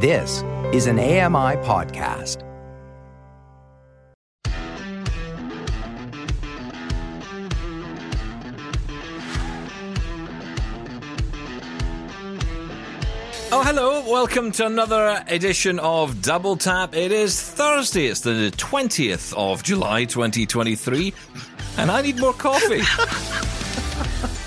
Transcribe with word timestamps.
This 0.00 0.44
is 0.72 0.86
an 0.86 1.00
AMI 1.00 1.56
podcast. 1.66 2.44
Oh, 13.50 13.64
hello. 13.64 14.08
Welcome 14.08 14.52
to 14.52 14.66
another 14.66 15.24
edition 15.26 15.80
of 15.80 16.22
Double 16.22 16.56
Tap. 16.56 16.94
It 16.94 17.10
is 17.10 17.42
Thursday. 17.42 18.06
It's 18.06 18.20
the 18.20 18.52
20th 18.56 19.34
of 19.36 19.64
July, 19.64 20.04
2023. 20.04 21.12
And 21.76 21.90
I 21.90 22.02
need 22.02 22.20
more 22.20 22.34
coffee. 22.34 22.82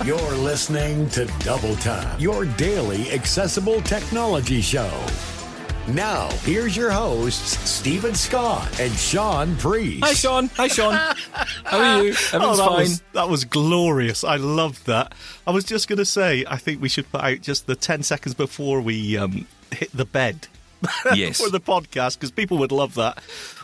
You're 0.08 0.18
listening 0.38 1.10
to 1.10 1.26
Double 1.40 1.76
Tap, 1.76 2.22
your 2.22 2.46
daily 2.46 3.12
accessible 3.12 3.82
technology 3.82 4.62
show. 4.62 4.90
Now, 5.94 6.30
here's 6.44 6.78
your 6.78 6.90
hosts, 6.92 7.58
Steven 7.70 8.16
Scott 8.16 8.80
and 8.80 8.94
Shaun 8.94 9.56
Preece. 9.58 10.00
Hi, 10.04 10.14
Shaun. 10.14 10.48
Hi, 10.56 10.68
Shaun. 10.68 10.94
How 10.94 11.18
are 11.80 12.04
you? 12.04 12.10
Everything's 12.12 12.34
Oh, 12.34 12.56
that 12.56 12.68
fine. 12.68 12.80
was 12.80 13.02
that 13.14 13.30
was 13.30 13.46
glorious. 13.46 14.24
I 14.24 14.38
loved 14.38 14.86
that. 14.86 15.14
I 15.46 15.52
was 15.52 15.64
just 15.66 15.88
going 15.90 15.98
to 15.98 16.06
say, 16.06 16.46
I 16.48 16.56
think 16.58 16.82
we 16.82 16.88
should 16.88 17.12
put 17.12 17.22
out 17.22 17.42
just 17.42 17.68
the 17.68 17.76
ten 17.76 18.04
seconds 18.04 18.36
before 18.36 18.80
we 18.80 19.18
um, 19.18 19.48
hit 19.72 19.92
the 19.92 20.06
bed 20.06 20.48
Yes. 21.14 21.42
for 21.42 21.50
the 21.50 21.60
podcast 21.60 22.18
because 22.18 22.32
people 22.32 22.58
would 22.60 22.72
love 22.72 22.96
that, 22.96 23.22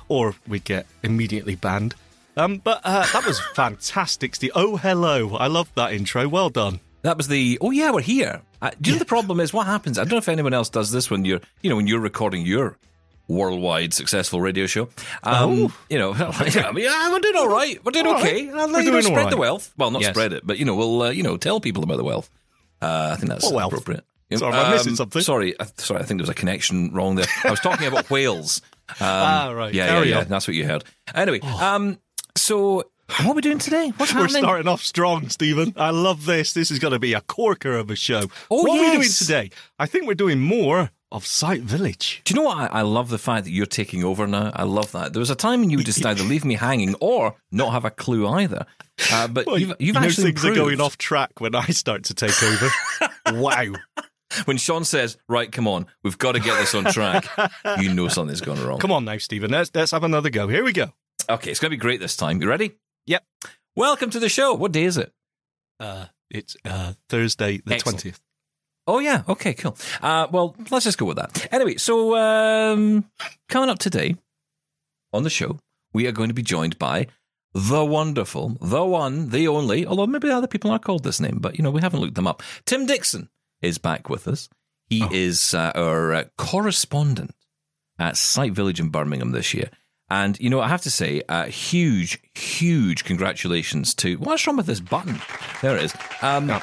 or 0.09 0.35
we'd 0.47 0.65
get 0.65 0.85
immediately 1.03 1.55
banned. 1.55 1.95
Um, 2.35 2.57
but 2.57 2.81
uh, 2.83 3.05
that 3.13 3.25
was 3.25 3.39
fantastic, 3.53 4.35
Steve. 4.35 4.51
Oh, 4.53 4.75
hello! 4.77 5.35
I 5.37 5.47
love 5.47 5.71
that 5.75 5.93
intro. 5.93 6.27
Well 6.27 6.49
done. 6.49 6.81
That 7.03 7.17
was 7.17 7.27
the. 7.27 7.57
Oh 7.61 7.71
yeah, 7.71 7.91
we're 7.91 8.01
here. 8.01 8.41
Uh, 8.61 8.71
do 8.81 8.89
you 8.89 8.95
know 8.95 8.99
the 8.99 9.05
problem 9.05 9.39
is 9.39 9.53
what 9.53 9.67
happens? 9.67 9.97
I 9.99 10.03
don't 10.03 10.11
know 10.13 10.17
if 10.17 10.29
anyone 10.29 10.53
else 10.53 10.69
does 10.69 10.91
this 10.91 11.09
when 11.09 11.25
you're, 11.25 11.39
you 11.61 11.69
know, 11.69 11.75
when 11.75 11.87
you're 11.87 11.99
recording 11.99 12.45
your 12.45 12.77
worldwide 13.27 13.93
successful 13.93 14.41
radio 14.41 14.65
show. 14.65 14.83
Um, 15.23 15.65
Oh. 15.65 15.73
You 15.89 15.97
know, 15.99 16.13
I 16.17 16.71
mean, 16.71 16.83
yeah, 16.85 17.11
we're 17.11 17.19
doing 17.19 17.35
all 17.35 17.49
right. 17.49 17.83
We're 17.83 17.91
doing 17.91 18.07
All 18.07 18.17
okay. 18.19 18.47
right. 18.47 18.53
Uh, 18.63 18.67
We're 18.71 18.79
you 18.81 18.85
know, 18.91 19.01
doing 19.01 19.03
spread 19.03 19.29
the 19.31 19.37
wealth. 19.37 19.73
Well, 19.77 19.91
not 19.91 20.01
Yes. 20.01 20.11
spread 20.11 20.33
it, 20.33 20.45
but 20.45 20.57
you 20.57 20.65
know, 20.65 20.75
we'll, 20.75 21.01
uh, 21.03 21.09
you 21.11 21.23
know, 21.23 21.37
tell 21.37 21.59
people 21.59 21.83
about 21.83 21.97
the 21.97 22.03
wealth. 22.03 22.29
Uh, 22.81 23.11
I 23.13 23.15
think 23.17 23.29
that's 23.29 23.51
What 23.51 23.65
appropriate. 23.65 24.03
You 24.29 24.37
know, 24.37 24.51
Sorry, 24.51 24.71
missing 24.71 24.95
something? 24.95 25.21
Sorry, 25.21 25.55
I, 25.59 25.65
sorry. 25.77 26.01
I 26.01 26.03
think 26.03 26.19
there 26.19 26.23
was 26.23 26.29
a 26.29 26.33
connection 26.33 26.93
wrong 26.93 27.15
there. 27.15 27.25
I 27.45 27.49
was 27.51 27.59
talking 27.61 27.87
about 27.87 28.09
whales. 28.09 28.61
Um, 28.89 28.95
Ah, 29.01 29.51
right. 29.55 29.73
Yeah, 29.73 29.87
Carry 29.87 30.07
yeah, 30.09 30.15
yeah. 30.15 30.19
on. 30.19 30.25
Oh. 30.25 30.29
That's 30.29 30.47
what 30.47 30.55
you 30.55 30.65
heard. 30.65 30.83
Anyway, 31.15 31.39
um, 31.41 31.97
so 32.35 32.83
what 33.09 33.25
are 33.27 33.33
we 33.33 33.41
doing 33.41 33.57
today? 33.59 33.91
What's 33.97 34.13
We're 34.13 34.21
happening? 34.21 34.43
starting 34.43 34.67
off 34.67 34.81
strong, 34.83 35.29
Steven. 35.29 35.73
I 35.77 35.91
love 35.91 36.25
this. 36.25 36.53
This 36.53 36.71
is 36.71 36.79
going 36.79 36.93
to 36.93 36.99
be 36.99 37.13
a 37.13 37.21
corker 37.21 37.73
of 37.77 37.89
a 37.89 37.95
show. 37.95 38.23
Oh, 38.51 38.63
what 38.63 38.79
are 38.79 38.81
we 38.83 38.95
doing 38.97 39.09
today? 39.09 39.49
I 39.79 39.85
think 39.85 40.07
we're 40.07 40.13
doing 40.15 40.39
more 40.39 40.91
of 41.11 41.25
Sight 41.25 41.61
Village. 41.61 42.21
Do 42.25 42.33
you 42.33 42.39
know 42.41 42.47
what? 42.47 42.57
I, 42.57 42.79
I 42.79 42.81
love 42.81 43.09
the 43.09 43.17
fact 43.17 43.45
that 43.45 43.51
you're 43.51 43.65
taking 43.65 44.03
over 44.03 44.27
now. 44.27 44.51
I 44.53 44.63
love 44.63 44.91
that. 44.91 45.13
There 45.13 45.21
was 45.21 45.29
a 45.29 45.35
time 45.35 45.61
when 45.61 45.69
you 45.69 45.77
would 45.77 45.85
just 45.85 46.05
either 46.05 46.23
leave 46.23 46.43
me 46.43 46.55
hanging 46.55 46.95
or 46.99 47.35
not 47.51 47.71
have 47.71 47.85
a 47.85 47.91
clue 47.91 48.27
either. 48.27 48.65
Uh, 49.11 49.27
but 49.29 49.45
Well, 49.45 49.57
you've, 49.57 49.69
you've 49.79 49.81
you 49.81 49.93
know 49.93 49.99
actually 50.01 50.31
things 50.31 50.43
improved. 50.43 50.57
are 50.57 50.61
going 50.63 50.81
off 50.81 50.97
track 50.97 51.39
when 51.39 51.55
I 51.55 51.67
start 51.67 52.03
to 52.05 52.13
take 52.13 52.43
over. 52.43 52.69
wow. 53.39 53.73
When 54.43 54.57
Shaun 54.57 54.83
says, 54.83 55.17
"Right, 55.29 55.49
come 55.49 55.67
on, 55.67 55.85
we've 56.03 56.17
got 56.17 56.33
to 56.33 56.39
get 56.41 56.59
this 56.59 56.75
on 56.75 56.83
track," 56.91 57.25
you 57.79 57.93
know 57.93 58.09
something's 58.09 58.41
gone 58.41 58.61
wrong. 58.61 58.77
Come 58.79 58.91
on 58.91 59.05
now, 59.05 59.17
Steven. 59.17 59.49
Let's 59.49 59.71
let's 59.73 59.91
have 59.91 60.03
another 60.03 60.29
go. 60.29 60.49
Here 60.49 60.65
we 60.65 60.73
go. 60.73 60.91
Okay, 61.29 61.49
it's 61.49 61.61
going 61.61 61.71
to 61.71 61.77
be 61.77 61.81
great 61.81 62.01
this 62.01 62.17
time. 62.17 62.41
You 62.41 62.49
ready? 62.49 62.75
Yep. 63.07 63.23
Welcome 63.75 64.09
to 64.11 64.19
the 64.19 64.29
show. 64.29 64.53
What 64.53 64.71
day 64.71 64.83
is 64.83 64.97
it? 64.97 65.11
Uh, 65.79 66.05
it's 66.29 66.55
uh, 66.65 66.93
Thursday 67.09 67.61
the 67.65 67.75
Excellent. 67.75 67.99
twentieth. 67.99 68.19
Oh 68.85 68.99
yeah. 68.99 69.23
Okay. 69.27 69.53
Cool. 69.53 69.77
Uh, 70.01 70.27
well, 70.31 70.55
let's 70.69 70.85
just 70.85 70.97
go 70.97 71.05
with 71.05 71.17
that. 71.17 71.47
Anyway, 71.51 71.75
so 71.77 72.15
um, 72.15 73.05
coming 73.49 73.69
up 73.69 73.79
today 73.79 74.15
on 75.13 75.23
the 75.23 75.29
show, 75.29 75.59
we 75.93 76.07
are 76.07 76.11
going 76.11 76.29
to 76.29 76.33
be 76.33 76.41
joined 76.43 76.77
by 76.79 77.07
the 77.53 77.83
wonderful, 77.83 78.57
the 78.61 78.85
one, 78.85 79.29
the 79.29 79.47
only. 79.47 79.85
Although 79.85 80.07
maybe 80.07 80.29
other 80.29 80.47
people 80.47 80.71
are 80.71 80.79
called 80.79 81.03
this 81.03 81.19
name, 81.19 81.39
but 81.39 81.57
you 81.57 81.63
know 81.63 81.71
we 81.71 81.81
haven't 81.81 81.99
looked 82.01 82.15
them 82.15 82.27
up. 82.27 82.43
Tim 82.65 82.85
Dixon 82.85 83.29
is 83.61 83.77
back 83.77 84.09
with 84.09 84.27
us. 84.27 84.49
He 84.89 85.03
Oh. 85.03 85.09
is 85.11 85.53
uh, 85.53 85.71
our 85.75 86.13
uh, 86.13 86.23
correspondent 86.37 87.33
at 87.99 88.15
Sight 88.15 88.53
Village 88.53 88.79
in 88.79 88.89
Birmingham 88.89 89.31
this 89.31 89.53
year. 89.53 89.69
And 90.09 90.39
you 90.39 90.49
know, 90.49 90.61
I 90.61 90.67
have 90.67 90.81
to 90.83 90.91
say, 90.91 91.21
uh, 91.27 91.45
huge, 91.45 92.19
huge 92.33 93.03
congratulations 93.03 93.93
to 93.95 94.15
what's 94.15 94.45
wrong 94.47 94.57
with 94.57 94.65
this 94.67 94.79
button? 94.79 95.19
There 95.61 95.75
it 95.75 95.83
is. 95.83 95.93
Um, 96.21 96.47
No. 96.47 96.61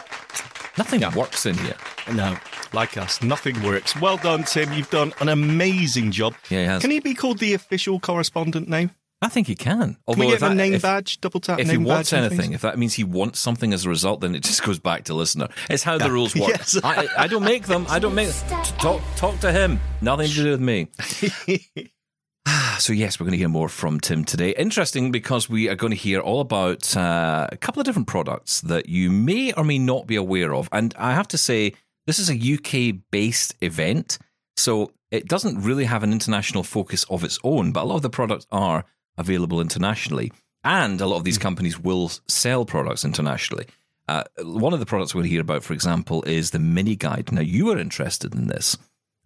Nothing 0.77 1.03
works 1.15 1.47
in 1.47 1.57
here. 1.59 1.77
No, 2.13 2.37
like 2.73 2.97
us, 2.97 3.23
nothing 3.23 3.63
works. 3.63 3.95
Well 4.01 4.17
done, 4.17 4.43
Tim. 4.43 4.73
You've 4.73 4.91
done 4.91 5.13
an 5.21 5.29
amazing 5.29 6.11
job. 6.11 6.35
Yeah, 6.51 6.61
he 6.61 6.65
has. 6.65 6.83
Can 6.83 6.91
he 6.91 6.99
be 6.99 7.15
called 7.15 7.39
the 7.39 7.55
official 7.55 8.01
correspondent 8.01 8.69
now? 8.69 8.91
I 9.23 9.29
think 9.29 9.47
he 9.47 9.55
can. 9.55 9.79
Can 9.79 9.97
Although 10.07 10.21
we 10.21 10.27
get 10.27 10.35
if 10.35 10.43
a 10.43 10.55
name 10.55 10.75
if, 10.75 10.83
badge? 10.83 11.21
Double 11.21 11.41
tap. 11.41 11.61
If 11.61 11.71
he 11.71 11.79
wants 11.79 12.11
badge 12.11 12.25
anything, 12.25 12.53
if 12.53 12.63
that 12.63 12.77
means 12.77 12.95
he 12.95 13.05
wants 13.05 13.39
something 13.39 13.73
as 13.73 13.87
a 13.87 13.89
result, 13.89 14.21
then 14.21 14.35
it 14.35 14.43
just 14.43 14.63
goes 14.65 14.79
back 14.81 15.05
to 15.05 15.15
listener. 15.15 15.49
It's 15.71 15.83
how 15.85 15.97
the 15.97 16.11
rules 16.11 16.35
work. 16.35 16.49
Yes. 16.55 16.79
I, 16.83 17.09
I 17.17 17.27
don't 17.29 17.45
make 17.45 17.67
them. 17.67 17.87
I 17.89 18.01
don't 18.01 18.15
make. 18.15 18.31
Talk, 18.79 19.01
talk 19.17 19.39
to 19.41 19.53
him. 19.53 19.81
Nothing 20.03 20.29
to 20.29 20.35
do 20.35 20.51
with 20.51 20.61
me. 20.61 20.89
So 22.79 22.93
yes, 22.93 23.19
we're 23.19 23.25
going 23.25 23.33
to 23.33 23.39
hear 23.39 23.49
more 23.49 23.69
from 23.69 24.01
Tim 24.01 24.25
today. 24.25 24.51
Interesting 24.51 25.13
because 25.13 25.49
we 25.49 25.69
are 25.69 25.77
going 25.77 25.93
to 25.93 25.97
hear 25.97 26.21
all 26.21 26.41
about 26.41 26.95
uh, 26.97 27.47
a 27.51 27.57
couple 27.57 27.81
of 27.81 27.87
different 27.87 28.09
products 28.09 28.61
that 28.63 28.89
you 28.89 29.11
may 29.11 29.53
or 29.53 29.63
may 29.65 29.79
not 29.79 30.07
be 30.07 30.17
aware 30.17 30.55
of. 30.55 30.69
And 30.73 30.93
I 30.99 31.13
have 31.15 31.29
to 31.29 31.39
say, 31.39 31.75
this 32.07 32.19
is 32.19 32.29
a 32.31 32.35
UK 32.35 32.97
based 33.11 33.55
event, 33.61 34.19
so 34.57 34.91
it 35.11 35.29
doesn't 35.29 35.63
really 35.63 35.85
have 35.85 36.03
an 36.03 36.13
international 36.13 36.65
focus 36.65 37.05
of 37.05 37.23
its 37.25 37.39
own. 37.45 37.73
But 37.73 37.85
a 37.85 37.87
lot 37.87 37.97
of 37.97 38.03
the 38.03 38.11
products 38.11 38.47
are 38.51 38.85
available 39.17 39.61
internationally, 39.61 40.33
and 40.65 41.01
a 41.01 41.07
lot 41.07 41.17
of 41.19 41.25
these 41.25 41.39
companies 41.39 41.79
will 41.79 42.11
sell 42.29 42.65
products 42.67 43.05
internationally. 43.05 43.67
Uh, 44.09 44.25
one 44.43 44.75
of 44.75 44.81
the 44.81 44.87
products 44.87 45.15
we're 45.15 45.21
going 45.21 45.31
to 45.31 45.33
hear 45.33 45.41
about, 45.41 45.63
for 45.63 45.73
example, 45.73 46.23
is 46.25 46.51
the 46.51 46.59
mini 46.59 46.97
guide. 46.97 47.33
Now, 47.33 47.41
you 47.41 47.67
were 47.67 47.79
interested 47.79 48.35
in 48.35 48.49
this. 48.49 48.77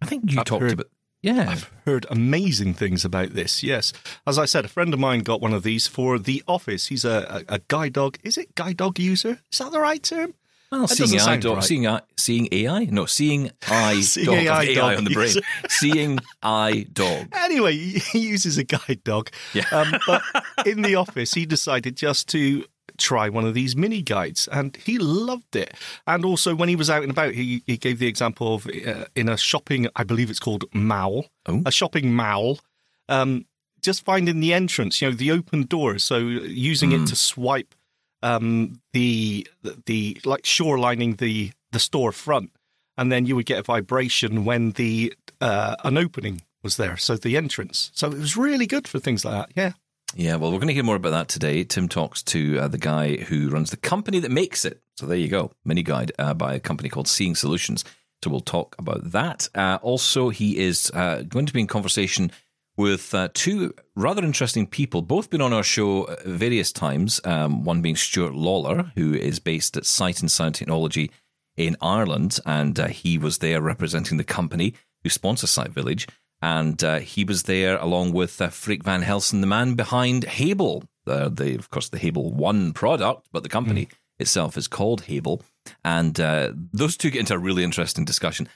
I 0.01 0.05
think 0.05 0.31
you 0.31 0.39
I've 0.39 0.45
talked 0.45 0.61
heard- 0.61 0.73
about. 0.73 0.87
Yeah, 1.21 1.49
I've 1.49 1.69
heard 1.85 2.05
amazing 2.09 2.75
things 2.75 3.03
about 3.03 3.31
this. 3.33 3.61
Yes, 3.61 3.91
as 4.25 4.37
I 4.39 4.45
said, 4.45 4.63
a 4.65 4.69
friend 4.69 4.93
of 4.93 4.99
mine 4.99 5.19
got 5.21 5.41
one 5.41 5.53
of 5.53 5.63
these 5.63 5.85
for 5.87 6.17
the 6.17 6.41
office. 6.47 6.87
He's 6.87 7.03
a, 7.03 7.43
a, 7.49 7.55
a 7.55 7.59
guide 7.67 7.93
dog. 7.93 8.17
Is 8.23 8.37
it 8.37 8.55
guide 8.55 8.77
dog 8.77 8.99
user? 8.99 9.39
Is 9.51 9.59
that 9.59 9.71
the 9.71 9.81
right 9.81 10.01
term? 10.01 10.33
Well, 10.71 10.81
That 10.87 10.95
seeing 10.95 11.19
AI, 11.19 11.37
dog, 11.37 11.55
right. 11.55 11.63
seeing, 11.63 11.85
AI, 11.87 12.01
seeing 12.15 12.47
AI, 12.51 12.85
no, 12.85 13.05
seeing 13.07 13.49
I 13.67 14.01
Seeing 14.01 14.27
dog, 14.27 14.35
AI 14.35 14.63
AI, 14.63 14.75
dog, 14.75 14.97
on 14.99 15.03
the 15.03 15.09
brain, 15.09 15.33
seeing 15.67 16.19
eye 16.43 16.85
dog. 16.93 17.27
Anyway, 17.35 17.73
he 17.75 17.99
he 17.99 18.19
uses 18.19 18.57
a 18.59 18.63
guide 18.63 19.01
dog. 19.03 19.29
Yeah. 19.53 19.65
Um, 19.71 19.95
but 20.05 20.21
in 20.67 20.83
the 20.83 20.95
office, 20.95 21.33
he 21.33 21.45
decided 21.45 21.97
just 21.97 22.29
to 22.29 22.63
try 22.97 23.29
one 23.29 23.45
of 23.45 23.53
these 23.53 23.75
mini 23.75 24.01
guides 24.01 24.47
and 24.51 24.75
he 24.77 24.97
loved 24.97 25.55
it. 25.55 25.73
And 26.07 26.25
also, 26.25 26.55
when 26.55 26.69
he 26.69 26.75
was 26.75 26.89
out 26.89 27.03
and 27.03 27.11
about, 27.11 27.33
he, 27.33 27.63
he 27.67 27.77
gave 27.77 27.99
the 27.99 28.07
example 28.07 28.55
of 28.55 28.67
uh, 28.67 29.05
in 29.15 29.29
a 29.29 29.37
shopping, 29.37 29.87
I 29.95 30.03
believe 30.03 30.29
it's 30.29 30.39
called 30.39 30.65
mall, 30.73 31.27
Oh. 31.47 31.61
a 31.65 31.71
shopping 31.71 32.13
mall, 32.13 32.59
um, 33.07 33.45
just 33.81 34.03
finding 34.03 34.39
the 34.39 34.53
entrance, 34.53 35.01
you 35.01 35.09
know, 35.09 35.15
the 35.15 35.31
open 35.31 35.63
door 35.63 35.99
So 35.99 36.17
using 36.17 36.91
Hmm. 36.91 37.03
it 37.03 37.07
to 37.07 37.15
swipe 37.15 37.73
um, 38.21 38.81
the, 38.93 39.47
the, 39.85 40.17
like 40.25 40.43
shorelining 40.43 41.17
the, 41.17 41.51
the 41.71 41.79
store 41.79 42.11
front. 42.11 42.51
And 42.97 43.09
then 43.11 43.25
you 43.25 43.35
would 43.37 43.45
get 43.45 43.59
a 43.59 43.63
vibration 43.63 44.43
when 44.43 44.71
the 44.71 45.13
uh, 45.39 45.77
an 45.85 45.97
opening 45.97 46.41
was 46.61 46.75
there, 46.75 46.97
so 46.97 47.15
the 47.15 47.37
entrance. 47.37 47.91
So 47.93 48.07
it 48.11 48.17
was 48.19 48.35
really 48.35 48.67
good 48.67 48.89
for 48.89 48.99
things 48.99 49.23
like 49.23 49.33
that. 49.35 49.51
Yeah. 49.55 49.71
Yeah, 50.15 50.35
well, 50.35 50.51
we're 50.51 50.57
going 50.57 50.69
to 50.69 50.73
hear 50.73 50.83
more 50.83 50.95
about 50.95 51.11
that 51.11 51.27
today. 51.27 51.63
Tim 51.63 51.87
talks 51.87 52.23
to 52.23 52.59
uh, 52.59 52.67
the 52.67 52.79
guy 52.79 53.17
who 53.17 53.49
runs 53.49 53.69
the 53.69 53.77
company 53.77 54.19
that 54.19 54.31
makes 54.31 54.65
it. 54.65 54.81
So 54.97 55.05
there 55.05 55.17
you 55.17 55.27
go, 55.27 55.51
mini 55.63 55.83
guide 55.83 56.11
uh, 56.17 56.33
by 56.33 56.55
a 56.55 56.59
company 56.59 56.89
called 56.89 57.07
Seeing 57.07 57.35
Solutions. 57.35 57.85
So 58.23 58.29
we'll 58.29 58.41
talk 58.41 58.75
about 58.79 59.11
that. 59.11 59.47
Uh, 59.55 59.77
also, 59.81 60.29
he 60.29 60.57
is 60.57 60.91
uh, 60.93 61.23
going 61.27 61.45
to 61.45 61.53
be 61.53 61.61
in 61.61 61.67
conversation 61.67 62.31
with 62.75 63.13
uh, 63.13 63.29
two 63.33 63.73
rather 63.95 64.23
interesting 64.23 64.65
people, 64.65 65.01
both 65.01 65.29
been 65.29 65.41
on 65.41 65.53
our 65.53 65.63
show 65.63 66.15
various 66.25 66.71
times. 66.71 67.21
Um, 67.23 67.63
one 67.63 67.81
being 67.81 67.95
Stuart 67.95 68.33
Lawlor, 68.33 68.91
who 68.95 69.13
is 69.13 69.39
based 69.39 69.77
at 69.77 69.85
Sight 69.85 70.21
and 70.21 70.31
Sound 70.31 70.55
Technology 70.55 71.11
in 71.55 71.75
Ireland, 71.81 72.39
and 72.45 72.79
uh, 72.79 72.87
he 72.87 73.17
was 73.17 73.39
there 73.39 73.61
representing 73.61 74.17
the 74.17 74.23
company 74.23 74.73
who 75.03 75.09
sponsors 75.09 75.49
Sight 75.49 75.71
Village. 75.71 76.07
And 76.41 76.81
uh, 76.83 76.99
he 76.99 77.23
was 77.23 77.43
there 77.43 77.77
along 77.77 78.13
with 78.13 78.41
uh, 78.41 78.49
Freek 78.49 78.83
van 78.83 79.03
Welsenis, 79.03 79.41
the 79.41 79.47
man 79.47 79.75
behind 79.75 80.23
Hable, 80.23 80.85
uh, 81.05 81.29
the 81.29 81.55
of 81.55 81.69
course 81.69 81.89
the 81.89 81.97
Hable 81.97 82.31
One 82.31 82.71
product, 82.71 83.27
but 83.31 83.43
the 83.43 83.49
company 83.49 83.89
itself 84.19 84.57
is 84.57 84.67
called 84.67 85.01
Hable. 85.01 85.41
And 85.83 86.19
uh, 86.19 86.53
those 86.73 86.95
two 86.97 87.09
get 87.09 87.19
into 87.19 87.33
a 87.33 87.39
really 87.39 87.63
interesting 87.63 88.05
discussion. 88.05 88.47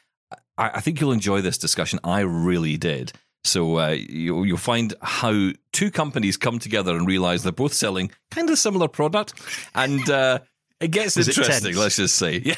I, 0.58 0.72
I 0.76 0.80
think 0.80 1.02
you'll 1.02 1.12
enjoy 1.12 1.42
this 1.42 1.58
discussion. 1.58 2.00
I 2.04 2.22
really 2.22 2.78
did. 2.78 3.12
So 3.44 3.80
uh, 3.80 3.90
you, 3.90 4.44
you'll 4.46 4.58
find 4.58 4.94
how 5.02 5.52
two 5.74 5.92
companies 5.92 6.38
come 6.38 6.60
together 6.60 6.96
and 6.96 7.06
realize 7.06 7.44
they're 7.44 7.52
both 7.52 7.74
selling 7.74 8.12
kind 8.32 8.50
of 8.50 8.58
similar 8.58 8.88
product, 8.88 9.34
and 9.76 10.10
uh, 10.10 10.40
it 10.84 10.92
gets 10.92 11.16
Was 11.16 11.28
interesting. 11.28 11.74
tense? 11.74 11.78
let's 11.78 11.96
just 11.96 12.16
say, 12.16 12.38
yeah. 12.46 12.56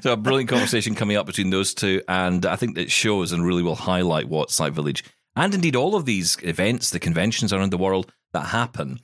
so 0.00 0.12
a 0.12 0.16
brilliant 0.16 0.48
conversation 0.48 0.94
coming 0.94 1.16
up 1.16 1.26
between 1.26 1.50
those 1.50 1.74
two, 1.74 2.02
and 2.08 2.44
I 2.46 2.56
think 2.56 2.78
it 2.78 2.90
shows 2.90 3.32
and 3.32 3.44
really 3.44 3.62
will 3.62 3.74
highlight 3.74 4.28
what 4.28 4.50
Slack 4.50 4.72
Village 4.72 5.04
and 5.38 5.54
indeed 5.54 5.76
all 5.76 5.94
of 5.94 6.04
these 6.04 6.36
events, 6.42 6.90
the 6.90 6.98
conventions 6.98 7.52
around 7.52 7.70
the 7.70 7.78
world 7.78 8.12
that 8.32 8.46
happen, 8.46 8.98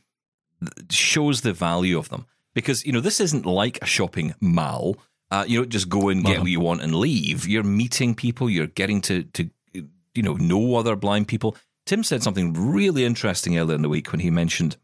shows 0.90 1.42
the 1.42 1.52
value 1.52 1.96
of 1.96 2.08
them. 2.08 2.26
Because 2.54 2.84
you 2.84 2.92
know 2.92 3.00
this 3.00 3.20
isn't 3.20 3.46
like 3.46 3.78
a 3.80 3.86
shopping 3.86 4.34
mall. 4.40 4.96
Uh, 5.30 5.44
you 5.46 5.60
don't 5.60 5.70
just 5.70 5.88
go 5.88 6.08
and 6.08 6.24
get 6.24 6.40
what 6.40 6.50
you 6.50 6.60
want 6.60 6.82
and 6.82 6.94
leave. 6.94 7.46
You're 7.46 7.62
meeting 7.62 8.16
people. 8.16 8.50
You're 8.50 8.66
getting 8.66 9.00
to 9.02 9.22
to 9.22 9.48
you 9.72 10.22
know 10.22 10.34
know 10.34 10.74
other 10.74 10.96
blind 10.96 11.28
people. 11.28 11.56
Tim 11.86 12.02
said 12.02 12.22
something 12.22 12.52
really 12.52 13.04
interesting 13.04 13.56
earlier 13.56 13.76
in 13.76 13.82
the 13.82 13.88
week 13.88 14.10
when 14.10 14.20
he 14.20 14.30
mentioned 14.30 14.76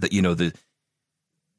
that 0.00 0.12
you 0.12 0.22
know 0.22 0.34
the 0.34 0.52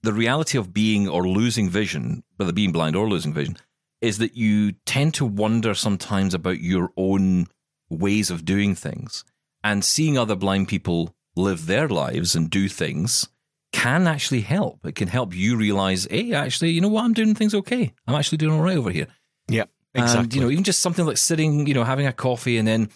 the 0.02 0.14
reality 0.14 0.58
of 0.58 0.74
being 0.74 1.08
or 1.08 1.28
losing 1.28 1.70
vision, 1.70 2.24
whether 2.38 2.54
being 2.54 2.72
blind 2.72 2.96
or 2.96 3.08
losing 3.08 3.34
vision, 3.34 3.58
is 4.02 4.18
that 4.20 4.36
you 4.36 4.74
tend 4.86 5.14
to 5.16 5.26
wonder 5.26 5.74
sometimes 5.74 6.34
about 6.34 6.62
your 6.62 6.92
own 6.96 7.48
ways 7.90 8.32
of 8.32 8.46
doing 8.46 8.76
things 8.76 9.26
and 9.64 9.84
seeing 9.84 10.18
other 10.18 10.36
blind 10.36 10.68
people 10.68 11.14
live 11.36 11.66
their 11.66 11.88
lives 11.88 12.36
and 12.36 12.50
do 12.50 12.70
things 12.70 13.28
can 13.72 14.08
actually 14.08 14.42
help. 14.42 14.86
It 14.86 14.96
can 14.96 15.08
help 15.08 15.36
you 15.36 15.56
realize, 15.56 16.08
hey, 16.10 16.34
actually, 16.34 16.72
you 16.72 16.82
know 16.82 16.88
what? 16.88 17.04
I'm 17.04 17.14
doing 17.14 17.36
things 17.36 17.54
okay. 17.54 17.94
I'm 18.08 18.16
actually 18.16 18.38
doing 18.38 18.54
all 18.54 18.64
right 18.64 18.78
over 18.78 18.90
here. 18.90 19.08
Yeah, 19.48 19.66
exactly. 19.94 20.20
And, 20.22 20.34
you 20.36 20.42
know, 20.42 20.50
even 20.50 20.64
just 20.64 20.80
something 20.80 21.06
like 21.06 21.18
sitting, 21.18 21.68
you 21.68 21.74
know, 21.74 21.84
having 21.84 22.08
a 22.08 22.14
coffee 22.14 22.58
and 22.58 22.68
then, 22.68 22.90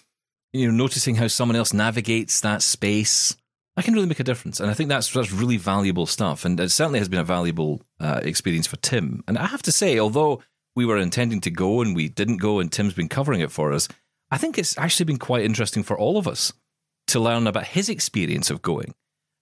you 0.51 0.67
know, 0.67 0.73
noticing 0.73 1.15
how 1.15 1.27
someone 1.27 1.55
else 1.55 1.73
navigates 1.73 2.41
that 2.41 2.61
space, 2.61 3.35
that 3.75 3.85
can 3.85 3.93
really 3.93 4.07
make 4.07 4.19
a 4.19 4.23
difference. 4.23 4.59
And 4.59 4.69
I 4.69 4.73
think 4.73 4.89
that's 4.89 5.11
that's 5.11 5.31
really 5.31 5.57
valuable 5.57 6.05
stuff. 6.05 6.45
And 6.45 6.59
it 6.59 6.69
certainly 6.69 6.99
has 6.99 7.09
been 7.09 7.19
a 7.19 7.23
valuable 7.23 7.81
uh, 7.99 8.21
experience 8.23 8.67
for 8.67 8.77
Tim. 8.77 9.23
And 9.27 9.37
I 9.37 9.47
have 9.47 9.63
to 9.63 9.71
say, 9.71 9.99
although 9.99 10.41
we 10.75 10.85
were 10.85 10.97
intending 10.97 11.41
to 11.41 11.51
go 11.51 11.81
and 11.81 11.95
we 11.95 12.09
didn't 12.09 12.37
go, 12.37 12.59
and 12.59 12.71
Tim's 12.71 12.93
been 12.93 13.09
covering 13.09 13.41
it 13.41 13.51
for 13.51 13.73
us, 13.73 13.87
I 14.31 14.37
think 14.37 14.57
it's 14.57 14.77
actually 14.77 15.05
been 15.05 15.19
quite 15.19 15.45
interesting 15.45 15.83
for 15.83 15.97
all 15.97 16.17
of 16.17 16.27
us 16.27 16.53
to 17.07 17.19
learn 17.19 17.47
about 17.47 17.65
his 17.65 17.89
experience 17.89 18.49
of 18.49 18.61
going 18.61 18.93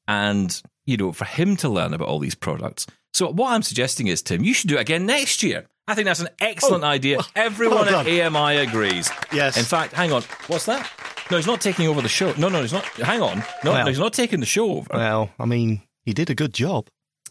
and, 0.08 0.62
you 0.86 0.98
know, 0.98 1.12
for 1.12 1.26
him 1.26 1.56
to 1.58 1.70
learn 1.70 1.94
about 1.94 2.08
all 2.08 2.20
these 2.20 2.36
products. 2.36 2.88
So, 3.14 3.32
what 3.32 3.52
I'm 3.52 3.64
suggesting 3.64 4.08
is, 4.08 4.22
Tim, 4.22 4.44
you 4.44 4.54
should 4.54 4.70
do 4.70 4.78
it 4.78 4.82
again 4.82 5.06
next 5.06 5.44
year. 5.44 5.68
I 5.88 5.96
think 5.96 6.06
that's 6.06 6.22
an 6.22 6.30
excellent 6.40 6.84
oh, 6.84 6.88
idea. 6.88 7.20
Everyone 7.36 7.86
well 7.86 8.08
at 8.08 8.08
AMI 8.08 8.58
agrees. 8.58 9.10
Yes. 9.34 9.58
In 9.58 9.66
fact, 9.66 9.94
hang 9.94 10.14
on. 10.14 10.24
What's 10.48 10.66
that? 10.66 10.90
No, 11.32 11.38
he's 11.38 11.48
not 11.48 11.62
taking 11.62 11.88
over 11.88 12.02
the 12.02 12.10
show. 12.10 12.34
No, 12.34 12.50
no, 12.50 12.62
he's 12.62 12.74
not. 12.74 12.84
Hang 12.84 13.22
on. 13.22 13.38
No, 13.64 13.72
well, 13.72 13.86
no, 13.86 13.90
he's 13.90 14.00
not 14.00 14.12
taking 14.12 14.42
the 14.42 14.46
show 14.46 14.70
over. 14.70 14.90
Well, 14.94 15.30
I 15.40 15.46
mean, 15.46 15.82
he 16.04 16.14
did 16.14 16.30
a 16.30 16.36
good 16.36 16.54
job. 16.54 16.90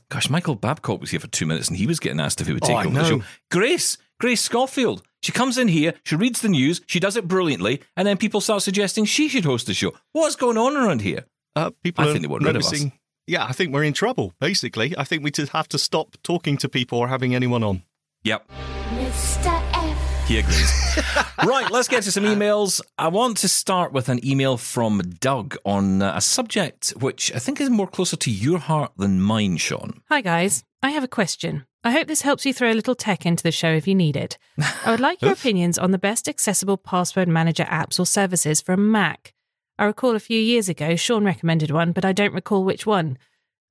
Gosh, 0.08 0.30
Michael 0.30 0.54
Babcock 0.54 1.02
was 1.02 1.10
here 1.10 1.20
for 1.20 1.26
two 1.26 1.44
minutes 1.44 1.68
and 1.68 1.76
he 1.76 1.86
was 1.86 2.00
getting 2.00 2.18
asked 2.18 2.40
if 2.40 2.46
he 2.46 2.54
would 2.54 2.62
take 2.62 2.76
oh, 2.76 2.80
over 2.80 2.98
the 2.98 3.04
show. 3.04 3.22
Grace, 3.50 3.98
Grace 4.18 4.40
Schofield. 4.40 5.02
She 5.22 5.32
comes 5.32 5.58
in 5.58 5.68
here, 5.68 5.92
she 6.02 6.16
reads 6.16 6.40
the 6.40 6.48
news, 6.48 6.80
she 6.86 6.98
does 6.98 7.14
it 7.14 7.28
brilliantly, 7.28 7.82
and 7.94 8.08
then 8.08 8.16
people 8.16 8.40
start 8.40 8.62
suggesting 8.62 9.04
she 9.04 9.28
should 9.28 9.44
host 9.44 9.66
the 9.66 9.74
show. 9.74 9.92
What's 10.12 10.34
going 10.34 10.56
on 10.56 10.78
around 10.78 11.02
here? 11.02 11.26
Uh, 11.54 11.70
people 11.82 12.08
I 12.08 12.08
think 12.08 12.22
they 12.22 12.26
want 12.26 12.42
rid 12.42 12.56
of 12.56 12.62
us. 12.62 12.86
Yeah, 13.26 13.44
I 13.44 13.52
think 13.52 13.74
we're 13.74 13.84
in 13.84 13.92
trouble, 13.92 14.32
basically. 14.40 14.96
I 14.96 15.04
think 15.04 15.22
we 15.22 15.30
just 15.30 15.52
have 15.52 15.68
to 15.68 15.78
stop 15.78 16.16
talking 16.22 16.56
to 16.56 16.70
people 16.70 16.98
or 16.98 17.08
having 17.08 17.34
anyone 17.34 17.62
on. 17.62 17.82
Yep. 18.24 18.48
Mr. 18.94 19.62
F. 19.74 20.09
He 20.30 20.38
agrees. 20.38 20.72
right, 21.44 21.68
let's 21.72 21.88
get 21.88 22.04
to 22.04 22.12
some 22.12 22.22
emails. 22.22 22.80
I 22.96 23.08
want 23.08 23.38
to 23.38 23.48
start 23.48 23.92
with 23.92 24.08
an 24.08 24.24
email 24.24 24.56
from 24.56 25.00
Doug 25.18 25.56
on 25.64 26.02
uh, 26.02 26.12
a 26.14 26.20
subject 26.20 26.90
which 26.90 27.34
I 27.34 27.40
think 27.40 27.60
is 27.60 27.68
more 27.68 27.88
closer 27.88 28.16
to 28.18 28.30
your 28.30 28.60
heart 28.60 28.92
than 28.96 29.20
mine, 29.20 29.56
Shaun. 29.56 30.02
Hi, 30.08 30.20
guys. 30.20 30.62
I 30.84 30.90
have 30.90 31.02
a 31.02 31.08
question. 31.08 31.66
I 31.82 31.90
hope 31.90 32.06
this 32.06 32.22
helps 32.22 32.46
you 32.46 32.54
throw 32.54 32.70
a 32.70 32.74
little 32.74 32.94
tech 32.94 33.26
into 33.26 33.42
the 33.42 33.50
show 33.50 33.72
if 33.72 33.88
you 33.88 33.94
need 33.96 34.16
it. 34.16 34.38
I 34.84 34.92
would 34.92 35.00
like 35.00 35.20
your 35.20 35.32
opinions 35.32 35.78
on 35.78 35.90
the 35.90 35.98
best 35.98 36.28
accessible 36.28 36.76
password 36.76 37.26
manager 37.26 37.64
apps 37.64 37.98
or 37.98 38.06
services 38.06 38.60
for 38.60 38.74
a 38.74 38.76
Mac. 38.76 39.34
I 39.80 39.84
recall 39.86 40.14
a 40.14 40.20
few 40.20 40.40
years 40.40 40.68
ago 40.68 40.94
Shaun 40.94 41.24
recommended 41.24 41.72
one, 41.72 41.90
but 41.90 42.04
I 42.04 42.12
don't 42.12 42.34
recall 42.34 42.62
which 42.62 42.86
one. 42.86 43.18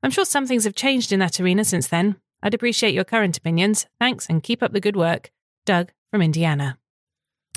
I'm 0.04 0.12
sure 0.12 0.26
some 0.26 0.46
things 0.46 0.66
have 0.66 0.76
changed 0.76 1.14
in 1.14 1.22
that 1.22 1.40
arena 1.40 1.64
since 1.64 1.88
then. 1.88 2.18
I'd 2.44 2.54
appreciate 2.54 2.94
your 2.94 3.06
current 3.06 3.38
opinions. 3.38 3.86
Thanks 3.98 4.28
and 4.28 4.44
keep 4.44 4.62
up 4.62 4.74
the 4.74 4.82
good 4.82 4.98
work. 4.98 5.32
Doug 5.66 5.94
from 6.12 6.22
Indiana. 6.22 6.78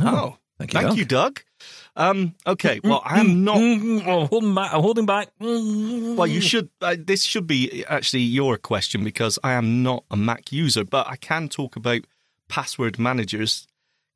Oh, 0.00 0.06
oh 0.06 0.38
thank 0.58 0.72
you, 0.72 0.78
thank 0.78 0.90
Doug. 0.90 0.98
you, 0.98 1.04
Doug. 1.04 1.42
Um, 1.94 2.34
okay, 2.46 2.80
well, 2.82 3.02
I 3.04 3.20
am 3.20 3.44
not. 3.44 3.58
Oh, 3.58 4.26
holding 4.26 4.54
back. 4.54 4.72
I'm 4.72 4.80
holding 4.80 5.06
back. 5.06 5.28
Well, 5.38 6.26
you 6.26 6.40
should. 6.40 6.70
Uh, 6.80 6.96
this 6.98 7.24
should 7.24 7.46
be 7.46 7.84
actually 7.86 8.22
your 8.22 8.56
question 8.56 9.04
because 9.04 9.38
I 9.44 9.52
am 9.52 9.82
not 9.82 10.04
a 10.10 10.16
Mac 10.16 10.52
user, 10.52 10.84
but 10.84 11.06
I 11.06 11.16
can 11.16 11.48
talk 11.48 11.76
about 11.76 12.02
password 12.48 12.98
managers, 12.98 13.66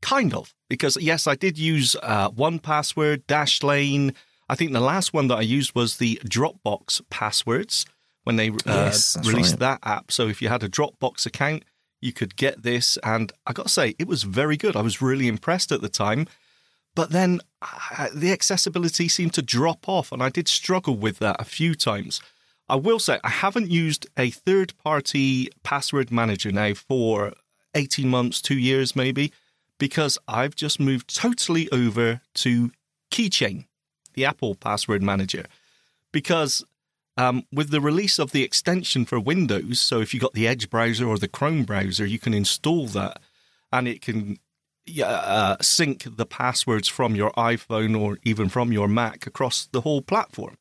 kind 0.01 0.35
of. 0.35 0.55
Because 0.69 0.97
yes, 1.01 1.27
I 1.27 1.35
did 1.35 1.59
use 1.59 1.97
uh, 2.03 2.31
1Password, 2.31 3.25
Dashlane. 3.27 4.15
I 4.49 4.55
think 4.55 4.73
the 4.73 4.81
last 4.81 5.13
one 5.13 5.29
that 5.29 5.39
I 5.39 5.43
used 5.43 5.75
was 5.75 5.99
the 5.99 6.21
Dropbox 6.25 7.03
passwords 7.11 7.85
when 8.25 8.37
they 8.37 8.49
uh, 8.49 8.55
yes, 8.67 9.17
released 9.27 9.53
right. 9.53 9.61
that 9.61 9.81
app. 9.83 10.11
So 10.11 10.29
if 10.29 10.43
you 10.43 10.49
had 10.49 10.63
a 10.63 10.69
Dropbox 10.69 11.27
account, 11.27 11.65
you 12.07 12.13
could 12.15 12.37
get 12.37 12.63
this, 12.63 12.97
and 13.03 13.33
I 13.47 13.53
got 13.53 13.65
to 13.65 13.73
say, 13.73 13.95
it 13.99 14.09
was 14.09 14.23
very 14.23 14.57
good. 14.57 14.77
I 14.77 14.81
was 14.81 15.03
really 15.03 15.29
impressed 15.29 15.71
at 15.73 15.83
the 15.83 15.91
time 15.91 16.27
but 16.97 17.11
then 17.11 17.41
uh, 17.61 18.09
the 18.13 18.33
accessibility 18.33 19.07
seemed 19.07 19.35
to 19.35 19.43
drop 19.43 19.87
off, 19.87 20.11
and 20.11 20.23
I 20.23 20.31
did 20.31 20.49
struggle 20.49 20.97
with 20.97 21.19
that 21.19 21.37
a 21.39 21.45
few 21.45 21.75
times. 21.77 22.21
I 22.69 22.77
will 22.77 22.99
say 22.99 23.21
I 23.23 23.29
haven't 23.29 23.71
used 23.71 24.09
a 24.17 24.31
third 24.31 24.73
party 24.83 25.51
password 25.63 26.11
manager 26.11 26.51
now 26.51 26.73
for 26.73 27.35
18 27.75 28.09
months, 28.09 28.41
two 28.41 28.59
years 28.59 28.97
maybe, 28.97 29.31
because 29.79 30.19
I've 30.27 30.57
just 30.57 30.81
moved 30.81 31.15
totally 31.15 31.71
over 31.71 32.23
to 32.37 32.73
Keychain, 33.13 33.67
the 34.15 34.25
Apple 34.25 34.55
password 34.55 35.03
manager. 35.03 35.45
Because 36.13 36.65
um, 37.17 37.45
with 37.53 37.71
the 37.71 37.81
release 37.81 38.19
of 38.19 38.33
the 38.33 38.43
extension 38.43 39.05
for 39.05 39.19
Windows, 39.19 39.81
so 39.81 40.01
if 40.01 40.13
you've 40.13 40.23
got 40.23 40.35
the 40.35 40.47
Edge 40.47 40.69
browser 40.69 41.07
or 41.07 41.19
the 41.19 41.29
Chrome 41.29 41.65
browser, 41.65 42.05
you 42.05 42.19
can 42.19 42.35
install 42.35 42.87
that 42.89 43.21
and 43.73 43.89
it 43.89 44.01
can 44.01 44.39
uh, 45.03 45.57
sync 45.61 46.05
the 46.17 46.27
passwords 46.27 46.89
from 46.89 47.15
your 47.15 47.33
iPhone 47.33 47.99
or 47.99 48.19
even 48.23 48.49
from 48.49 48.73
your 48.73 48.89
Mac 48.89 49.27
across 49.27 49.67
the 49.73 49.81
whole 49.81 50.03
platform. 50.03 50.57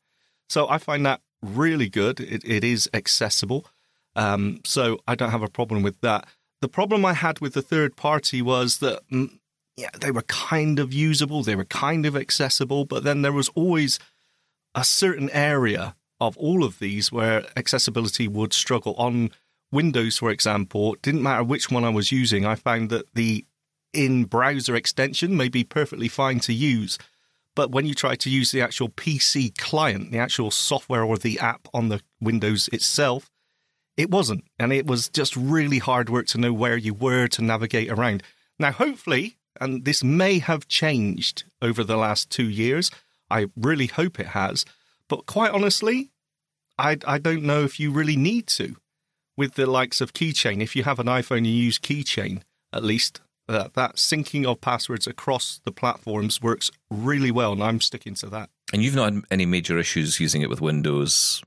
So 0.48 0.68
I 0.68 0.78
find 0.78 1.04
that 1.06 1.20
really 1.42 1.88
good. 1.88 2.20
It, 2.20 2.42
it 2.44 2.64
is 2.64 2.88
accessible. 2.94 3.66
Um, 4.14 4.60
so 4.64 4.98
I 5.06 5.14
don't 5.14 5.30
have 5.30 5.42
a 5.42 5.48
problem 5.48 5.82
with 5.82 6.00
that. 6.00 6.26
The 6.60 6.68
problem 6.68 7.04
I 7.04 7.12
had 7.12 7.40
with 7.40 7.52
the 7.52 7.62
third 7.62 7.96
party 7.96 8.40
was 8.40 8.78
that 8.78 9.06
mm, 9.10 9.38
yeah, 9.76 9.90
they 10.00 10.10
were 10.10 10.22
kind 10.22 10.78
of 10.78 10.92
usable, 10.92 11.42
they 11.42 11.54
were 11.54 11.66
kind 11.66 12.06
of 12.06 12.16
accessible, 12.16 12.86
but 12.86 13.04
then 13.04 13.22
there 13.22 13.32
was 13.32 13.50
always 13.50 13.98
a 14.74 14.84
certain 14.84 15.28
area 15.30 15.94
of 16.20 16.36
all 16.36 16.64
of 16.64 16.78
these 16.78 17.12
where 17.12 17.46
accessibility 17.56 18.28
would 18.28 18.52
struggle. 18.52 18.94
On 18.96 19.30
Windows, 19.70 20.18
for 20.18 20.30
example, 20.30 20.96
didn't 21.02 21.22
matter 21.22 21.44
which 21.44 21.70
one 21.70 21.84
I 21.84 21.90
was 21.90 22.12
using, 22.12 22.46
I 22.46 22.54
found 22.54 22.90
that 22.90 23.14
the 23.14 23.44
in 23.92 24.24
browser 24.24 24.76
extension 24.76 25.36
may 25.36 25.48
be 25.48 25.64
perfectly 25.64 26.08
fine 26.08 26.40
to 26.40 26.52
use. 26.52 26.98
But 27.54 27.70
when 27.70 27.86
you 27.86 27.94
try 27.94 28.14
to 28.16 28.30
use 28.30 28.52
the 28.52 28.60
actual 28.60 28.90
PC 28.90 29.56
client, 29.56 30.12
the 30.12 30.18
actual 30.18 30.50
software 30.50 31.02
or 31.02 31.16
the 31.16 31.38
app 31.38 31.68
on 31.72 31.88
the 31.88 32.02
Windows 32.20 32.68
itself, 32.68 33.30
it 33.96 34.10
wasn't. 34.10 34.44
And 34.58 34.72
it 34.72 34.86
was 34.86 35.08
just 35.08 35.34
really 35.34 35.78
hard 35.78 36.10
work 36.10 36.26
to 36.28 36.38
know 36.38 36.52
where 36.52 36.76
you 36.76 36.92
were 36.92 37.28
to 37.28 37.42
navigate 37.42 37.90
around. 37.90 38.22
Now, 38.58 38.72
hopefully, 38.72 39.38
and 39.58 39.86
this 39.86 40.04
may 40.04 40.38
have 40.38 40.68
changed 40.68 41.44
over 41.62 41.82
the 41.82 41.96
last 41.96 42.30
two 42.30 42.48
years, 42.48 42.90
I 43.30 43.46
really 43.56 43.86
hope 43.86 44.20
it 44.20 44.28
has. 44.28 44.66
But 45.08 45.26
quite 45.26 45.52
honestly, 45.52 46.10
I, 46.78 46.98
I 47.06 47.18
don't 47.18 47.42
know 47.42 47.64
if 47.64 47.78
you 47.80 47.90
really 47.90 48.16
need 48.16 48.46
to. 48.48 48.76
With 49.36 49.54
the 49.54 49.66
likes 49.66 50.00
of 50.00 50.14
Keychain, 50.14 50.62
if 50.62 50.74
you 50.74 50.84
have 50.84 50.98
an 50.98 51.06
iPhone, 51.06 51.44
you 51.44 51.52
use 51.52 51.78
Keychain, 51.78 52.40
at 52.72 52.82
least 52.82 53.20
that 53.48 53.74
that 53.74 53.96
syncing 53.96 54.46
of 54.46 54.60
passwords 54.60 55.06
across 55.06 55.60
the 55.64 55.72
platforms 55.72 56.40
works 56.40 56.70
really 56.90 57.30
well, 57.30 57.52
and 57.52 57.62
I'm 57.62 57.80
sticking 57.80 58.14
to 58.16 58.26
that. 58.30 58.50
And 58.72 58.82
you've 58.82 58.94
not 58.94 59.12
had 59.12 59.22
any 59.30 59.46
major 59.46 59.78
issues 59.78 60.18
using 60.18 60.42
it 60.42 60.50
with 60.50 60.60
Windows, 60.60 61.42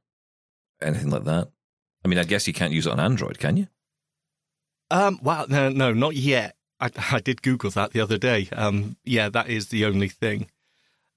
anything 0.81 1.09
like 1.09 1.25
that. 1.25 1.49
I 2.05 2.07
mean, 2.07 2.19
I 2.19 2.23
guess 2.23 2.47
you 2.47 2.53
can't 2.53 2.73
use 2.73 2.87
it 2.87 2.93
on 2.93 2.99
Android, 2.99 3.39
can 3.39 3.57
you? 3.57 3.67
Um, 4.91 5.19
well, 5.21 5.45
no, 5.49 5.69
no, 5.69 5.93
not 5.93 6.15
yet. 6.15 6.55
I, 6.79 6.91
I 7.11 7.19
did 7.19 7.41
Google 7.41 7.71
that 7.71 7.91
the 7.91 8.01
other 8.01 8.17
day. 8.17 8.49
Um, 8.51 8.97
yeah, 9.03 9.29
that 9.29 9.49
is 9.49 9.67
the 9.67 9.85
only 9.85 10.09
thing. 10.09 10.49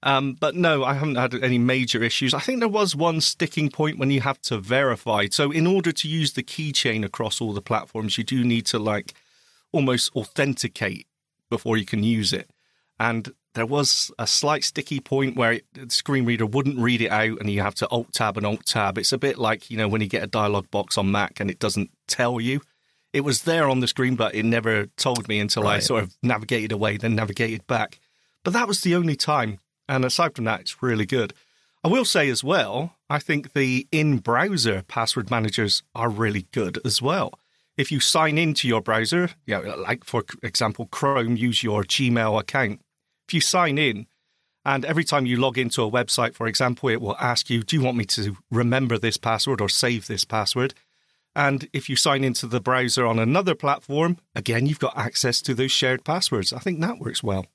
Um, 0.03 0.33
but 0.33 0.53
no, 0.53 0.83
I 0.83 0.93
haven't 0.95 1.15
had 1.15 1.33
any 1.41 1.57
major 1.57 2.03
issues. 2.03 2.33
I 2.33 2.41
think 2.41 2.59
there 2.59 2.67
was 2.67 2.93
one 2.93 3.21
sticking 3.21 3.69
point 3.69 3.97
when 3.97 4.11
you 4.11 4.19
have 4.21 4.41
to 4.43 4.57
verify. 4.57 5.27
So, 5.31 5.49
in 5.49 5.65
order 5.65 5.93
to 5.93 6.07
use 6.09 6.33
the 6.33 6.43
keychain 6.43 7.05
across 7.05 7.39
all 7.39 7.53
the 7.53 7.61
platforms, 7.61 8.17
you 8.17 8.25
do 8.25 8.43
need 8.43 8.65
to 8.67 8.79
like 8.79 9.13
almost 9.71 10.13
authenticate 10.13 11.07
before 11.49 11.77
you 11.77 11.85
can 11.85 12.03
use 12.03 12.33
it. 12.33 12.49
And 12.99 13.33
there 13.55 13.65
was 13.65 14.11
a 14.19 14.27
slight 14.27 14.63
sticky 14.63 14.99
point 14.99 15.37
where 15.37 15.53
it, 15.53 15.65
the 15.73 15.89
screen 15.89 16.25
reader 16.25 16.45
wouldn't 16.45 16.79
read 16.79 17.01
it 17.01 17.11
out 17.11 17.39
and 17.39 17.49
you 17.49 17.61
have 17.61 17.75
to 17.75 17.87
alt 17.87 18.11
tab 18.11 18.35
and 18.37 18.45
alt 18.45 18.65
tab. 18.65 18.97
It's 18.97 19.13
a 19.13 19.17
bit 19.17 19.37
like, 19.37 19.71
you 19.71 19.77
know, 19.77 19.87
when 19.87 20.01
you 20.01 20.07
get 20.07 20.23
a 20.23 20.27
dialog 20.27 20.69
box 20.69 20.97
on 20.97 21.11
Mac 21.11 21.39
and 21.39 21.49
it 21.49 21.59
doesn't 21.59 21.91
tell 22.07 22.41
you. 22.41 22.61
it 23.13 23.21
was 23.21 23.43
there 23.43 23.69
on 23.69 23.79
the 23.79 23.87
screen, 23.87 24.15
but 24.15 24.33
it 24.33 24.43
never 24.43 24.87
told 24.97 25.27
me 25.27 25.39
until 25.39 25.67
I 25.67 25.79
sort 25.79 26.03
of 26.03 26.15
navigated 26.23 26.71
away, 26.71 26.97
then 26.97 27.15
navigated 27.15 27.65
back. 27.67 27.99
But 28.43 28.53
that 28.53 28.67
was 28.67 28.81
the 28.81 28.95
only 28.95 29.15
time. 29.15 29.59
And 29.87 30.05
aside 30.05 30.35
from 30.35 30.45
that, 30.45 30.61
it's 30.61 30.81
really 30.81 31.05
good. 31.05 31.33
I 31.83 31.89
will 31.89 32.05
say 32.05 32.29
as 32.29 32.43
well, 32.43 32.95
I 33.09 33.19
think 33.19 33.53
the 33.53 33.87
in 33.91 34.19
browser 34.19 34.83
password 34.87 35.29
managers 35.29 35.83
are 35.93 36.09
really 36.09 36.47
good 36.51 36.79
as 36.85 37.01
well. 37.01 37.33
If 37.75 37.91
you 37.91 37.99
sign 37.99 38.37
into 38.37 38.67
your 38.67 38.81
browser, 38.81 39.31
you 39.45 39.55
know, 39.55 39.75
like 39.75 40.05
for 40.05 40.23
example, 40.43 40.87
Chrome, 40.91 41.35
use 41.35 41.63
your 41.63 41.83
Gmail 41.83 42.39
account. 42.39 42.81
If 43.27 43.33
you 43.33 43.41
sign 43.41 43.77
in, 43.77 44.07
and 44.65 44.85
every 44.85 45.03
time 45.03 45.25
you 45.25 45.37
log 45.37 45.57
into 45.57 45.83
a 45.83 45.91
website, 45.91 46.35
for 46.35 46.47
example, 46.47 46.89
it 46.89 47.01
will 47.01 47.17
ask 47.19 47.49
you, 47.49 47.63
Do 47.63 47.75
you 47.75 47.81
want 47.81 47.97
me 47.97 48.05
to 48.05 48.37
remember 48.49 48.97
this 48.97 49.17
password 49.17 49.59
or 49.59 49.69
save 49.69 50.07
this 50.07 50.23
password? 50.23 50.73
And 51.35 51.67
if 51.73 51.89
you 51.89 51.95
sign 51.95 52.23
into 52.23 52.47
the 52.47 52.61
browser 52.61 53.05
on 53.05 53.19
another 53.19 53.55
platform, 53.55 54.17
again, 54.35 54.67
you've 54.67 54.79
got 54.79 54.97
access 54.97 55.41
to 55.41 55.53
those 55.53 55.71
shared 55.71 56.05
passwords. 56.05 56.53
I 56.53 56.59
think 56.59 56.79
that 56.79 56.99
works 56.99 57.23
well. 57.23 57.47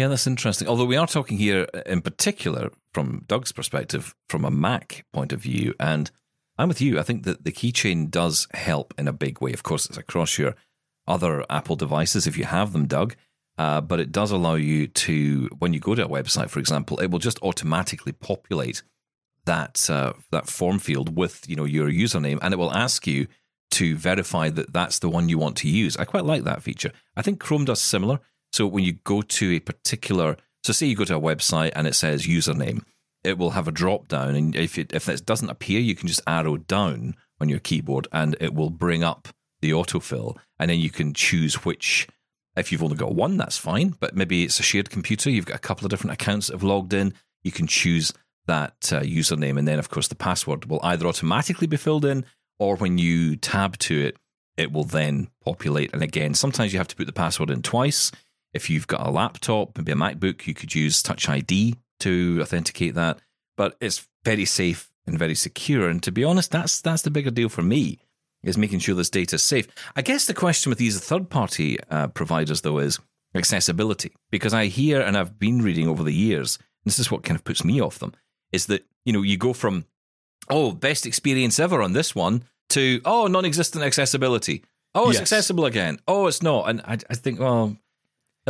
Yeah, 0.00 0.08
that's 0.08 0.26
interesting. 0.26 0.66
Although 0.66 0.86
we 0.86 0.96
are 0.96 1.06
talking 1.06 1.36
here 1.36 1.66
in 1.84 2.00
particular 2.00 2.70
from 2.94 3.26
Doug's 3.26 3.52
perspective, 3.52 4.14
from 4.30 4.46
a 4.46 4.50
Mac 4.50 5.04
point 5.12 5.30
of 5.30 5.42
view. 5.42 5.74
And 5.78 6.10
I'm 6.56 6.68
with 6.68 6.80
you. 6.80 6.98
I 6.98 7.02
think 7.02 7.24
that 7.24 7.44
the 7.44 7.52
keychain 7.52 8.10
does 8.10 8.48
help 8.54 8.94
in 8.96 9.08
a 9.08 9.12
big 9.12 9.42
way. 9.42 9.52
Of 9.52 9.62
course, 9.62 9.84
it's 9.84 9.98
across 9.98 10.38
your 10.38 10.54
other 11.06 11.44
Apple 11.50 11.76
devices 11.76 12.26
if 12.26 12.38
you 12.38 12.46
have 12.46 12.72
them, 12.72 12.86
Doug. 12.86 13.14
Uh, 13.58 13.82
but 13.82 14.00
it 14.00 14.10
does 14.10 14.30
allow 14.30 14.54
you 14.54 14.86
to, 14.86 15.50
when 15.58 15.74
you 15.74 15.80
go 15.80 15.94
to 15.94 16.06
a 16.06 16.08
website, 16.08 16.48
for 16.48 16.60
example, 16.60 16.98
it 17.00 17.10
will 17.10 17.18
just 17.18 17.38
automatically 17.42 18.12
populate 18.12 18.82
that 19.44 19.90
uh, 19.90 20.14
that 20.30 20.48
form 20.48 20.78
field 20.78 21.14
with 21.14 21.46
you 21.46 21.56
know 21.56 21.64
your 21.64 21.90
username, 21.90 22.38
and 22.40 22.54
it 22.54 22.56
will 22.56 22.72
ask 22.72 23.06
you 23.06 23.26
to 23.72 23.96
verify 23.96 24.48
that 24.48 24.72
that's 24.72 25.00
the 25.00 25.10
one 25.10 25.28
you 25.28 25.36
want 25.36 25.58
to 25.58 25.68
use. 25.68 25.94
I 25.98 26.06
quite 26.06 26.24
like 26.24 26.44
that 26.44 26.62
feature. 26.62 26.92
I 27.16 27.22
think 27.22 27.38
Chrome 27.38 27.66
does 27.66 27.82
similar. 27.82 28.20
So 28.52 28.66
when 28.66 28.84
you 28.84 28.94
go 29.04 29.22
to 29.22 29.52
a 29.52 29.60
particular, 29.60 30.36
so 30.64 30.72
say 30.72 30.86
you 30.86 30.96
go 30.96 31.04
to 31.04 31.16
a 31.16 31.20
website 31.20 31.72
and 31.74 31.86
it 31.86 31.94
says 31.94 32.26
username, 32.26 32.82
it 33.22 33.38
will 33.38 33.50
have 33.50 33.68
a 33.68 33.72
drop 33.72 34.08
down, 34.08 34.34
and 34.34 34.56
if 34.56 34.78
it 34.78 34.94
if 34.94 35.04
that 35.04 35.26
doesn't 35.26 35.50
appear, 35.50 35.78
you 35.78 35.94
can 35.94 36.08
just 36.08 36.22
arrow 36.26 36.56
down 36.56 37.14
on 37.40 37.48
your 37.48 37.58
keyboard, 37.58 38.08
and 38.12 38.36
it 38.40 38.54
will 38.54 38.70
bring 38.70 39.02
up 39.02 39.28
the 39.60 39.72
autofill, 39.72 40.36
and 40.58 40.70
then 40.70 40.78
you 40.78 40.90
can 40.90 41.12
choose 41.14 41.64
which. 41.64 42.08
If 42.56 42.72
you've 42.72 42.82
only 42.82 42.96
got 42.96 43.14
one, 43.14 43.36
that's 43.36 43.56
fine. 43.56 43.94
But 44.00 44.16
maybe 44.16 44.42
it's 44.42 44.58
a 44.58 44.64
shared 44.64 44.90
computer. 44.90 45.30
You've 45.30 45.46
got 45.46 45.56
a 45.56 45.60
couple 45.60 45.86
of 45.86 45.90
different 45.90 46.14
accounts 46.14 46.48
that 46.48 46.54
have 46.54 46.64
logged 46.64 46.92
in. 46.92 47.14
You 47.44 47.52
can 47.52 47.68
choose 47.68 48.12
that 48.46 48.92
uh, 48.92 49.00
username, 49.02 49.58
and 49.58 49.68
then 49.68 49.78
of 49.78 49.90
course 49.90 50.08
the 50.08 50.16
password 50.16 50.64
will 50.64 50.80
either 50.82 51.06
automatically 51.06 51.68
be 51.68 51.76
filled 51.76 52.04
in, 52.04 52.24
or 52.58 52.76
when 52.76 52.98
you 52.98 53.36
tab 53.36 53.78
to 53.78 54.00
it, 54.00 54.16
it 54.56 54.72
will 54.72 54.84
then 54.84 55.28
populate. 55.44 55.92
And 55.92 56.02
again, 56.02 56.34
sometimes 56.34 56.72
you 56.72 56.78
have 56.78 56.88
to 56.88 56.96
put 56.96 57.06
the 57.06 57.12
password 57.12 57.50
in 57.50 57.62
twice. 57.62 58.10
If 58.52 58.68
you've 58.70 58.86
got 58.86 59.06
a 59.06 59.10
laptop, 59.10 59.76
maybe 59.78 59.92
a 59.92 59.94
MacBook, 59.94 60.46
you 60.46 60.54
could 60.54 60.74
use 60.74 61.02
Touch 61.02 61.28
ID 61.28 61.76
to 62.00 62.38
authenticate 62.42 62.94
that. 62.94 63.18
But 63.56 63.76
it's 63.80 64.06
very 64.24 64.44
safe 64.44 64.90
and 65.06 65.18
very 65.18 65.34
secure. 65.34 65.88
And 65.88 66.02
to 66.02 66.12
be 66.12 66.24
honest, 66.24 66.50
that's 66.50 66.80
that's 66.80 67.02
the 67.02 67.10
bigger 67.10 67.30
deal 67.30 67.48
for 67.48 67.62
me 67.62 67.98
is 68.42 68.56
making 68.56 68.78
sure 68.78 68.94
this 68.94 69.10
data 69.10 69.36
is 69.36 69.42
safe. 69.42 69.68
I 69.94 70.02
guess 70.02 70.24
the 70.26 70.32
question 70.34 70.70
with 70.70 70.78
these 70.78 70.98
third 70.98 71.28
party 71.28 71.78
uh, 71.90 72.08
providers 72.08 72.62
though 72.62 72.78
is 72.78 72.98
accessibility 73.34 74.12
because 74.30 74.54
I 74.54 74.66
hear 74.66 75.00
and 75.00 75.16
I've 75.16 75.38
been 75.38 75.62
reading 75.62 75.88
over 75.88 76.02
the 76.02 76.12
years. 76.14 76.58
This 76.84 76.98
is 76.98 77.10
what 77.10 77.22
kind 77.22 77.36
of 77.38 77.44
puts 77.44 77.64
me 77.64 77.80
off 77.80 77.98
them 77.98 78.12
is 78.52 78.66
that 78.66 78.84
you 79.04 79.12
know 79.12 79.22
you 79.22 79.36
go 79.36 79.52
from 79.52 79.84
oh 80.48 80.72
best 80.72 81.06
experience 81.06 81.60
ever 81.60 81.82
on 81.82 81.92
this 81.92 82.14
one 82.14 82.42
to 82.70 83.00
oh 83.04 83.26
non-existent 83.26 83.84
accessibility. 83.84 84.64
Oh, 84.94 85.10
it's 85.10 85.14
Yes. 85.18 85.22
accessible 85.22 85.66
again. 85.66 86.00
Oh, 86.08 86.26
it's 86.26 86.42
not. 86.42 86.68
And 86.68 86.80
I, 86.80 86.98
I 87.08 87.14
think 87.14 87.38
well, 87.38 87.76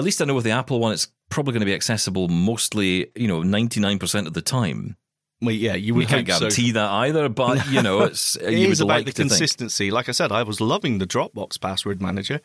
at 0.01 0.05
least 0.05 0.21
I 0.21 0.25
know 0.25 0.35
with 0.35 0.45
the 0.45 0.51
Apple 0.51 0.81
one, 0.81 0.93
it's 0.93 1.09
probably 1.29 1.53
going 1.53 1.61
to 1.61 1.67
be 1.67 1.75
accessible 1.75 2.27
mostly 2.29 3.11
you 3.15 3.29
know 3.29 3.43
ninety 3.43 3.79
nine 3.81 3.99
percent 3.99 4.27
of 4.27 4.33
the 4.35 4.43
time. 4.43 4.97
Well, 5.43 5.55
yeah, 5.55 5.75
you 5.75 5.95
We 5.95 6.05
can't 6.05 6.29
hope 6.29 6.35
so. 6.35 6.41
guarantee 6.41 6.73
that 6.73 6.91
either, 6.91 7.29
but 7.31 7.67
you 7.71 7.81
know 7.83 8.03
it's 8.03 8.37
It 8.43 8.53
you 8.59 8.69
is 8.69 8.81
would 8.81 8.87
about 8.89 8.95
like 8.99 9.07
the 9.07 9.13
to 9.13 9.17
think. 9.17 9.31
consistency. 9.31 9.91
Like 9.91 10.09
I 10.09 10.13
said, 10.13 10.33
I 10.33 10.43
was 10.43 10.61
loving 10.61 10.99
the 10.99 11.07
Dropbox 11.07 11.61
password 11.61 12.03
manager, 12.03 12.41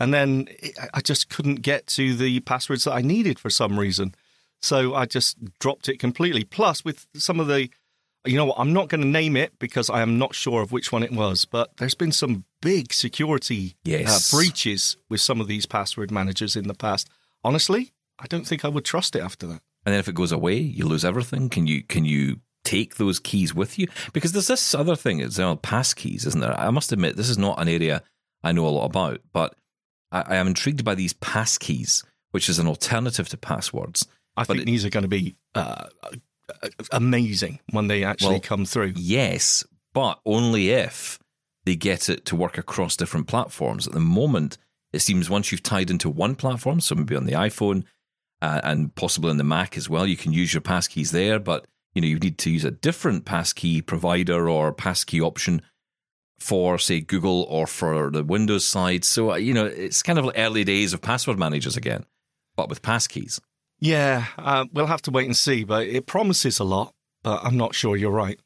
and 0.00 0.14
then 0.14 0.48
I 0.94 1.00
just 1.00 1.28
couldn't 1.28 1.56
get 1.62 1.86
to 1.88 2.14
the 2.14 2.40
passwords 2.40 2.84
that 2.84 2.92
I 2.92 3.00
needed 3.02 3.38
for 3.38 3.50
some 3.50 3.78
reason. 3.78 4.14
So 4.62 4.94
I 4.94 5.04
just 5.06 5.36
dropped 5.60 5.88
it 5.88 5.98
completely. 5.98 6.42
Plus, 6.44 6.84
with 6.84 7.06
some 7.14 7.38
of 7.38 7.46
the, 7.48 7.68
you 8.24 8.36
know 8.36 8.46
what, 8.46 8.58
I'm 8.58 8.72
not 8.72 8.88
going 8.88 9.02
to 9.02 9.06
name 9.06 9.36
it 9.36 9.56
because 9.58 9.88
I 9.90 10.00
am 10.02 10.18
not 10.18 10.34
sure 10.34 10.62
of 10.62 10.72
which 10.72 10.90
one 10.90 11.02
it 11.02 11.12
was, 11.12 11.44
but 11.44 11.76
there's 11.76 11.94
been 11.94 12.12
some 12.12 12.44
big 12.60 12.92
security 12.92 13.76
Yes. 13.84 14.32
uh, 14.32 14.36
breaches 14.36 14.96
with 15.08 15.20
some 15.20 15.40
of 15.40 15.46
these 15.48 15.66
password 15.66 16.10
managers 16.10 16.56
in 16.56 16.66
the 16.68 16.74
past. 16.74 17.08
Honestly, 17.44 17.92
I 18.18 18.26
don't 18.26 18.46
think 18.46 18.64
I 18.64 18.68
would 18.68 18.84
trust 18.84 19.14
it 19.16 19.22
after 19.22 19.46
that. 19.46 19.62
and 19.86 19.92
then 19.92 20.00
if 20.00 20.08
it 20.08 20.14
goes 20.14 20.32
away, 20.32 20.56
you 20.58 20.84
lose 20.86 21.04
everything. 21.04 21.48
Can 21.48 21.66
you 21.66 21.82
can 21.82 22.04
you 22.04 22.40
take 22.64 22.96
those 22.96 23.18
keys 23.20 23.54
with 23.54 23.78
you? 23.78 23.86
Because 24.12 24.32
there's 24.32 24.48
this 24.48 24.74
other 24.74 24.96
thing 24.96 25.22
as 25.22 25.38
well, 25.38 25.56
pass 25.56 25.94
keys, 25.94 26.26
isn't 26.26 26.40
there? 26.40 26.58
I 26.58 26.70
must 26.70 26.92
admit, 26.92 27.16
this 27.16 27.28
is 27.30 27.38
not 27.38 27.60
an 27.60 27.68
area 27.68 28.02
I 28.42 28.52
know 28.52 28.66
a 28.66 28.70
lot 28.70 28.86
about, 28.86 29.20
but 29.32 29.54
I, 30.12 30.20
I 30.22 30.36
am 30.36 30.48
intrigued 30.48 30.84
by 30.84 30.94
these 30.94 31.12
pass 31.14 31.56
keys, 31.58 32.02
which 32.32 32.48
is 32.48 32.58
an 32.58 32.66
alternative 32.66 33.28
to 33.30 33.36
passwords. 33.38 34.06
I 34.36 34.42
But 34.42 34.48
think 34.48 34.60
it- 34.62 34.66
these 34.66 34.84
are 34.84 34.90
going 34.90 35.02
to 35.04 35.08
be 35.08 35.36
uh, 35.54 35.86
uh, 36.02 36.68
amazing 36.92 37.60
when 37.70 37.88
they 37.88 38.04
actually 38.04 38.32
Well, 38.34 38.40
come 38.40 38.64
through. 38.64 38.94
Yes, 38.96 39.64
but 39.94 40.20
only 40.26 40.70
if 40.70 41.18
they 41.68 41.76
get 41.76 42.08
it 42.08 42.24
to 42.24 42.34
work 42.34 42.56
across 42.56 42.96
different 42.96 43.26
platforms. 43.26 43.86
At 43.86 43.92
the 43.92 44.00
moment, 44.00 44.56
it 44.90 45.00
seems 45.00 45.28
once 45.28 45.52
you've 45.52 45.62
tied 45.62 45.90
into 45.90 46.08
one 46.08 46.34
platform, 46.34 46.80
so 46.80 46.94
maybe 46.94 47.14
on 47.14 47.26
the 47.26 47.32
iPhone 47.32 47.84
uh, 48.40 48.62
and 48.64 48.94
possibly 48.94 49.30
on 49.30 49.36
the 49.36 49.44
Mac 49.44 49.76
as 49.76 49.86
well, 49.86 50.06
you 50.06 50.16
can 50.16 50.32
use 50.32 50.54
your 50.54 50.62
passkeys 50.62 51.10
there. 51.10 51.38
But 51.38 51.66
you 51.94 52.00
know, 52.00 52.08
you 52.08 52.18
need 52.18 52.38
to 52.38 52.50
use 52.50 52.64
a 52.64 52.70
different 52.70 53.26
passkey 53.26 53.82
provider 53.82 54.48
or 54.48 54.72
passkey 54.72 55.20
option 55.20 55.60
for, 56.38 56.78
say, 56.78 57.00
Google 57.00 57.42
or 57.50 57.66
for 57.66 58.10
the 58.10 58.24
Windows 58.24 58.66
side. 58.66 59.04
So 59.04 59.32
uh, 59.32 59.36
you 59.36 59.52
know, 59.52 59.66
it's 59.66 60.02
kind 60.02 60.18
of 60.18 60.24
like 60.24 60.38
early 60.38 60.64
days 60.64 60.94
of 60.94 61.02
password 61.02 61.38
managers 61.38 61.76
again, 61.76 62.06
but 62.56 62.70
with 62.70 62.80
passkeys. 62.80 63.40
Yeah, 63.78 64.24
uh, 64.38 64.64
we'll 64.72 64.86
have 64.86 65.02
to 65.02 65.10
wait 65.10 65.26
and 65.26 65.36
see, 65.36 65.64
but 65.64 65.86
it 65.86 66.06
promises 66.06 66.58
a 66.60 66.64
lot. 66.64 66.94
But 67.22 67.44
I'm 67.44 67.58
not 67.58 67.74
sure 67.74 67.94
you're 67.94 68.10
right. 68.10 68.40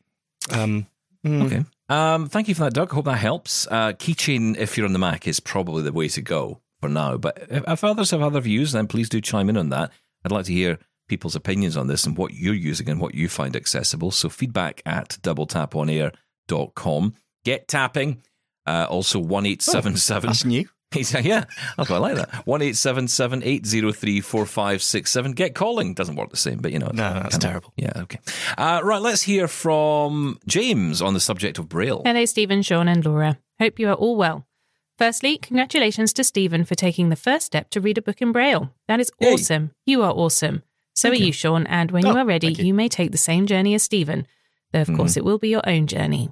Um, 0.50 0.87
mm, 1.25 1.45
Okay. 1.45 1.64
Um, 1.93 2.27
thank 2.27 2.49
you 2.49 2.55
for 2.55 2.63
that, 2.63 2.73
Doug. 2.73 2.91
Hope 2.91 3.05
that 3.05 3.19
helps. 3.19 3.67
Uh, 3.71 3.93
keychain, 3.93 4.57
if 4.57 4.79
you're 4.79 4.87
on 4.87 4.95
the 4.95 4.99
Mac, 4.99 5.29
is 5.29 5.41
probably 5.41 5.83
the 5.83 5.93
way 5.93 6.09
to 6.09 6.23
go 6.23 6.63
for 6.81 6.89
now. 6.89 7.19
But 7.19 7.47
if, 7.51 7.65
if 7.69 7.85
others 7.85 8.13
have 8.13 8.23
other 8.23 8.41
views, 8.41 8.73
then 8.73 8.87
please 8.87 9.11
do 9.11 9.21
chime 9.21 9.51
in 9.51 9.59
on 9.59 9.69
that. 9.69 9.93
I'd 10.25 10.33
like 10.33 10.47
to 10.47 10.55
hear 10.55 10.79
people's 11.07 11.37
opinions 11.37 11.77
on 11.77 11.89
this 11.89 12.07
and 12.07 12.17
what 12.17 12.33
you're 12.33 12.55
using 12.55 12.89
and 12.89 12.99
what 12.99 13.15
you 13.15 13.29
find 13.29 13.55
accessible. 13.55 14.11
So 14.11 14.31
feedback 14.31 14.81
at 14.87 15.19
doubletaponair.com. 15.23 17.15
Get 17.45 17.69
tapping. 17.69 18.23
Uh, 18.65 18.87
also, 18.89 19.19
1877. 19.19 20.29
That's 20.29 20.45
new. 20.47 20.69
He's, 20.95 21.15
like, 21.15 21.25
yeah, 21.25 21.45
I 21.79 21.85
quite 21.85 21.99
like 21.99 22.17
that. 22.17 22.31
One 22.47 22.63
eight 22.63 22.77
seven 22.77 23.09
seven 23.09 23.43
eight 23.45 23.67
zero 23.67 23.93
three 23.93 24.21
four 24.21 24.47
five 24.47 24.83
six 24.83 25.11
seven. 25.11 25.33
Get 25.33 25.55
calling 25.55 25.95
doesn't 25.95 26.17
work 26.17 26.31
the 26.31 26.37
same, 26.37 26.59
but 26.59 26.73
you 26.73 26.79
know. 26.79 26.91
No, 26.93 27.15
that's 27.15 27.35
kinda- 27.37 27.47
terrible. 27.47 27.73
Yeah, 27.77 27.93
okay. 27.97 28.19
Uh, 28.59 28.81
right, 28.85 29.01
let's 29.03 29.23
hear 29.23 29.49
from 29.49 30.39
James 30.47 31.01
on 31.03 31.15
the 31.15 31.21
subject 31.21 31.59
of 31.59 31.69
Braille. 31.69 32.03
Hello, 32.05 32.25
Steven, 32.25 32.63
Shaun, 32.63 32.89
and 32.89 33.05
Laura. 33.05 33.39
Hope 33.61 33.79
you 33.79 33.89
are 33.89 33.95
all 33.95 34.17
well. 34.17 34.47
Firstly, 34.99 35.37
congratulations 35.39 36.13
to 36.13 36.23
Steven 36.25 36.65
for 36.65 36.75
taking 36.75 37.09
the 37.09 37.17
first 37.17 37.47
step 37.47 37.71
to 37.71 37.81
read 37.81 37.99
a 37.99 38.03
book 38.03 38.21
in 38.21 38.31
Braille. 38.31 38.71
That 38.89 39.01
is 39.01 39.11
Yay. 39.21 39.33
awesome. 39.33 39.71
You 39.87 40.03
are 40.03 40.13
awesome. 40.13 40.63
So 40.95 41.09
Thank 41.09 41.21
are 41.21 41.23
you. 41.23 41.27
you, 41.29 41.33
Shaun, 41.33 41.67
and 41.67 41.91
when 41.91 42.05
Oh, 42.07 42.13
you 42.13 42.19
are 42.19 42.25
ready, 42.27 42.53
you. 42.53 42.67
you. 42.67 42.75
may 42.75 42.89
take 42.89 43.11
the 43.11 43.19
same 43.19 43.47
journey 43.47 43.75
as 43.75 43.83
Steven, 43.83 44.27
though, 44.73 44.83
of 44.83 44.89
Mm-hmm. 44.89 44.97
course, 44.97 45.17
it 45.17 45.25
will 45.25 45.39
be 45.39 45.49
your 45.49 45.67
own 45.69 45.87
journey. 45.87 46.31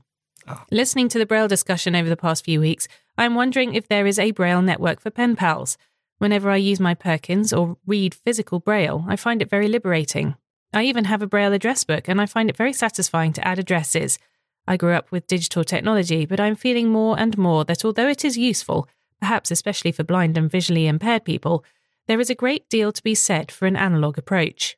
Listening 0.71 1.09
to 1.09 1.19
the 1.19 1.27
Braille 1.27 1.49
discussion 1.49 1.95
over 1.95 2.09
the 2.09 2.17
past 2.17 2.45
few 2.45 2.61
weeks, 2.61 2.89
I'm 3.19 3.35
wondering 3.35 3.75
if 3.75 3.89
there 3.89 4.07
is 4.07 4.19
a 4.19 4.31
Braille 4.31 4.63
network 4.63 5.01
for 5.01 5.11
pen 5.11 5.37
pals. 5.37 5.77
Whenever 6.19 6.51
I 6.51 6.57
use 6.57 6.81
my 6.81 6.95
Perkins 6.95 7.53
or 7.53 7.77
read 7.87 8.15
physical 8.15 8.61
Braille, 8.61 9.05
I 9.09 9.17
find 9.17 9.41
it 9.43 9.51
very 9.51 9.69
liberating. 9.69 10.37
I 10.73 10.85
even 10.85 11.05
have 11.07 11.23
a 11.23 11.27
Braille 11.27 11.53
address 11.53 11.85
book, 11.85 12.09
and 12.09 12.21
I 12.21 12.27
find 12.27 12.49
it 12.49 12.57
very 12.57 12.73
satisfying 12.73 13.33
to 13.35 13.47
add 13.47 13.59
addresses. 13.59 14.19
I 14.67 14.77
grew 14.77 14.93
up 14.93 15.11
with 15.11 15.27
digital 15.27 15.65
technology, 15.65 16.27
but 16.27 16.39
I'm 16.39 16.55
feeling 16.55 16.89
more 16.89 17.19
and 17.19 17.37
more 17.37 17.65
that 17.65 17.85
although 17.85 18.09
it 18.09 18.25
is 18.25 18.39
useful, 18.39 18.89
perhaps 19.21 19.51
especially 19.51 19.93
for 19.93 20.05
blind 20.05 20.39
and 20.39 20.51
visually 20.51 20.87
impaired 20.87 21.25
people, 21.25 21.65
there 22.07 22.21
is 22.21 22.31
a 22.31 22.35
great 22.35 22.69
deal 22.69 22.93
to 22.93 23.03
be 23.03 23.15
said 23.15 23.51
for 23.51 23.67
an 23.67 23.77
analogue 23.77 24.19
approach. 24.19 24.77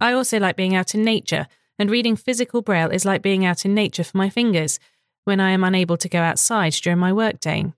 I 0.00 0.12
also 0.12 0.38
like 0.38 0.56
being 0.56 0.74
out 0.74 0.94
in 0.94 1.02
nature, 1.02 1.46
and 1.78 1.90
reading 1.90 2.16
physical 2.16 2.62
braille 2.62 2.90
is 2.90 3.04
like 3.04 3.22
being 3.22 3.44
out 3.44 3.64
in 3.64 3.74
nature 3.74 4.04
for 4.04 4.16
my 4.16 4.30
fingers 4.30 4.78
when 5.24 5.40
I 5.40 5.50
am 5.50 5.64
unable 5.64 5.96
to 5.96 6.08
go 6.08 6.20
outside 6.20 6.72
during 6.74 6.98
my 6.98 7.12
workday. 7.12 7.72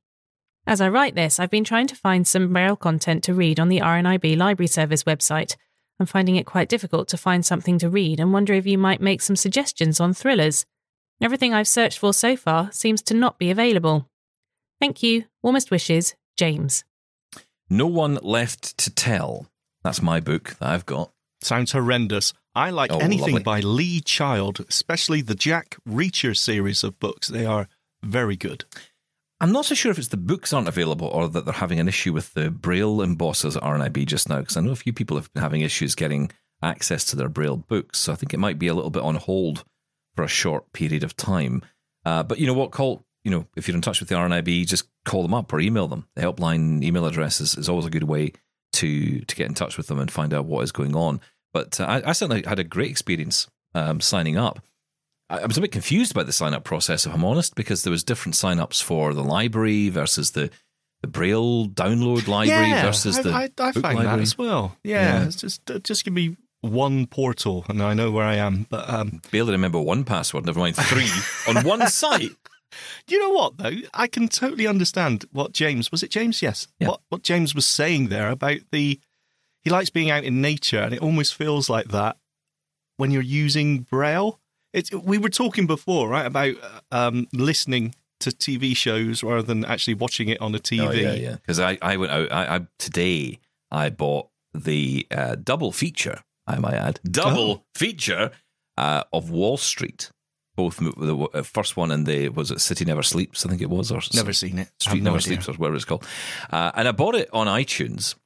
As 0.67 0.81
I 0.83 0.89
write 0.91 1.15
this, 1.15 1.41
I've 1.41 1.51
been 1.51 1.65
trying 1.65 1.87
to 1.87 1.95
find 1.95 2.27
some 2.27 2.53
braille 2.53 2.77
content 2.77 3.25
to 3.25 3.35
read 3.35 3.59
on 3.59 3.69
the 3.69 3.81
RNIB 3.81 4.37
Library 4.37 4.67
Service 4.67 5.05
website. 5.05 5.57
I'm 5.99 6.07
finding 6.07 6.37
it 6.37 6.45
quite 6.45 6.69
difficult 6.69 7.09
to 7.09 7.17
find 7.17 7.45
something 7.45 7.79
to 7.79 7.89
read 7.89 8.21
and 8.21 8.33
wonder 8.33 8.53
if 8.53 8.67
you 8.67 8.77
might 8.77 9.01
make 9.01 9.23
some 9.23 9.35
suggestions 9.35 9.99
on 9.99 10.13
thrillers. 10.13 10.67
Everything 11.21 11.55
I've 11.55 11.67
searched 11.67 11.99
for 11.99 12.13
so 12.13 12.37
far 12.37 12.71
seems 12.71 13.03
to 13.03 13.15
not 13.15 13.39
be 13.39 13.51
available. 13.51 14.09
Thank 14.79 15.03
you. 15.03 15.25
Warmest 15.43 15.71
wishes, 15.71 16.15
James. 16.37 16.85
No 17.71 17.87
One 17.87 18.19
Left 18.23 18.79
to 18.79 18.95
Tell. 18.95 19.47
That's 19.83 20.03
my 20.03 20.21
book 20.21 20.57
that 20.61 20.69
I've 20.69 20.87
got. 20.87 21.11
Sounds 21.41 21.73
horrendous. 21.73 22.33
I 22.59 22.71
like 22.71 22.91
Oh, 22.93 22.99
anything 22.99 23.35
lovely. 23.35 23.43
by 23.45 23.61
Lee 23.61 24.01
Child, 24.01 24.65
especially 24.69 25.23
the 25.23 25.37
Jack 25.37 25.77
Reacher 25.89 26.37
series 26.37 26.83
of 26.83 26.99
books. 26.99 27.29
They 27.29 27.47
are 27.47 27.69
very 28.03 28.35
good. 28.37 28.65
I'm 29.41 29.53
not 29.53 29.65
so 29.67 29.77
sure 29.77 29.93
if 29.93 29.99
it's 29.99 30.09
the 30.09 30.17
books 30.17 30.53
aren't 30.53 30.67
available 30.67 31.07
or 31.07 31.29
that 31.29 31.45
they're 31.45 31.55
having 31.55 31.79
an 31.79 31.87
issue 31.87 32.13
with 32.13 32.35
the 32.35 32.51
Braille 32.51 32.97
embossers 32.99 33.57
at 33.57 33.63
RNIB 33.63 34.07
just 34.07 34.29
now, 34.29 34.41
because 34.41 34.57
I 34.57 34.61
know 34.61 34.73
a 34.73 34.77
few 34.77 34.93
people 34.93 35.17
have 35.17 35.33
been 35.33 35.43
having 35.43 35.61
issues 35.61 35.95
getting 35.95 36.33
access 36.61 37.05
to 37.07 37.17
their 37.17 37.29
Braille 37.29 37.57
books. 37.57 38.01
So 38.01 38.13
I 38.13 38.17
think 38.17 38.35
it 38.35 38.39
might 38.41 38.59
be 38.59 38.67
a 38.67 38.75
little 38.75 38.91
bit 38.91 39.05
on 39.05 39.15
hold 39.15 39.65
for 40.17 40.25
a 40.25 40.29
short 40.29 40.73
period 40.73 41.05
of 41.05 41.17
time. 41.17 41.63
Uh, 42.05 42.25
but 42.25 42.41
you 42.41 42.49
know 42.49 42.55
what? 42.55 42.73
Call, 42.73 43.05
you 43.23 43.31
know, 43.31 43.47
if 43.55 43.69
you're 43.69 43.77
in 43.77 43.83
touch 43.83 44.01
with 44.01 44.09
the 44.09 44.17
RNIB, 44.17 44.67
just 44.67 44.89
call 45.05 45.23
them 45.23 45.35
up 45.35 45.53
or 45.53 45.61
email 45.61 45.87
them. 45.87 46.09
The 46.17 46.23
helpline 46.23 46.83
email 46.83 47.07
address 47.07 47.41
is, 47.41 47.55
is 47.57 47.69
always 47.69 47.87
a 47.87 47.91
good 47.91 48.03
way 48.03 48.33
to, 48.73 49.21
to 49.21 49.37
get 49.37 49.47
in 49.47 49.55
touch 49.55 49.77
with 49.77 49.87
them 49.87 50.01
and 50.01 50.11
find 50.11 50.35
out 50.35 50.47
what 50.47 50.65
is 50.65 50.73
going 50.73 50.97
on. 50.97 51.21
But 51.53 51.81
uh, 51.81 51.85
I, 51.85 52.11
I 52.11 52.13
certainly 52.13 52.43
had 52.47 52.59
a 52.59 52.65
great 52.65 52.91
experience 52.91 53.49
um, 53.75 54.01
signing 54.01 54.37
up. 54.37 54.61
I 55.31 55.39
I 55.39 55.47
was 55.47 55.59
a 55.59 55.61
bit 55.61 55.73
confused 55.73 56.15
by 56.15 56.23
the 56.23 56.33
sign 56.33 56.55
up 56.55 56.65
process, 56.65 57.07
if 57.07 57.13
I'm 57.15 57.25
honest, 57.25 57.55
because 57.55 57.83
there 57.83 57.91
was 57.91 58.05
different 58.05 58.35
sign 58.37 58.59
ups 58.61 58.81
for 58.81 59.13
the 59.15 59.23
library 59.25 59.89
versus 59.89 60.33
the, 60.33 60.51
the 61.03 61.09
Braille 61.09 61.69
download 61.69 62.27
library 62.29 62.71
versus 62.73 63.19
I, 63.19 63.23
the 63.23 63.31
I, 63.33 63.43
I 63.45 63.49
book 63.73 63.83
found 63.83 63.97
library. 63.97 64.05
that 64.17 64.21
as 64.21 64.39
well. 64.39 64.77
Yeah, 64.85 65.21
Yeah. 65.21 65.27
It's 65.27 65.37
just 65.37 65.71
just 65.83 66.05
give 66.05 66.15
me 66.15 66.37
one 66.61 67.07
portal 67.07 67.65
and 67.69 67.81
I 67.83 67.95
know 67.95 68.11
where 68.11 68.25
I 68.25 68.35
am. 68.37 68.67
But 68.69 68.89
um, 68.91 69.21
Barely 69.31 69.53
remember 69.53 69.81
one 69.81 70.05
password, 70.05 70.45
never 70.47 70.59
mind 70.59 70.77
three 70.77 71.09
on 71.47 71.65
one 71.65 71.87
site. 71.89 72.33
you 73.07 73.19
know 73.21 73.31
what 73.31 73.57
though? 73.59 73.77
I 73.95 74.07
can 74.09 74.29
totally 74.29 74.67
understand 74.67 75.25
what 75.31 75.53
James 75.53 75.91
was. 75.93 76.03
It 76.03 76.11
James? 76.11 76.43
Yes. 76.43 76.67
Yeah. 76.81 76.89
What 76.89 77.01
what 77.11 77.23
James 77.23 77.55
was 77.55 77.67
saying 77.67 78.09
there 78.09 78.31
about 78.31 78.59
the 78.73 78.99
he 79.65 79.71
likes 79.71 79.91
being 79.91 80.11
out 80.11 80.25
in 80.25 80.41
nature, 80.41 80.81
and 80.81 80.95
it 80.95 81.01
almost 81.03 81.35
feels 81.35 81.69
like 81.69 81.89
that 81.89 82.17
when 82.97 83.11
you're 83.11 83.23
using 83.23 83.81
Braille. 83.81 84.39
It's 84.73 84.93
we 84.93 85.19
were 85.19 85.31
talking 85.31 85.67
before, 85.67 86.09
right, 86.09 86.27
about 86.27 86.55
uh, 86.63 86.81
um, 87.09 87.27
listening 87.33 87.95
to 88.21 88.31
TV 88.31 88.77
shows 88.77 89.23
rather 89.23 89.43
than 89.43 89.65
actually 89.65 89.95
watching 89.95 90.29
it 90.29 90.41
on 90.41 90.55
a 90.55 90.59
TV. 90.59 90.87
Oh, 90.89 90.91
yeah, 90.93 91.13
yeah. 91.15 91.33
Because 91.37 91.61
I, 91.61 91.79
I 91.81 91.97
went 91.97 92.13
out 92.13 92.31
I, 92.33 92.57
I 92.57 92.67
today. 92.79 93.39
I 93.71 93.91
bought 93.91 94.29
the 94.55 95.07
uh, 95.11 95.37
double 95.37 95.73
feature. 95.73 96.23
I 96.47 96.59
might 96.59 96.75
add 96.75 97.01
double 97.05 97.51
Oh. 97.51 97.63
feature 97.75 98.31
uh, 98.77 99.05
of 99.13 99.31
Wall 99.31 99.57
Street. 99.57 100.11
Both 100.57 100.79
the 100.79 101.29
uh, 101.35 101.43
first 101.43 101.77
one 101.77 101.91
and 101.93 102.05
the 102.05 102.29
was 102.31 102.51
it 102.51 102.61
City 102.61 102.85
Never 102.85 103.03
Sleeps. 103.03 103.47
I 103.47 103.49
think 103.49 103.63
it 103.63 103.71
was 103.71 103.93
or 103.93 104.01
Never 104.15 104.33
seen 104.33 104.59
it. 104.59 104.71
Street 104.81 105.03
no 105.03 105.11
Never. 105.13 105.21
Sleeps 105.21 105.49
or 105.49 105.53
whatever 105.53 105.77
it's 105.77 105.85
called. 105.85 106.05
Uh, 106.51 106.73
and 106.75 106.89
I 106.89 106.93
bought 106.93 107.15
it 107.15 107.29
on 107.33 107.47
iTunes. 107.47 108.17